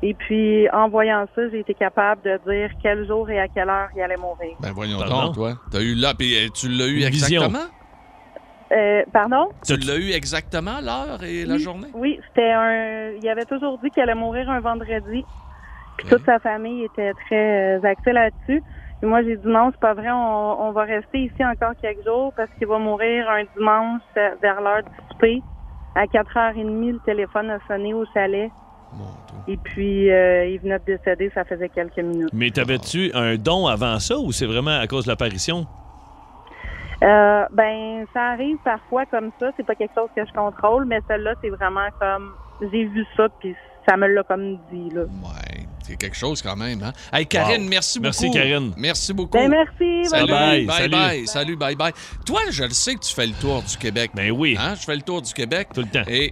Et 0.01 0.13
puis, 0.15 0.67
en 0.71 0.89
voyant 0.89 1.25
ça, 1.35 1.43
j'ai 1.49 1.59
été 1.59 1.73
capable 1.75 2.23
de 2.23 2.39
dire 2.51 2.71
quel 2.81 3.05
jour 3.07 3.29
et 3.29 3.39
à 3.39 3.47
quelle 3.47 3.69
heure 3.69 3.89
il 3.95 4.01
allait 4.01 4.17
mourir. 4.17 4.57
Ben 4.59 4.71
voyons 4.73 4.97
Pardon? 4.97 5.25
donc, 5.27 5.35
toi. 5.35 5.53
T'as 5.71 5.81
eu 5.81 5.93
là, 5.93 6.13
puis 6.17 6.35
euh, 6.35 6.49
tu 6.53 6.67
l'as 6.67 6.87
eu 6.87 7.03
Une 7.03 7.09
vision. 7.09 7.43
Euh, 8.71 9.03
pardon? 9.11 9.49
Tu 9.65 9.75
l'as 9.77 9.97
eu 9.97 10.11
exactement 10.11 10.79
l'heure 10.81 11.23
et 11.23 11.45
la 11.45 11.55
Oui, 11.55 11.59
journée? 11.59 11.87
Oui, 11.93 12.19
c'était 12.27 12.51
un. 12.51 13.11
Il 13.21 13.27
avait 13.29 13.45
toujours 13.45 13.77
dit 13.83 13.89
qu'il 13.89 14.01
allait 14.03 14.15
mourir 14.15 14.49
un 14.49 14.59
vendredi. 14.61 15.25
Puis 15.97 16.07
toute 16.07 16.23
sa 16.25 16.39
famille 16.39 16.85
était 16.85 17.11
très 17.25 17.77
euh, 17.77 17.83
axée 17.83 18.13
là-dessus. 18.13 18.63
Et 19.03 19.05
moi, 19.05 19.23
j'ai 19.23 19.35
dit 19.35 19.47
non, 19.47 19.69
c'est 19.71 19.79
pas 19.79 19.93
vrai. 19.93 20.09
On, 20.11 20.67
on 20.67 20.71
va 20.71 20.83
rester 20.83 21.19
ici 21.23 21.43
encore 21.43 21.73
quelques 21.81 22.05
jours 22.05 22.31
parce 22.37 22.49
qu'il 22.57 22.67
va 22.67 22.77
mourir 22.77 23.29
un 23.29 23.43
dimanche 23.57 24.01
vers 24.15 24.61
l'heure 24.61 24.83
du 24.83 25.07
souper. 25.11 25.41
À 25.95 26.05
4h30, 26.05 26.93
le 26.93 26.99
téléphone 26.99 27.49
a 27.49 27.57
sonné 27.67 27.93
au 27.93 28.05
chalet. 28.13 28.49
Et 29.47 29.57
puis, 29.57 30.09
euh, 30.11 30.45
il 30.45 30.59
venait 30.59 30.79
de 30.79 30.83
décéder, 30.85 31.31
ça 31.33 31.43
faisait 31.45 31.69
quelques 31.69 31.97
minutes. 31.97 32.29
Mais 32.33 32.49
t'avais-tu 32.51 33.11
un 33.13 33.35
don 33.35 33.65
avant 33.67 33.99
ça 33.99 34.17
ou 34.17 34.31
c'est 34.31 34.45
vraiment 34.45 34.77
à 34.79 34.85
cause 34.87 35.05
de 35.05 35.09
l'apparition? 35.09 35.65
Euh, 37.03 37.45
ben, 37.51 38.05
ça 38.13 38.21
arrive 38.29 38.57
parfois 38.63 39.05
comme 39.07 39.31
ça. 39.39 39.51
C'est 39.57 39.65
pas 39.65 39.75
quelque 39.75 39.93
chose 39.95 40.09
que 40.15 40.25
je 40.25 40.31
contrôle, 40.33 40.85
mais 40.85 40.99
celle-là, 41.07 41.33
c'est 41.41 41.49
vraiment 41.49 41.87
comme 41.99 42.33
j'ai 42.61 42.85
vu 42.85 43.05
ça, 43.17 43.27
puis 43.39 43.55
ça 43.89 43.97
me 43.97 44.07
l'a 44.07 44.23
comme 44.23 44.57
dit 44.71 44.89
là. 44.93 45.01
Ouais, 45.01 45.65
c'est 45.83 45.95
quelque 45.95 46.15
chose 46.15 46.41
quand 46.43 46.55
même. 46.55 46.83
Hein? 46.83 46.93
Hey, 47.11 47.25
Karine, 47.25 47.63
Wow. 47.63 47.69
merci 47.69 47.99
beaucoup. 47.99 48.03
Merci, 48.05 48.31
Karine. 48.31 48.73
Merci 48.77 49.13
beaucoup. 49.15 49.37
Ben 49.37 49.49
merci. 49.49 50.05
Salut, 50.09 50.31
bye, 50.31 50.65
Bye, 50.65 50.67
bye, 50.67 50.75
salut. 50.77 50.91
bye, 50.91 51.27
salut, 51.27 51.55
bye, 51.55 51.75
bye. 51.75 51.93
Toi, 52.25 52.41
je 52.51 52.63
le 52.63 52.69
sais 52.69 52.93
que 52.93 52.99
tu 52.99 53.13
fais 53.15 53.25
le 53.25 53.33
tour 53.33 53.63
du 53.63 53.77
Québec. 53.77 54.11
Ben 54.13 54.29
oui. 54.31 54.55
Hein? 54.59 54.75
Je 54.75 54.83
fais 54.85 54.95
le 54.95 55.01
tour 55.01 55.23
du 55.23 55.33
Québec. 55.33 55.69
Tout 55.73 55.81
le 55.81 55.87
temps. 55.87 56.03
Et 56.07 56.31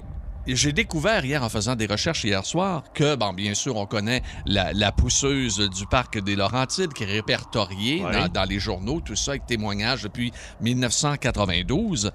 j'ai 0.55 0.71
découvert 0.71 1.23
hier 1.25 1.43
en 1.43 1.49
faisant 1.49 1.75
des 1.75 1.85
recherches 1.85 2.23
hier 2.23 2.45
soir 2.45 2.83
que, 2.93 3.15
bon, 3.15 3.33
bien 3.33 3.53
sûr, 3.53 3.75
on 3.75 3.85
connaît 3.85 4.21
la, 4.45 4.73
la 4.73 4.91
pousseuse 4.91 5.57
du 5.69 5.85
parc 5.87 6.19
des 6.19 6.35
Laurentides 6.35 6.93
qui 6.93 7.03
est 7.03 7.07
répertoriée 7.07 8.03
Ouais. 8.03 8.11
dans, 8.13 8.27
dans 8.29 8.43
les 8.45 8.59
journaux, 8.59 9.01
tout 9.03 9.15
ça 9.15 9.31
avec 9.31 9.45
témoignages 9.45 10.03
depuis 10.03 10.31
1992. 10.61 12.11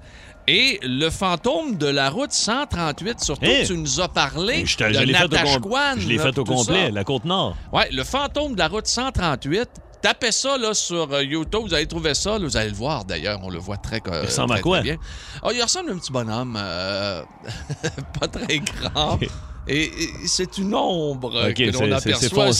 Et 0.47 0.79
le 0.83 1.09
fantôme 1.09 1.75
de 1.77 1.87
la 1.87 2.09
route 2.09 2.31
138, 2.31 3.19
surtout, 3.19 3.45
Hein? 3.45 3.63
tu 3.65 3.75
nous 3.77 3.99
as 3.99 4.07
parlé 4.09 4.63
Je, 4.65 4.77
de 4.77 4.93
je 4.93 6.07
l'ai 6.07 6.17
fait 6.19 6.37
au, 6.37 6.43
complet, 6.43 6.91
la 6.91 7.03
Côte-Nord. 7.03 7.55
Ouais, 7.73 7.89
le 7.91 8.03
fantôme 8.03 8.53
de 8.53 8.59
la 8.59 8.67
route 8.67 8.85
138. 8.85 9.67
Tapez 10.05 10.31
ça 10.31 10.55
là, 10.59 10.75
sur 10.75 11.11
euh, 11.11 11.23
YouTube, 11.23 11.61
vous 11.63 11.73
allez 11.73 11.87
trouver 11.87 12.13
ça. 12.13 12.37
là, 12.37 12.45
vous 12.45 12.55
allez 12.55 12.69
le 12.69 12.75
voir 12.75 13.05
d'ailleurs, 13.05 13.39
on 13.41 13.49
le 13.49 13.57
voit 13.57 13.77
très, 13.77 13.99
Il 14.05 14.11
ressemble 14.27 14.53
à 14.53 14.59
quoi? 14.61 14.77
très 14.77 14.83
bien. 14.83 14.97
Ah, 15.41 15.49
il 15.51 15.59
ressemble 15.59 15.89
à 15.89 15.93
un 15.93 15.97
petit 15.97 16.11
bonhomme, 16.11 16.55
euh, 16.61 17.23
pas 18.19 18.27
très 18.27 18.59
grand. 18.93 19.17
Et, 19.67 19.83
et 19.85 20.09
c'est 20.27 20.57
une 20.59 20.75
ombre 20.75 21.51
que 21.53 21.71
l'on 21.71 21.91
aperçoit. 21.91 22.51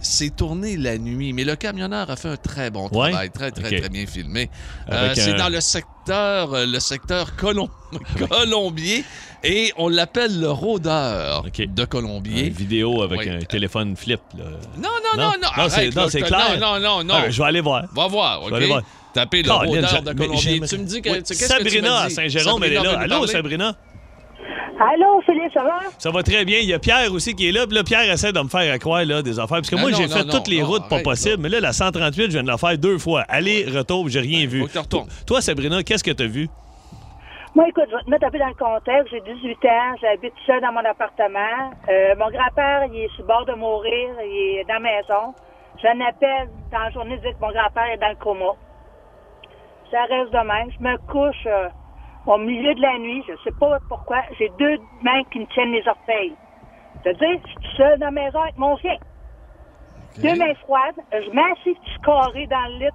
C'est 0.00 0.36
tourné 0.36 0.76
la 0.76 0.98
nuit, 0.98 1.32
mais 1.32 1.44
le 1.44 1.56
camionneur 1.56 2.10
a 2.10 2.16
fait 2.16 2.28
un 2.28 2.36
très 2.36 2.70
bon 2.70 2.88
Ouais? 2.90 3.10
travail, 3.10 3.30
très 3.30 3.50
très 3.50 3.78
très 3.80 3.88
bien 3.88 4.06
filmé. 4.06 4.48
Euh, 4.90 5.12
c'est 5.14 5.32
un- 5.32 5.36
dans 5.36 5.48
le 5.48 5.60
secteur, 5.60 6.54
euh, 6.54 6.66
le 6.66 6.78
secteur 6.80 7.32
Colom- 7.36 7.68
Colombier, 8.28 9.04
et 9.44 9.72
on 9.76 9.88
l'appelle 9.88 10.38
le 10.40 10.50
rôdeur 10.50 11.44
de 11.44 11.84
Colombier. 11.84 12.46
Une 12.46 12.52
vidéo 12.52 13.02
avec 13.02 13.20
Oui. 13.20 13.28
un 13.30 13.38
téléphone 13.40 13.96
flip. 13.96 14.20
Là. 14.36 14.44
Non, 14.76 14.88
non, 15.16 15.16
non, 15.16 15.30
non, 15.40 15.48
Non, 15.64 15.68
c'est, 15.68 16.20
clair. 16.22 16.58
Non, 16.60 16.78
non, 16.80 17.04
non. 17.04 17.14
Ah, 17.14 17.30
je 17.30 17.38
vais 17.40 17.48
aller 17.48 17.60
voir. 17.60 17.84
Va 17.94 18.06
voir, 18.08 18.42
Je 18.44 18.50
vais 18.50 18.56
aller 18.56 18.66
voir. 18.66 18.82
Tapez 19.14 19.42
le 19.42 19.50
rôdeur 19.52 20.02
de 20.02 20.12
Colombier. 20.12 20.60
Tu 20.60 20.78
me 20.78 20.84
dis 20.84 21.00
que, 21.02 21.10
Oui, 21.10 21.22
que 21.22 21.28
tu 21.28 21.34
Sabrina 21.34 21.88
me 21.90 22.06
à? 22.06 22.10
Saint-Jérôme, 22.10 22.62
elle 22.64 22.72
est 22.74 22.82
là. 22.82 22.98
Allô? 23.00 23.26
Sabrina? 23.26 23.74
Allô, 24.80 25.20
Philippe, 25.26 25.52
ça 25.52 25.64
va? 25.64 25.78
Ça 25.98 26.10
va 26.10 26.22
très 26.22 26.44
bien. 26.44 26.58
Il 26.60 26.68
y 26.68 26.74
a 26.74 26.78
Pierre 26.78 27.12
aussi 27.12 27.34
qui 27.34 27.48
est 27.48 27.52
là. 27.52 27.66
Puis 27.66 27.74
là, 27.74 27.82
Pierre 27.82 28.10
essaie 28.12 28.32
de 28.32 28.38
me 28.40 28.48
faire 28.48 28.72
à 28.72 28.78
croire 28.78 29.04
là, 29.04 29.22
des 29.22 29.38
affaires. 29.40 29.58
Parce 29.58 29.70
que 29.70 29.74
Non, 29.74 29.82
moi, 29.82 29.90
j'ai 29.92 30.06
fait 30.06 30.24
non, 30.24 30.32
toutes 30.32 30.46
les 30.46 30.60
non, 30.60 30.68
routes 30.68 30.88
pas 30.88 31.00
possibles. 31.00 31.42
Mais 31.42 31.48
là, 31.48 31.58
la 31.60 31.72
138, 31.72 32.24
je 32.26 32.28
viens 32.28 32.42
de 32.44 32.48
la 32.48 32.58
faire 32.58 32.78
deux 32.78 32.98
fois. 32.98 33.22
Aller-retour, 33.28 34.08
j'ai 34.08 34.20
rien 34.20 34.46
vu. 34.46 34.60
faut 34.60 34.66
que 34.68 34.72
tu 34.72 34.78
retournes. 34.78 35.08
Toi, 35.26 35.40
Sabrina, 35.40 35.82
qu'est-ce 35.82 36.04
que 36.04 36.12
tu 36.12 36.22
as 36.22 36.26
vu? 36.26 36.48
Moi, 37.56 37.66
écoute, 37.68 37.86
je 37.90 37.96
vais 37.96 38.02
te 38.04 38.10
mettre 38.10 38.26
un 38.26 38.30
peu 38.30 38.38
dans 38.38 38.46
le 38.46 38.54
contexte. 38.54 39.08
J'ai 39.10 39.20
18 39.34 39.64
ans, 39.64 39.96
j'habite 40.00 40.34
seul 40.46 40.60
dans 40.60 40.72
mon 40.72 40.84
appartement. 40.84 41.72
Euh, 41.88 42.14
mon 42.16 42.30
grand-père, 42.30 42.84
il 42.92 43.00
est 43.00 43.08
sur 43.16 43.22
le 43.22 43.26
bord 43.26 43.46
de 43.46 43.54
mourir, 43.54 44.10
il 44.22 44.58
est 44.60 44.64
dans 44.68 44.74
la 44.74 44.80
maison. 44.80 45.34
J'en 45.82 45.98
appelle 46.06 46.48
dans 46.70 46.78
la 46.78 46.90
journée, 46.90 47.18
je 47.22 47.28
dis 47.28 47.34
que 47.34 47.40
mon 47.40 47.50
grand-père 47.50 47.86
est 47.92 47.98
dans 47.98 48.10
le 48.10 48.16
coma. 48.16 48.52
Ça 49.90 50.04
reste 50.04 50.30
de 50.30 50.38
même. 50.46 50.70
Je 50.70 50.84
me 50.84 50.96
couche 51.10 51.46
euh, 51.46 51.68
au 52.34 52.38
milieu 52.38 52.74
de 52.74 52.80
la 52.80 52.98
nuit, 52.98 53.22
je 53.28 53.32
sais 53.44 53.56
pas 53.58 53.78
pourquoi. 53.88 54.22
J'ai 54.38 54.50
deux 54.58 54.78
mains 55.02 55.22
qui 55.32 55.40
me 55.40 55.46
tiennent 55.46 55.72
les 55.72 55.86
orteils. 55.86 56.34
C'est-à-dire, 57.02 57.40
je 57.44 57.48
suis 57.48 57.76
seul 57.76 57.98
dans 57.98 58.06
la 58.06 58.10
maison 58.12 58.40
avec 58.40 58.58
mon 58.58 58.76
chien. 58.78 58.96
Deux 60.18 60.34
mains 60.36 60.54
froides, 60.62 60.96
je 61.12 61.30
m'assis 61.30 61.76
carré 62.04 62.46
dans 62.46 62.66
le 62.72 62.78
lit. 62.78 62.90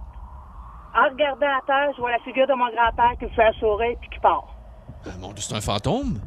En 0.96 1.10
regardant 1.10 1.48
à 1.48 1.62
terre, 1.66 1.92
je 1.96 2.02
vois 2.02 2.12
la 2.12 2.20
figure 2.20 2.46
de 2.46 2.54
mon 2.54 2.70
grand-père 2.70 3.14
qui 3.18 3.26
me 3.26 3.30
fait 3.30 3.46
un 3.46 3.54
sourire 3.54 3.98
puis 4.00 4.10
qui 4.10 4.20
part. 4.20 4.46
Ben, 5.06 5.14
mon 5.20 5.30
Dieu, 5.30 5.42
c'est 5.42 5.56
un 5.56 5.62
fantôme? 5.62 6.20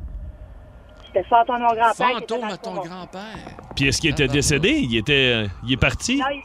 C'était 1.07 1.21
le 1.21 1.25
fantôme 1.27 1.59
de 1.59 1.63
mon 1.63 1.75
grand-père. 1.75 1.93
qui 1.95 2.13
était 2.25 2.35
Fantôme 2.35 2.45
à 2.51 2.57
ton 2.57 2.75
grand-père. 2.75 3.57
Puis 3.77 3.89
est-ce 3.89 4.01
qu'il 4.01 4.11
était 4.11 4.27
décédé? 4.27 4.71
Il 4.71 4.97
était, 4.97 5.45
euh, 5.45 5.49
il 5.65 5.73
est 5.75 5.81
parti? 5.81 6.19
Non, 6.19 6.27
il, 6.31 6.43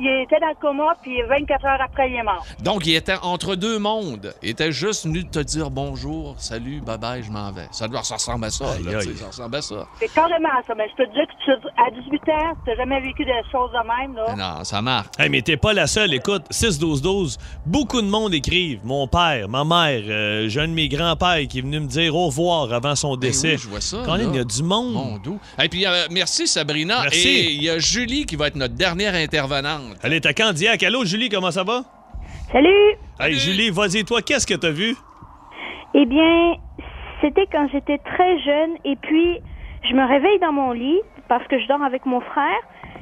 il 0.00 0.22
était 0.24 0.40
dans 0.40 0.48
le 0.48 0.54
coma, 0.60 0.96
puis 1.02 1.20
24 1.28 1.64
heures 1.66 1.80
après, 1.82 2.10
il 2.10 2.16
est 2.16 2.22
mort. 2.22 2.44
Donc, 2.62 2.86
il 2.86 2.94
était 2.94 3.16
entre 3.22 3.54
deux 3.54 3.78
mondes. 3.78 4.34
Il 4.42 4.50
était 4.50 4.72
juste 4.72 5.04
venu 5.06 5.24
te 5.28 5.38
dire 5.40 5.70
bonjour, 5.70 6.34
salut, 6.38 6.80
bye 6.80 6.98
bye, 6.98 7.22
je 7.22 7.30
m'en 7.30 7.50
vais. 7.52 7.68
Ça 7.70 7.86
doit 7.88 8.02
ça 8.02 8.14
ressemble 8.14 8.44
à 8.46 8.50
ça. 8.50 8.64
là, 8.64 8.98
Aïe, 8.98 9.08
aïe. 9.08 9.16
ça 9.16 9.26
ressemble 9.26 9.56
à 9.56 9.62
ça. 9.62 9.86
C'est 9.98 10.12
carrément 10.12 10.48
ça. 10.66 10.74
Mais 10.76 10.88
je 10.90 10.96
peux 10.96 11.06
te 11.08 11.12
dire 11.14 11.26
que 11.26 11.44
tu, 11.44 11.50
à 11.76 11.90
18 11.90 12.14
ans, 12.30 12.56
tu 12.64 12.70
n'as 12.70 12.76
jamais 12.76 13.00
vécu 13.00 13.24
des 13.24 13.32
choses 13.52 13.70
de 13.72 14.02
même, 14.02 14.14
là. 14.16 14.34
Non, 14.58 14.64
ça 14.64 14.80
marque. 14.82 15.18
Hey, 15.20 15.28
mais 15.28 15.42
t'es 15.42 15.56
pas 15.56 15.72
la 15.72 15.86
seule. 15.86 16.12
Écoute, 16.14 16.42
6-12-12, 16.50 17.36
beaucoup 17.66 18.00
de 18.00 18.06
monde 18.06 18.34
écrivent. 18.34 18.80
Mon 18.84 19.06
père, 19.06 19.48
ma 19.48 19.64
mère, 19.64 20.02
euh, 20.08 20.48
j'ai 20.48 20.60
un 20.60 20.68
de 20.68 20.72
mes 20.72 20.88
grands-pères 20.88 21.46
qui 21.48 21.58
est 21.58 21.62
venu 21.62 21.80
me 21.80 21.86
dire 21.86 22.14
au 22.14 22.26
revoir 22.26 22.72
avant 22.72 22.94
son 22.96 23.12
Ben 23.16 23.28
décès. 23.28 23.52
oui, 23.52 23.58
je 23.58 23.68
vois 23.68 23.80
ça. 23.80 23.98
Là. 24.06 24.16
il 24.20 24.34
y 24.34 24.38
a 24.38 24.44
du 24.44 24.62
monde. 24.62 24.92
Mon 24.92 25.18
doux. 25.18 25.40
Et 25.62 25.68
puis, 25.68 25.86
euh, 25.86 26.06
merci 26.10 26.46
Sabrina. 26.46 27.02
Merci. 27.02 27.28
Et 27.28 27.50
il 27.52 27.62
y 27.62 27.70
a 27.70 27.78
Julie 27.78 28.26
qui 28.26 28.36
va 28.36 28.48
être 28.48 28.56
notre 28.56 28.74
dernière 28.74 29.14
intervenante. 29.14 29.89
Allez, 30.02 30.20
t'as 30.20 30.32
Candiac. 30.32 30.82
Allô, 30.82 31.04
Julie, 31.04 31.28
comment 31.28 31.50
ça 31.50 31.64
va? 31.64 31.82
Salut! 32.52 32.96
Hey, 33.18 33.34
Julie, 33.34 33.70
vas-y, 33.70 34.04
toi, 34.04 34.22
qu'est-ce 34.22 34.46
que 34.46 34.54
t'as 34.54 34.70
vu? 34.70 34.96
Eh 35.94 36.06
bien, 36.06 36.54
c'était 37.20 37.46
quand 37.50 37.68
j'étais 37.72 37.98
très 37.98 38.38
jeune 38.40 38.70
et 38.84 38.96
puis 38.96 39.38
je 39.88 39.94
me 39.94 40.06
réveille 40.06 40.38
dans 40.40 40.52
mon 40.52 40.72
lit 40.72 41.00
parce 41.28 41.46
que 41.48 41.58
je 41.58 41.66
dors 41.66 41.82
avec 41.82 42.06
mon 42.06 42.20
frère 42.20 42.60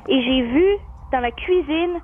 et 0.09 0.23
j'ai 0.23 0.43
vu 0.43 0.67
dans 1.13 1.21
la 1.21 1.31
cuisine 1.31 2.01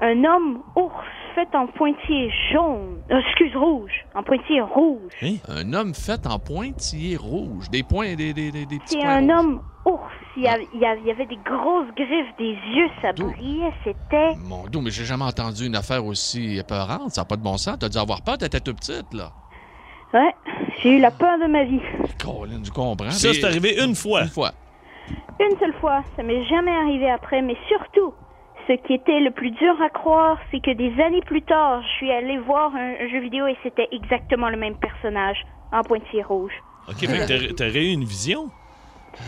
un 0.00 0.24
homme 0.24 0.62
ours 0.76 0.92
fait 1.34 1.48
en 1.54 1.66
pointillé 1.66 2.30
jaune, 2.52 2.98
euh, 3.10 3.18
excuse 3.26 3.54
rouge, 3.56 3.92
en 4.14 4.22
pointillé 4.22 4.60
rouge. 4.60 5.12
Un 5.48 5.72
homme 5.72 5.94
fait 5.94 6.26
en 6.26 6.38
pointillé 6.38 7.16
rouge. 7.16 7.68
Des 7.70 7.82
points, 7.82 8.14
des, 8.14 8.32
des, 8.32 8.50
des, 8.50 8.66
des 8.66 8.78
petits 8.78 8.98
C'est 9.00 9.04
un 9.06 9.20
rouges. 9.20 9.30
homme 9.30 9.62
ours. 9.86 10.02
Il 10.36 10.44
y, 10.44 10.48
avait, 10.48 10.66
il 10.72 10.80
y 10.80 10.86
avait- 10.86 11.00
il 11.00 11.06
y 11.06 11.10
avait 11.10 11.26
des 11.26 11.38
grosses 11.44 11.92
griffes, 11.94 12.36
des 12.38 12.52
yeux, 12.74 12.88
ça 13.02 13.12
brillait. 13.12 13.72
C'était 13.84 14.34
Mon 14.48 14.66
doux, 14.66 14.80
mais 14.80 14.90
j'ai 14.90 15.04
jamais 15.04 15.24
entendu 15.24 15.66
une 15.66 15.76
affaire 15.76 16.04
aussi 16.06 16.56
épeurante. 16.58 17.10
Ça 17.10 17.20
n'a 17.20 17.24
pas 17.26 17.36
de 17.36 17.42
bon 17.42 17.58
sens. 17.58 17.76
T'as 17.78 17.88
dû 17.90 17.98
avoir 17.98 18.22
peur, 18.22 18.38
t'étais 18.38 18.60
tout 18.60 18.72
petite, 18.74 19.12
là. 19.12 19.30
ouais, 20.14 20.34
j'ai 20.82 20.96
eu 20.96 21.00
la 21.00 21.10
peur 21.10 21.38
de 21.38 21.46
ma 21.46 21.64
vie. 21.64 21.80
Colin, 22.22 22.62
tu 22.62 22.70
comprends. 22.70 23.10
Ça, 23.10 23.34
c'est 23.34 23.44
arrivé 23.44 23.82
une 23.84 23.94
fois. 23.94 24.22
Une 24.22 24.28
fois. 24.28 24.52
Une 25.40 25.58
seule 25.58 25.74
fois, 25.80 26.02
ça 26.16 26.22
m'est 26.22 26.44
jamais 26.46 26.70
arrivé 26.70 27.10
après, 27.10 27.42
mais 27.42 27.56
surtout, 27.68 28.14
ce 28.66 28.72
qui 28.86 28.94
était 28.94 29.20
le 29.20 29.30
plus 29.30 29.50
dur 29.50 29.80
à 29.82 29.88
croire, 29.90 30.38
c'est 30.50 30.60
que 30.60 30.72
des 30.72 30.92
années 31.02 31.22
plus 31.26 31.42
tard, 31.42 31.82
je 31.82 31.88
suis 31.96 32.10
allée 32.10 32.38
voir 32.38 32.74
un, 32.74 32.94
un 33.00 33.08
jeu 33.10 33.20
vidéo 33.20 33.46
et 33.46 33.56
c'était 33.62 33.88
exactement 33.92 34.48
le 34.48 34.56
même 34.56 34.76
personnage, 34.76 35.38
en 35.72 35.82
pointillé 35.82 36.22
rouge. 36.22 36.52
OK, 36.88 36.96
fait 36.98 37.06
que 37.06 37.26
t'as- 37.48 37.54
t'aurais 37.54 37.84
eu 37.86 37.92
une 37.92 38.04
vision? 38.04 38.50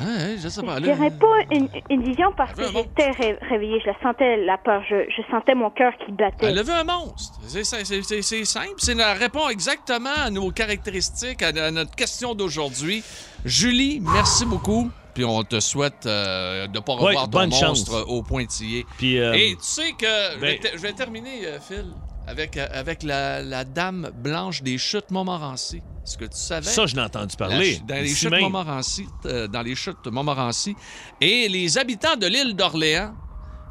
Ouais, 0.01 0.37
je 0.39 0.49
sais 0.49 0.63
pas. 0.63 0.77
Je 0.77 0.85
dirais 0.85 1.11
pas 1.11 1.55
une, 1.55 1.69
une 1.91 2.03
vision 2.03 2.33
parce 2.39 2.53
que 2.55 2.63
j'étais 2.73 3.11
ré- 3.13 3.39
réveillée, 3.51 3.81
je 3.81 3.87
la 3.89 3.97
sentais, 4.03 4.39
la 4.39 4.57
peur, 4.57 4.83
je, 4.89 5.05
je 5.15 5.23
sentais 5.31 5.55
mon 5.55 5.69
cœur 5.71 5.93
qui 6.05 6.11
battait. 6.13 6.47
Elle 6.47 6.59
a 6.59 6.63
vu 6.63 6.71
un 6.71 6.85
monstre. 6.85 7.39
C'est 7.47 7.65
simple. 7.65 8.75
C'est 8.79 8.95
la 8.95 9.13
répond 9.13 9.47
exactement 9.51 10.09
à 10.25 10.31
nos 10.31 10.51
caractéristiques, 10.51 11.43
à, 11.43 11.49
à 11.49 11.71
notre 11.71 11.95
question 11.95 12.35
d'aujourd'hui. 12.35 13.03
Julie, 13.45 14.01
merci 14.01 14.47
beaucoup. 14.47 14.91
Puis 15.15 15.25
on 15.25 15.43
te 15.45 15.61
souhaite 15.61 16.07
euh, 16.07 16.67
de 16.67 16.73
ne 16.75 16.81
pas 16.81 16.95
Ouais, 16.97 17.09
revoir 17.09 17.25
ton 17.25 17.31
bonne 17.31 17.51
monstre 17.51 17.93
chance. 17.93 18.05
au 18.09 18.23
pointillé. 18.23 18.85
Puis, 18.99 19.19
euh, 19.19 19.33
Et 19.35 19.55
tu 19.57 19.63
sais 19.63 19.93
que 19.93 20.07
je, 20.07 20.39
vais 20.41 20.59
ben- 20.61 20.71
te- 20.73 20.77
je 20.77 20.83
vais 20.83 20.93
terminer, 20.93 21.47
euh, 21.47 21.59
Phil, 21.61 21.87
avec, 22.27 22.57
avec 22.57 23.03
la, 23.03 23.43
la 23.43 23.65
dame 23.65 24.11
blanche 24.15 24.63
des 24.63 24.77
chutes 24.79 25.11
Montmorency. 25.11 25.83
Est-ce 26.05 26.19
que 26.19 26.25
tu 26.25 26.37
savais? 26.37 26.67
Ça, 26.69 26.87
je 26.87 26.95
l'ai 26.97 27.03
entendu 27.03 27.37
parler. 27.37 27.79
dans 27.87 27.95
les 27.95 28.09
chutes. 28.09 28.31
Montmorency, 28.31 29.07
euh, 29.27 29.47
dans 29.47 29.63
les 29.63 29.75
chutes 29.75 30.07
Montmorency. 30.07 30.75
Et 31.21 31.49
les 31.49 31.79
habitants 31.79 32.17
de 32.17 32.27
l'île 32.27 32.55
d'Orléans, 32.57 33.15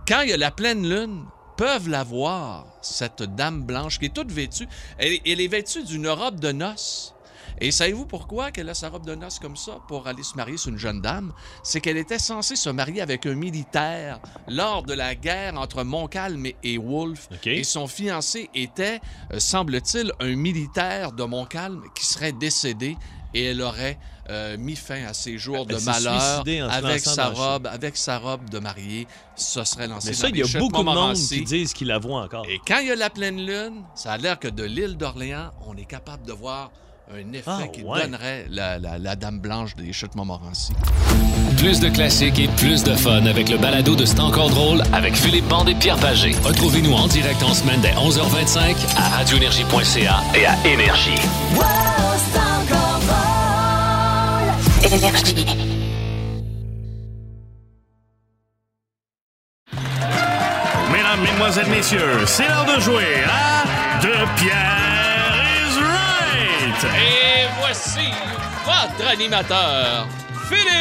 quand 0.08 0.22
il 0.22 0.30
y 0.30 0.34
a 0.34 0.38
la 0.38 0.52
pleine 0.52 0.88
lune, 0.88 1.26
peuvent 1.58 1.88
la 1.90 2.04
voir, 2.04 2.66
cette 2.82 3.22
dame 3.22 3.64
blanche 3.64 4.00
qui 4.00 4.06
est 4.06 4.14
toute 4.14 4.32
vêtue. 4.32 4.68
Elle, 4.98 5.20
elle 5.26 5.40
est 5.42 5.48
vêtue 5.48 5.84
d'une 5.84 6.08
robe 6.10 6.40
de 6.40 6.52
noces. 6.52 7.13
Et 7.64 7.72
savez-vous 7.72 8.06
pourquoi 8.06 8.52
qu'elle 8.52 8.68
a 8.68 8.74
sa 8.74 8.90
robe 8.90 9.06
de 9.06 9.16
noces 9.16 9.40
comme 9.40 9.56
ça 9.56 9.80
pour 9.88 10.06
aller 10.06 10.22
se 10.22 10.36
marier? 10.36 10.58
C'est 10.58 10.70
une 10.70 10.78
jeune 10.78 11.00
dame? 11.00 11.32
C'est 11.64 11.80
qu'elle 11.80 11.96
était 11.96 12.20
censée 12.20 12.58
se 12.58 12.70
marier 12.70 13.00
avec 13.00 13.26
un 13.26 13.36
militaire 13.36 14.20
lors 14.50 14.84
de 14.84 14.94
la 14.94 15.16
guerre 15.16 15.58
entre 15.58 15.86
Montcalm 15.86 16.46
et- 16.46 16.78
Wolfe. 16.78 17.30
Et 17.46 17.64
son 17.64 17.88
fiancé 17.88 18.50
était, 18.54 19.00
euh, 19.32 19.40
semble-t-il, 19.40 20.12
un 20.20 20.36
militaire 20.36 21.14
de 21.14 21.24
Montcalm 21.24 21.84
qui 21.96 22.06
serait 22.06 22.34
décédé 22.34 22.98
et 23.34 23.46
elle 23.46 23.62
aurait 23.62 23.98
euh, 24.30 24.58
mis 24.58 24.76
fin 24.76 25.06
à 25.06 25.14
ses 25.14 25.38
jours 25.38 25.66
de 25.66 25.76
Elle 25.76 25.80
s'est 25.80 25.90
malheur 25.90 26.44
avec 26.70 27.00
sa 27.00 27.30
robe, 27.30 27.68
avec 27.68 27.96
sa 27.96 28.20
robe 28.20 28.50
de 28.50 28.60
mariée. 28.60 29.08
Ce 29.38 29.64
serait 29.64 29.88
lancé 29.88 30.10
Mais 30.10 30.14
ça, 30.16 30.28
il 30.28 30.36
y 30.36 30.42
a 30.42 30.60
beaucoup 30.60 30.80
de 30.80 30.84
monde 30.84 31.16
qui 31.16 31.44
disent 31.46 31.72
qu'ils 31.74 31.88
la 31.88 31.98
voient 31.98 32.24
encore. 32.24 32.46
Et 32.50 32.60
quand 32.68 32.80
il 32.80 32.88
y 32.88 32.92
a 32.92 32.96
la 32.98 33.10
pleine 33.10 33.38
lune, 33.46 33.86
ça 33.96 34.12
a 34.12 34.18
l'air 34.18 34.38
que 34.38 34.50
de 34.50 34.64
l'île 34.64 34.98
d'Orléans, 34.98 35.52
on 35.66 35.78
est 35.78 35.86
capable 35.86 36.26
de 36.28 36.34
voir 36.34 36.70
un 37.14 37.34
effet 37.34 37.44
Ah, 37.48 37.68
qui 37.72 37.84
ouais. 37.84 38.02
donnerait 38.02 38.46
la, 38.50 38.80
la- 38.80 38.98
la 38.98 39.16
Dame 39.16 39.40
Blanche 39.40 39.76
des 39.76 39.94
Chutes 39.94 40.16
Montmorency. 40.16 40.74
Plus 41.58 41.80
de 41.80 41.90
classiques 41.90 42.40
et 42.40 42.48
plus 42.48 42.84
de 42.84 42.94
fun 42.96 43.26
avec 43.26 43.50
le 43.50 43.58
balado 43.58 43.96
de 43.96 44.06
C'est 44.06 44.20
encore 44.20 44.50
drôle 44.50 44.82
avec 44.94 45.16
Philippe 45.16 45.48
Bande 45.48 45.70
et 45.70 45.76
Pierre 45.76 45.98
Pagé. 45.98 46.36
Retrouvez-nous 46.44 46.94
en 46.94 47.08
direct 47.08 47.42
en 47.44 47.54
semaine 47.54 47.80
dès 47.82 47.92
11h25 47.94 48.76
à 48.98 49.10
radioénergie.ca 49.18 50.22
et 50.36 50.46
à 50.46 50.56
Énergie. 50.68 51.12
Énergie. 54.84 55.46
Mesdames, 60.92 61.22
Mesdemoiselles, 61.22 61.70
Messieurs, 61.70 62.26
c'est 62.26 62.48
l'heure 62.48 62.66
de 62.76 62.80
jouer 62.82 63.24
à 63.26 64.02
De 64.02 64.12
Pierre 64.40 64.93
Et 66.82 67.48
voici 67.60 68.12
votre 68.66 69.10
animateur, 69.10 70.08
Philippe! 70.50 70.74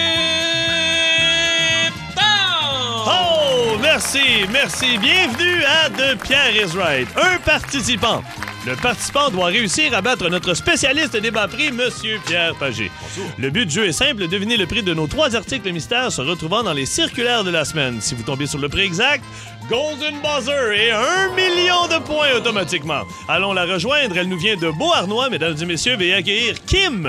Oh, 3.07 3.76
merci, 3.80 4.47
merci. 4.51 4.97
Bienvenue 4.99 5.62
à 5.64 5.88
De 5.90 6.14
Pierre 6.14 6.57
is 6.57 6.76
Right. 6.76 7.09
Un 7.16 7.38
participant. 7.38 8.22
Le 8.65 8.77
participant 8.77 9.29
doit 9.29 9.47
réussir 9.47 9.93
à 9.93 10.01
battre 10.03 10.29
notre 10.29 10.55
spécialiste 10.55 11.17
des 11.17 11.33
bas 11.33 11.49
prix, 11.49 11.73
Monsieur 11.73 12.21
Pierre 12.25 12.55
Pagé. 12.55 12.93
Le 13.37 13.51
but 13.51 13.67
du 13.67 13.75
jeu 13.75 13.87
est 13.87 13.93
simple, 13.93 14.29
deviner 14.29 14.57
le 14.57 14.67
prix 14.67 14.85
de 14.85 14.95
nos 14.95 15.09
trois 15.09 15.35
articles 15.35 15.73
mystères 15.73 16.13
se 16.13 16.21
retrouvant 16.21 16.63
dans 16.63 16.73
les 16.73 16.87
circulaires 16.87 17.43
de 17.43 17.51
la 17.51 17.65
semaine. 17.65 18.01
Si 18.01 18.15
vous 18.15 18.23
tombez 18.23 18.47
sur 18.47 18.61
le 18.61 18.69
prix 18.69 18.83
exact, 18.83 19.25
Golden 19.69 20.15
Buzzer 20.23 20.73
et 20.75 20.93
un 20.93 21.35
million 21.35 21.89
de 21.89 22.01
points 22.05 22.37
automatiquement. 22.37 23.03
Allons 23.29 23.53
la 23.53 23.65
rejoindre, 23.65 24.17
elle 24.17 24.29
nous 24.29 24.39
vient 24.39 24.57
de 24.57 24.71
Beauharnois, 24.71 25.29
mesdames 25.29 25.57
et 25.61 25.67
messieurs, 25.67 25.97
veuillez 25.97 26.15
accueillir 26.15 26.55
Kim. 26.65 27.05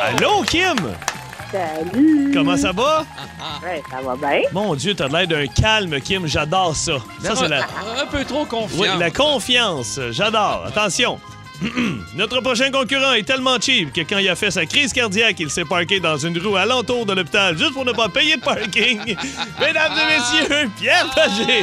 Allô, 0.00 0.42
Kim? 0.42 0.76
Salut! 1.50 2.30
Comment 2.32 2.56
ça 2.56 2.72
va? 2.72 3.04
Ouais, 3.62 3.82
ça 3.90 4.00
va 4.02 4.14
bien. 4.16 4.42
Mon 4.52 4.74
Dieu, 4.74 4.94
t'as 4.94 5.08
l'air 5.08 5.26
d'un 5.26 5.46
calme, 5.46 6.00
Kim. 6.00 6.26
J'adore 6.26 6.76
ça. 6.76 6.98
Ça, 7.22 7.34
c'est 7.34 7.48
la... 7.48 7.62
Un 7.62 8.06
peu 8.10 8.24
trop 8.24 8.44
confiant. 8.44 8.80
Oui, 8.80 8.88
la 8.98 9.10
confiance. 9.10 9.98
J'adore. 10.10 10.64
Attention. 10.66 11.18
Notre 12.14 12.40
prochain 12.40 12.70
concurrent 12.70 13.12
est 13.14 13.24
tellement 13.24 13.58
cheap 13.60 13.92
que 13.92 14.02
quand 14.02 14.18
il 14.18 14.28
a 14.28 14.36
fait 14.36 14.50
sa 14.50 14.64
crise 14.66 14.92
cardiaque, 14.92 15.36
il 15.40 15.50
s'est 15.50 15.64
parqué 15.64 15.98
dans 16.00 16.16
une 16.16 16.38
roue 16.38 16.56
alentour 16.56 17.04
de 17.04 17.12
l'hôpital 17.14 17.56
juste 17.58 17.72
pour 17.72 17.84
ne 17.84 17.92
pas 17.92 18.08
payer 18.08 18.36
de 18.36 18.40
parking. 18.42 18.98
Mesdames 19.60 19.92
et 19.92 20.06
messieurs, 20.46 20.70
Pierre 20.78 21.10
Pagé. 21.14 21.62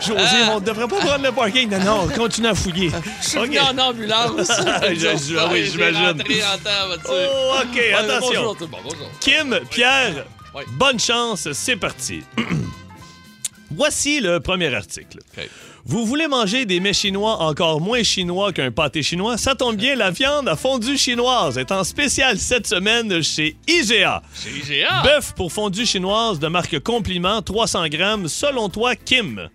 José, 0.00 0.36
on 0.52 0.60
ne 0.60 0.64
devrait 0.64 0.88
pas 0.88 0.96
prendre 1.00 1.24
le 1.24 1.32
parking. 1.32 1.68
Non, 1.70 2.06
non, 2.06 2.08
continue 2.08 2.48
à 2.48 2.54
fouiller. 2.54 2.90
Je 3.22 3.28
suis 3.28 3.58
en 3.58 3.78
ambulance. 3.78 4.48
Je- 4.48 5.36
ah 5.38 5.48
oui, 5.52 5.68
j'imagine. 5.70 6.22
Oh, 7.08 7.52
OK, 7.62 7.78
attention. 7.96 8.20
Bonjour, 8.42 8.56
tout 8.56 8.64
le 8.64 8.70
monde, 8.70 8.80
bonjour. 8.84 9.10
Kim, 9.20 9.58
Pierre, 9.70 10.24
bonne 10.78 10.98
chance, 11.00 11.48
c'est 11.52 11.76
parti. 11.76 12.22
Voici 13.70 14.20
le 14.20 14.40
premier 14.40 14.72
article. 14.74 15.18
Vous 15.86 16.06
voulez 16.06 16.28
manger 16.28 16.64
des 16.64 16.80
mets 16.80 16.92
chinois 16.94 17.36
encore 17.42 17.80
moins 17.80 18.02
chinois 18.02 18.52
qu'un 18.52 18.70
pâté 18.70 19.02
chinois? 19.02 19.36
Ça 19.36 19.54
tombe 19.54 19.76
bien, 19.76 19.96
la 19.96 20.10
viande 20.10 20.48
à 20.48 20.56
fondue 20.56 20.96
chinoise 20.96 21.58
est 21.58 21.70
en 21.72 21.84
spécial 21.84 22.38
cette 22.38 22.66
semaine 22.66 23.22
chez 23.22 23.56
IGA. 23.68 24.22
Chez 24.34 24.50
IGA? 24.78 25.02
Bœuf 25.02 25.34
pour 25.34 25.52
fondue 25.52 25.84
chinoise 25.84 26.38
de 26.38 26.48
marque 26.48 26.78
Compliment, 26.80 27.42
300 27.42 27.88
grammes. 27.88 28.28
Selon 28.28 28.68
toi, 28.70 28.96
Kim? 28.96 29.48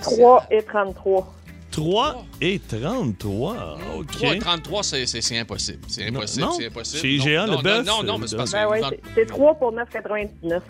3 0.00 0.46
et 0.50 0.62
33. 0.62 1.32
3 1.70 2.24
et 2.40 2.58
33. 2.58 3.78
OK. 3.98 4.06
3 4.12 4.34
33, 4.36 4.82
c'est- 4.82 5.06
c'est 5.06 5.20
c'est 5.20 5.38
impossible. 5.38 5.78
C'est 5.88 6.10
Non, 6.10 6.18
impossible, 6.18 6.44
non. 6.44 6.52
c'est 6.58 6.66
impossible. 6.66 7.00
Chez 7.02 7.16
Non, 7.18 7.24
IGA, 7.24 7.46
le 7.46 7.62
bœuf, 7.62 7.86
Non, 7.86 8.02
non, 8.02 8.18
mais 8.18 8.26
c'est 8.26 8.34
euh, 8.34 8.38
parce 8.38 8.50
que... 8.50 8.56
Ben 8.56 8.66
ouais, 8.68 8.80
c'est- 8.88 9.00
c'est 9.14 9.26
3 9.26 9.54
pour 9.54 9.72
9,99. 9.72 10.60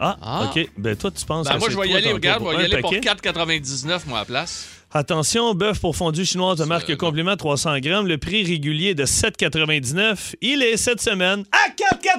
Ah, 0.00 0.16
Ah. 0.22 0.50
OK. 0.54 0.68
Ben 0.76 0.96
toi, 0.96 1.10
tu 1.10 1.24
penses 1.24 1.46
Ben, 1.46 1.54
que 1.54 1.58
moi, 1.60 1.68
je 1.70 1.78
vais 1.78 1.88
y 1.88 1.96
aller, 1.96 2.12
regarde, 2.12 2.42
je 2.44 2.48
vais 2.56 2.62
y 2.62 2.64
aller 2.66 2.80
pour 2.80 2.90
paquet? 2.90 3.00
4,99 3.30 4.00
moi 4.06 4.18
à 4.18 4.22
la 4.22 4.24
place. 4.26 4.66
Attention, 4.94 5.54
bœuf 5.54 5.80
pour 5.80 5.96
fondue 5.96 6.26
chinoise 6.26 6.58
de 6.58 6.64
marque 6.64 6.94
Compliment 6.96 7.34
300 7.36 7.78
grammes. 7.78 8.06
Le 8.06 8.18
prix 8.18 8.44
régulier 8.44 8.94
de 8.94 9.06
7,99. 9.06 10.34
Il 10.42 10.62
est 10.62 10.76
cette 10.76 11.00
semaine 11.00 11.44
à 11.50 11.70
4,99! 11.70 12.18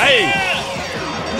Hey! 0.00 0.26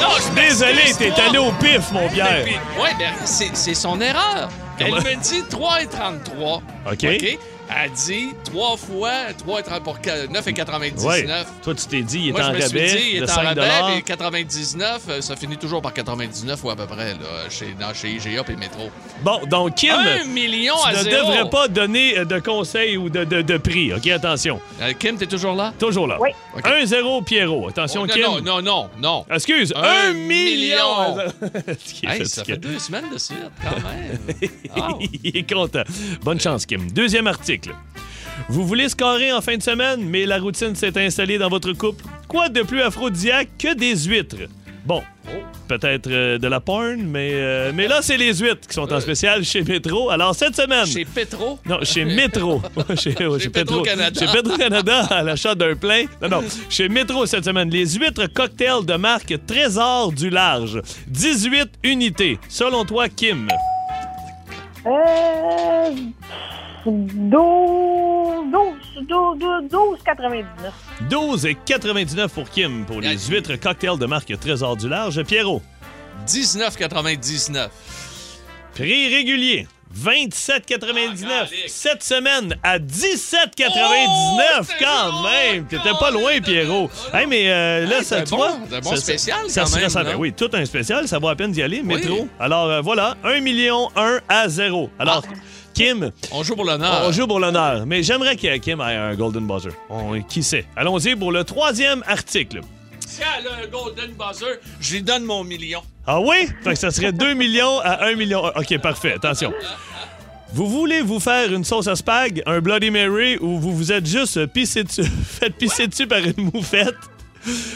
Non, 0.01 0.09
je 0.19 0.35
Désolé, 0.35 0.83
t'es 0.99 1.13
allé 1.21 1.39
au 1.39 1.51
pif, 1.53 1.91
mon 1.93 2.09
Pierre. 2.09 2.45
Oui, 2.81 2.89
ben, 2.99 3.13
c'est 3.25 3.51
c'est 3.57 3.75
son 3.75 4.01
erreur. 4.01 4.49
Comment? 4.79 4.97
Elle 4.99 5.17
me 5.17 5.23
dit 5.23 5.43
3,33. 5.51 6.63
OK. 6.93 7.39
Elle 7.71 7.91
dit 7.93 8.29
3 8.45 8.77
fois 8.77 9.11
3,30 9.47 9.81
pour 9.83 9.99
9,99. 9.99 11.05
Ouais. 11.05 11.27
Toi, 11.63 11.75
tu 11.75 11.87
t'es 11.87 12.01
dit, 12.03 12.19
il 12.21 12.29
est 12.29 12.33
Moi, 12.33 12.41
en 12.41 12.45
je 12.45 12.51
me 12.53 12.61
suis 12.61 12.79
rabais 12.79 12.87
dit, 12.97 13.03
il 13.13 13.17
est 13.19 13.23
en 13.23 13.27
5 13.27 13.43
rabais, 13.45 13.95
mais 13.97 14.03
99, 14.03 15.03
euh, 15.09 15.21
ça 15.21 15.37
finit 15.37 15.57
toujours 15.57 15.83
par 15.83 15.93
99 15.93 16.65
ou 16.65 16.71
à 16.71 16.77
peu 16.77 16.87
près, 16.87 17.13
là, 17.15 17.19
chez, 17.51 17.75
dans, 17.79 17.93
chez 17.93 18.11
IGA 18.13 18.43
et 18.49 18.57
Métro. 18.57 18.91
Bon, 19.23 19.41
donc 19.47 19.75
Kim, 19.75 19.93
Un 19.95 20.25
million 20.25 20.75
tu 20.83 20.89
à 20.89 20.99
ne 20.99 21.11
zéro. 21.11 21.27
devrais 21.31 21.51
pas 21.51 21.69
donner 21.69 22.19
euh, 22.19 22.25
de 22.25 22.39
conseils 22.39 22.97
ou 22.97 23.11
de, 23.11 23.25
de, 23.25 23.43
de 23.43 23.57
prix. 23.59 23.93
OK, 23.93 24.07
attention. 24.09 24.61
Euh, 24.81 24.93
Kim, 24.99 25.17
t'es 25.19 25.27
toujours 25.27 25.55
là? 25.55 25.73
Toujours 25.79 26.07
là. 26.07 26.17
Oui. 26.21 26.31
1-0 26.63 27.25
Pierrot. 27.25 27.69
Attention, 27.69 28.03
Oh, 28.03 28.07
non, 28.07 28.15
Kim. 28.15 28.23
non, 28.25 28.41
non, 28.41 28.63
non, 28.63 28.91
non. 29.01 29.27
Excuse, 29.35 29.73
Un 29.77 30.11
1 30.11 30.13
million. 30.15 31.19
Hey, 32.03 32.27
ça 32.27 32.45
fait 32.45 32.57
deux 32.57 32.79
semaines 32.79 33.11
de 33.13 33.19
suite, 33.19 33.39
quand 33.63 33.77
même. 33.77 34.99
Il 35.23 35.37
est 35.37 35.53
content. 35.53 35.83
Bonne 36.23 36.41
chance, 36.41 36.65
Kim. 36.65 36.91
Deuxième 36.91 37.27
article. 37.27 37.58
Vous 38.49 38.67
voulez 38.67 38.89
scorer 38.89 39.33
en 39.33 39.41
fin 39.41 39.57
de 39.57 39.63
semaine, 39.63 40.01
mais 40.05 40.25
la 40.25 40.39
routine 40.39 40.75
s'est 40.77 40.97
installée 41.05 41.39
dans 41.39 41.49
votre 41.49 41.73
couple? 41.73 42.05
Quoi 42.29 42.49
de 42.49 42.63
plus 42.63 42.81
aphrodisiaque 42.83 43.49
que 43.59 43.75
des 43.75 43.97
huîtres? 44.05 44.37
Bon, 44.87 45.03
peut-être 45.67 46.09
euh, 46.11 46.39
de 46.39 46.47
la 46.49 46.61
porn, 46.61 46.97
mais, 47.03 47.31
euh, 47.35 47.73
mais 47.75 47.89
là, 47.89 47.99
c'est 48.01 48.17
les 48.17 48.33
huîtres 48.37 48.67
qui 48.67 48.73
sont 48.75 48.91
en 48.91 49.01
spécial 49.01 49.45
chez 49.45 49.63
Métro. 49.63 50.09
Alors, 50.09 50.35
cette 50.35 50.57
semaine... 50.57 50.87
Chez 50.87 51.05
Petro? 51.05 51.59
Non, 51.67 51.81
chez 51.83 52.05
Métro. 52.07 52.63
chez 52.97 53.27
ouais, 53.27 53.39
Chez 53.39 53.51
Petro- 53.51 53.83
Petro-Canada. 53.83 54.19
Chez 54.27 54.33
Petro-Canada, 54.33 55.01
à 55.11 55.23
l'achat 55.23 55.55
d'un 55.55 55.75
plein. 55.75 56.05
Non, 56.23 56.29
non. 56.29 56.45
Chez 56.71 56.89
Métro 56.89 57.27
cette 57.27 57.45
semaine, 57.45 57.69
les 57.69 57.87
huîtres 57.87 58.33
cocktails 58.33 58.87
de 58.87 58.95
marque 58.95 59.35
Trésor 59.47 60.13
du 60.13 60.31
Large. 60.31 60.81
18 61.09 61.69
unités. 61.83 62.39
Selon 62.49 62.85
toi, 62.87 63.09
Kim? 63.11 63.49
Euh. 64.87 65.91
12. 66.91 68.51
12. 68.51 69.07
12. 69.09 69.69
12. 69.71 69.99
99. 70.05 70.73
12,99 71.11 72.29
pour 72.29 72.49
Kim 72.51 72.85
pour 72.87 73.01
les 73.01 73.17
huîtres 73.19 73.57
cocktails 73.57 73.99
de 73.99 74.07
marque 74.07 74.39
Trésor 74.39 74.77
du 74.77 74.89
Large. 74.89 75.23
Pierrot? 75.25 75.63
19,99. 76.27 77.69
Prix 78.75 79.15
régulier. 79.15 79.67
27,99. 79.97 81.27
Cette 81.67 82.03
semaine 82.03 82.55
à 82.63 82.79
17,99 82.79 84.69
quand 84.79 85.23
même. 85.23 85.65
T'étais 85.67 85.95
pas 85.99 86.11
loin, 86.11 86.39
Pierrot. 86.43 86.91
Hey, 87.15 87.27
mais 87.27 87.51
euh, 87.51 87.87
là, 87.87 87.99
Hey, 87.99 88.05
ça, 88.05 88.19
c'est 88.19 88.25
tu 88.25 88.31
bon, 88.33 88.37
vois, 88.37 88.53
c'est 88.69 88.77
un 88.77 88.81
bon 88.81 88.91
ça- 88.91 88.97
spécial 88.99 89.39
ça, 89.49 89.63
quand 89.63 89.67
serait- 89.69 89.81
même, 89.81 89.89
ça- 89.91 90.17
oui, 90.19 90.33
tout 90.35 90.51
un 90.53 90.65
spécial. 90.67 91.09
Ça 91.09 91.19
vaut 91.19 91.29
la 91.31 91.37
peine 91.37 91.53
d'y 91.53 91.63
aller. 91.63 91.83
Métro. 91.83 92.29
Alors, 92.39 92.67
euh, 92.69 92.81
voilà. 92.83 93.17
1 93.25 93.41
million 93.41 93.89
1 93.97 94.21
à 94.29 94.49
0. 94.51 94.91
Alors, 94.99 95.25
Kim. 95.79 96.11
On 96.33 96.43
joue 96.43 96.57
pour 96.57 96.65
l'honneur. 96.65 97.03
On 97.07 97.13
joue 97.13 97.27
pour 97.29 97.39
l'honneur. 97.39 97.87
Mais 97.87 98.03
j'aimerais 98.03 98.35
que 98.37 98.57
Kim 98.57 98.81
ait 98.81 98.97
un 98.97 99.15
Golden 99.15 99.47
Buzzer. 99.47 99.71
On- 99.89 100.21
qui 100.23 100.43
sait? 100.43 100.65
Allons-y 100.77 101.15
pour 101.15 101.31
le 101.31 101.45
troisième 101.45 102.03
article. 102.07 102.61
Si 103.07 103.21
elle 103.23 103.47
a 103.47 103.65
un 103.65 103.67
Golden 103.69 104.11
Buzzer, 104.13 104.59
je 104.81 104.95
lui 104.95 105.03
donne 105.03 105.23
mon 105.25 105.45
million. 105.45 105.81
Ah 106.07 106.21
oui? 106.21 106.49
Fait 106.65 106.71
que 106.73 106.79
ça 106.79 106.91
serait 106.91 107.13
2 107.13 107.35
millions 107.35 107.79
à 107.81 108.07
1 108.07 108.17
million. 108.17 108.45
OK, 108.45 108.77
parfait. 108.79 109.13
Attention. 109.15 109.53
Vous 110.53 110.67
voulez 110.67 111.01
vous 111.03 111.21
faire 111.21 111.53
une 111.53 111.65
sauce 111.65 111.87
à 111.87 111.95
spag, 111.95 112.43
un 112.47 112.61
Bloody 112.61 112.91
Mary 112.91 113.37
ou 113.41 113.59
vous 113.61 113.77
vous 113.77 113.93
êtes 113.93 114.07
juste 114.07 114.47
pissé 114.47 114.83
dessus, 114.83 115.05
fait 115.27 115.51
pisser 115.51 115.87
dessus 115.87 116.07
par 116.09 116.19
une 116.19 116.51
moufette? 116.53 116.97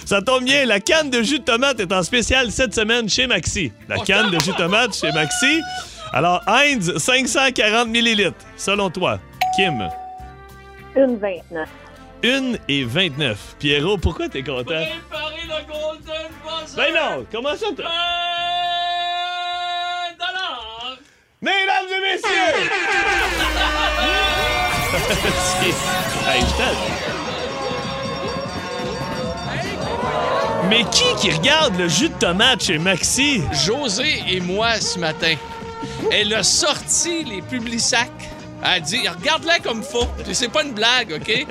Ça 0.06 0.20
tombe 0.22 0.44
bien, 0.44 0.66
la 0.66 0.80
canne 0.80 1.08
de 1.08 1.22
jus 1.22 1.38
de 1.38 1.44
tomate 1.44 1.78
est 1.80 1.92
en 1.92 2.02
spécial 2.02 2.50
cette 2.50 2.74
semaine 2.74 3.08
chez 3.08 3.26
Maxi. 3.28 3.70
La 3.88 3.98
canne 3.98 4.30
de 4.30 4.40
jus 4.40 4.50
de 4.50 4.56
tomate 4.56 4.94
chez 4.96 5.12
Maxi. 5.12 5.60
Alors, 6.12 6.42
Heinz, 6.46 6.96
540 6.98 7.88
millilitres. 7.88 8.34
Selon 8.56 8.90
toi, 8.90 9.18
Kim, 9.56 9.88
Une 10.94 11.16
29. 11.18 11.68
1 12.24 12.52
et 12.68 12.84
29. 12.84 13.56
Pierrot, 13.58 13.96
pourquoi 13.98 14.28
t'es 14.28 14.42
content? 14.42 14.64
Préparez 14.64 15.42
le 15.44 15.64
Golden 15.66 16.30
Buzzer. 16.44 16.76
Ben 16.76 16.94
non, 16.94 17.26
comment 17.32 17.56
ça? 17.56 17.66
t'as- 17.76 17.82
Un 17.84 17.88
dollar. 20.18 20.96
Mesdames 21.40 21.88
et 21.88 22.00
messieurs! 22.14 22.70
Hey, 26.28 26.40
je. 26.40 26.46
Mais 30.68 30.84
qui 30.90 31.04
qui 31.20 31.30
regarde 31.30 31.76
le 31.76 31.88
jus 31.88 32.08
de 32.08 32.14
tomate 32.14 32.64
chez 32.64 32.78
Maxi? 32.78 33.42
José 33.64 34.22
et 34.28 34.40
moi 34.40 34.74
ce 34.80 34.98
matin. 34.98 35.34
Elle 36.10 36.34
a 36.34 36.42
sorti 36.42 37.24
les 37.24 37.42
Publisac. 37.42 38.10
Elle 38.64 38.70
a 38.70 38.80
dit, 38.80 39.00
regarde-la 39.08 39.58
comme 39.58 39.82
faut. 39.82 40.06
Puis 40.24 40.34
C'est 40.34 40.48
pas 40.48 40.62
une 40.62 40.72
blague, 40.72 41.12
OK? 41.20 41.46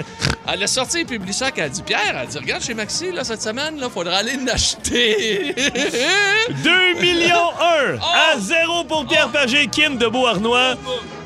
Elle 0.48 0.64
a 0.64 0.68
sorti 0.68 1.00
les 1.00 1.06
Publisac. 1.06 1.54
Elle 1.58 1.64
a 1.66 1.70
dit, 1.70 1.82
Pierre, 1.84 2.00
elle 2.12 2.18
a 2.18 2.26
dit, 2.26 2.38
regarde 2.38 2.64
chez 2.64 2.74
Maxi, 2.74 3.12
là, 3.12 3.24
cette 3.26 3.42
semaine, 3.42 3.78
là, 3.80 3.90
faudra 3.90 4.16
aller 4.18 4.38
l'acheter. 4.46 5.54
2 6.64 6.94
millions 7.02 7.52
1 7.60 7.96
à 8.36 8.40
0 8.40 8.86
pour 8.86 9.06
Pierre 9.06 9.30
Pagé, 9.30 9.68
Kim 9.68 9.98
de 9.98 10.08
Beauharnois. 10.08 10.76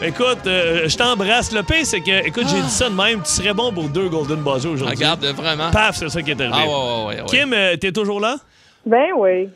Écoute, 0.02 0.40
euh, 0.48 0.90
je 0.90 0.98
t'embrasse. 0.98 1.52
Le 1.52 1.62
pire, 1.64 1.86
c'est 1.86 2.02
que, 2.02 2.26
écoute, 2.26 2.46
j'ai 2.50 2.62
dit 2.62 2.70
ça 2.70 2.90
de 2.90 2.96
même. 2.96 3.22
Tu 3.22 3.32
serais 3.32 3.54
bon 3.54 3.72
pour 3.72 3.88
deux 3.88 4.10
Golden 4.10 4.38
Buzzer 4.42 4.70
aujourd'hui. 4.70 4.96
Regarde, 4.98 5.24
vraiment. 5.26 5.70
Paf, 5.72 5.98
c'est 5.98 6.10
ça 6.10 6.22
qui 6.24 6.32
est 6.32 6.42
arrivé. 6.42 6.56
Ah, 6.58 6.66
ouais, 6.68 6.74
ouais, 6.74 7.06
ouais, 7.16 7.22
ouais. 7.22 7.28
Kim, 7.30 7.54
euh, 7.54 7.78
t'es 7.78 7.92
toujours 7.92 8.20
là? 8.20 8.38
Ben 8.86 9.08
oui. 9.18 9.50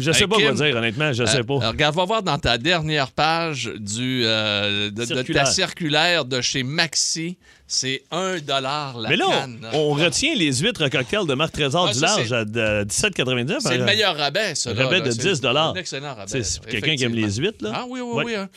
Je 0.00 0.10
sais 0.10 0.22
Hey, 0.22 0.26
pas 0.26 0.36
Kim, 0.36 0.46
quoi 0.46 0.54
dire, 0.66 0.76
honnêtement. 0.76 1.12
Je 1.12 1.24
sais 1.24 1.38
Euh, 1.38 1.42
pas. 1.44 1.54
euh, 1.54 1.68
regarde, 1.70 1.94
va 1.94 2.04
voir 2.04 2.22
dans 2.22 2.38
ta 2.38 2.58
dernière 2.58 3.12
page 3.12 3.70
du, 3.78 4.22
euh, 4.24 4.90
de, 4.90 5.04
ta 5.32 5.44
circulaire 5.44 6.24
de 6.24 6.40
chez 6.40 6.64
Maxi. 6.64 7.38
C'est 7.68 8.02
1 8.10 8.38
dollar 8.40 8.98
la 8.98 9.08
Mais 9.08 9.16
là, 9.16 9.26
canne. 9.28 9.60
on, 9.72 9.78
on 9.78 9.90
retient 9.92 10.34
les 10.34 10.52
huîtres 10.52 10.88
cocktails 10.88 11.26
de 11.28 11.34
marque 11.34 11.52
Trésor 11.52 11.86
Ah, 11.90 11.92
du 11.92 12.00
Large 12.00 12.32
à 12.32 12.44
de- 12.44 12.82
17,99. 12.88 13.58
C'est 13.60 13.78
le 13.78 13.84
meilleur 13.84 14.16
rabais, 14.16 14.56
ça. 14.56 14.70
Rabais 14.74 14.98
là. 14.98 15.04
de 15.04 15.10
C'est 15.12 15.20
10 15.34 15.44
Un 15.44 15.74
excellent 15.74 16.14
rabais. 16.16 16.26
C'est 16.26 16.42
c'est 16.42 16.66
quelqu'un 16.66 16.96
qui 16.96 17.04
aime 17.04 17.14
les 17.14 17.32
huîtres, 17.36 17.62
là? 17.62 17.70
Ah 17.72 17.84
oui, 17.88 18.00
oui, 18.00 18.14
Ouais. 18.16 18.24
oui. 18.24 18.34
hein. 18.34 18.48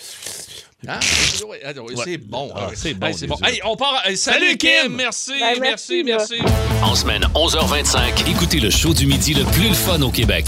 Ah, 0.88 0.99
ah, 1.65 1.81
Ouais. 1.81 1.93
C'est 2.03 2.17
bon. 2.17 2.51
Ah, 2.55 2.67
ah, 2.67 2.71
c'est 2.75 2.93
bon, 2.93 3.07
Hey, 3.07 3.27
bon. 3.27 3.36
Hey, 3.43 3.59
on 3.63 3.75
part. 3.75 4.01
hey, 4.05 4.17
salut, 4.17 4.39
Salut, 4.45 4.57
Kim. 4.57 4.69
Kim. 4.84 4.95
Merci, 4.95 5.31
Ben, 5.39 5.59
merci, 5.61 6.03
merci, 6.03 6.41
merci. 6.43 6.55
En 6.84 6.95
semaine 6.95 7.23
11h25, 7.36 8.29
écoutez 8.29 8.59
le 8.59 8.69
show 8.69 8.93
du 8.93 9.05
midi 9.07 9.34
le 9.34 9.45
plus 9.45 9.69
le 9.69 9.73
fun 9.73 10.01
au 10.01 10.11
Québec. 10.11 10.45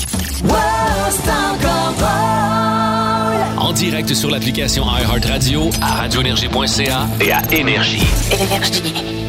En 3.57 3.71
direct 3.73 4.13
sur 4.13 4.29
l'application 4.29 4.85
iHeartRadio, 4.85 5.69
à 5.81 5.95
radioénergie.ca 6.01 7.07
et 7.21 7.31
à 7.31 7.41
Énergie. 7.53 8.03
Oh 8.33 9.24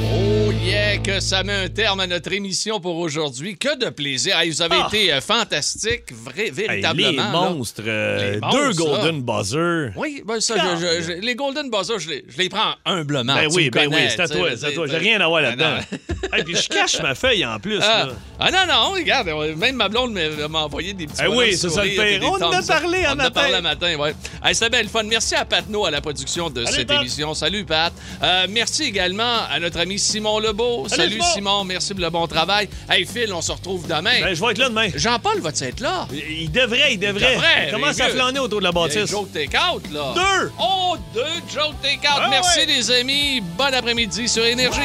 que 1.02 1.20
ça 1.20 1.42
met 1.42 1.52
un 1.52 1.68
terme 1.68 2.00
à 2.00 2.06
notre 2.06 2.32
émission 2.32 2.80
pour 2.80 2.96
aujourd'hui. 2.96 3.56
Que 3.56 3.76
de 3.78 3.90
plaisir. 3.90 4.38
Hey, 4.38 4.50
vous 4.50 4.62
avez 4.62 4.76
Ah. 4.80 4.88
été 4.88 5.12
euh, 5.12 5.20
fantastiques, 5.20 6.12
vrai, 6.12 6.46
Hey, 6.46 6.50
véritablement. 6.50 7.10
les 7.10 7.30
monstres, 7.56 7.82
euh, 7.86 8.34
Les 8.34 8.40
deux 8.52 8.72
Golden 8.72 9.24
là. 9.26 9.38
Buzzer. 9.38 9.92
Oui, 9.96 10.22
ben 10.26 10.40
ça, 10.40 10.54
je- 10.56 10.80
je- 10.80 11.02
je- 11.02 11.12
les 11.20 11.34
Golden 11.34 11.70
Buzzer, 11.70 11.98
je 11.98 12.08
les, 12.10 12.24
je 12.28 12.38
les 12.38 12.48
prends 12.48 12.74
humblement. 12.84 13.34
Ben 13.34 13.48
oui, 13.52 13.70
ben 13.70 13.84
connais, 13.88 14.04
oui, 14.04 14.10
c'est 14.10 14.20
à 14.20 14.28
toi, 14.28 14.48
c'est 14.56 14.66
à 14.66 14.72
toi. 14.72 14.86
J'ai 14.86 14.96
rien 14.98 15.20
à 15.20 15.28
voir 15.28 15.42
Ben 15.42 15.56
là-dedans. 15.56 15.80
Hey, 16.32 16.42
puis 16.42 16.56
je 16.56 16.68
cache 16.68 17.00
ma 17.00 17.14
feuille 17.14 17.46
en 17.46 17.60
plus. 17.60 17.78
Ah. 17.82 18.08
Ah 18.40 18.50
non, 18.50 18.66
non, 18.66 18.90
regarde, 18.92 19.28
même 19.56 19.76
ma 19.76 19.88
blonde 19.88 20.12
m'a 20.50 20.64
envoyé 20.64 20.92
des 20.92 21.06
petits 21.06 21.22
Eh 21.24 21.28
oui, 21.28 21.56
c'est 21.56 21.70
ça 21.70 21.84
le 21.84 21.90
des 21.90 22.20
On 22.26 22.34
en 22.42 22.50
a 22.50 22.62
parlé 22.62 23.04
un 23.04 23.10
On 23.10 23.12
en 23.12 23.16
matin. 23.16 23.30
parlé 23.30 23.54
un 23.54 23.60
matin, 23.60 23.94
ouais. 23.96 24.12
C'était 24.52 24.70
bien 24.70 24.82
le 24.82 24.88
fun. 24.88 25.04
Merci 25.04 25.36
à 25.36 25.44
Pat 25.44 25.68
No 25.68 25.84
à 25.86 25.90
la 25.92 26.00
production 26.00 26.50
de 26.50 26.64
cette 26.64 26.88
Pat. 26.88 27.00
émission. 27.00 27.32
Salut, 27.34 27.64
Pat. 27.64 27.92
Euh, 28.22 28.46
merci 28.50 28.84
également 28.84 29.42
à 29.48 29.60
notre 29.60 29.78
ami 29.78 29.98
Simon 30.00 30.40
Lebeau. 30.40 30.85
Salut, 30.88 31.02
Salut, 31.02 31.12
Simon. 31.14 31.32
Simon. 31.34 31.64
Merci 31.64 31.94
pour 31.94 32.02
le 32.02 32.10
bon 32.10 32.26
travail. 32.26 32.68
Hey, 32.88 33.04
Phil, 33.06 33.32
on 33.32 33.40
se 33.42 33.52
retrouve 33.52 33.86
demain. 33.86 34.20
Ben, 34.22 34.34
je 34.34 34.40
vais 34.44 34.50
être 34.52 34.58
là 34.58 34.68
demain. 34.68 34.88
Jean-Paul 34.94 35.40
va 35.40 35.50
être 35.50 35.80
là? 35.80 36.06
Il 36.12 36.50
devrait, 36.50 36.92
il 36.94 36.98
devrait. 36.98 37.34
devrait, 37.34 37.66
Il 37.66 37.72
commence 37.72 38.00
à 38.00 38.04
mais 38.06 38.10
flâner 38.10 38.38
autour 38.38 38.58
de 38.60 38.64
la 38.64 38.70
Il 38.70 38.74
bâtisse. 38.74 39.10
Joe 39.10 39.26
Takeout, 39.32 39.82
là. 39.92 40.12
Deux! 40.14 40.50
Oh, 40.60 40.96
deux 41.14 41.22
Joe 41.52 41.74
Takeout. 41.82 42.18
Ah 42.20 42.28
Merci, 42.30 42.60
ouais. 42.60 42.66
les 42.66 42.90
amis. 42.90 43.40
Bon 43.56 43.72
après-midi 43.72 44.28
sur 44.28 44.44
Énergie. 44.44 44.80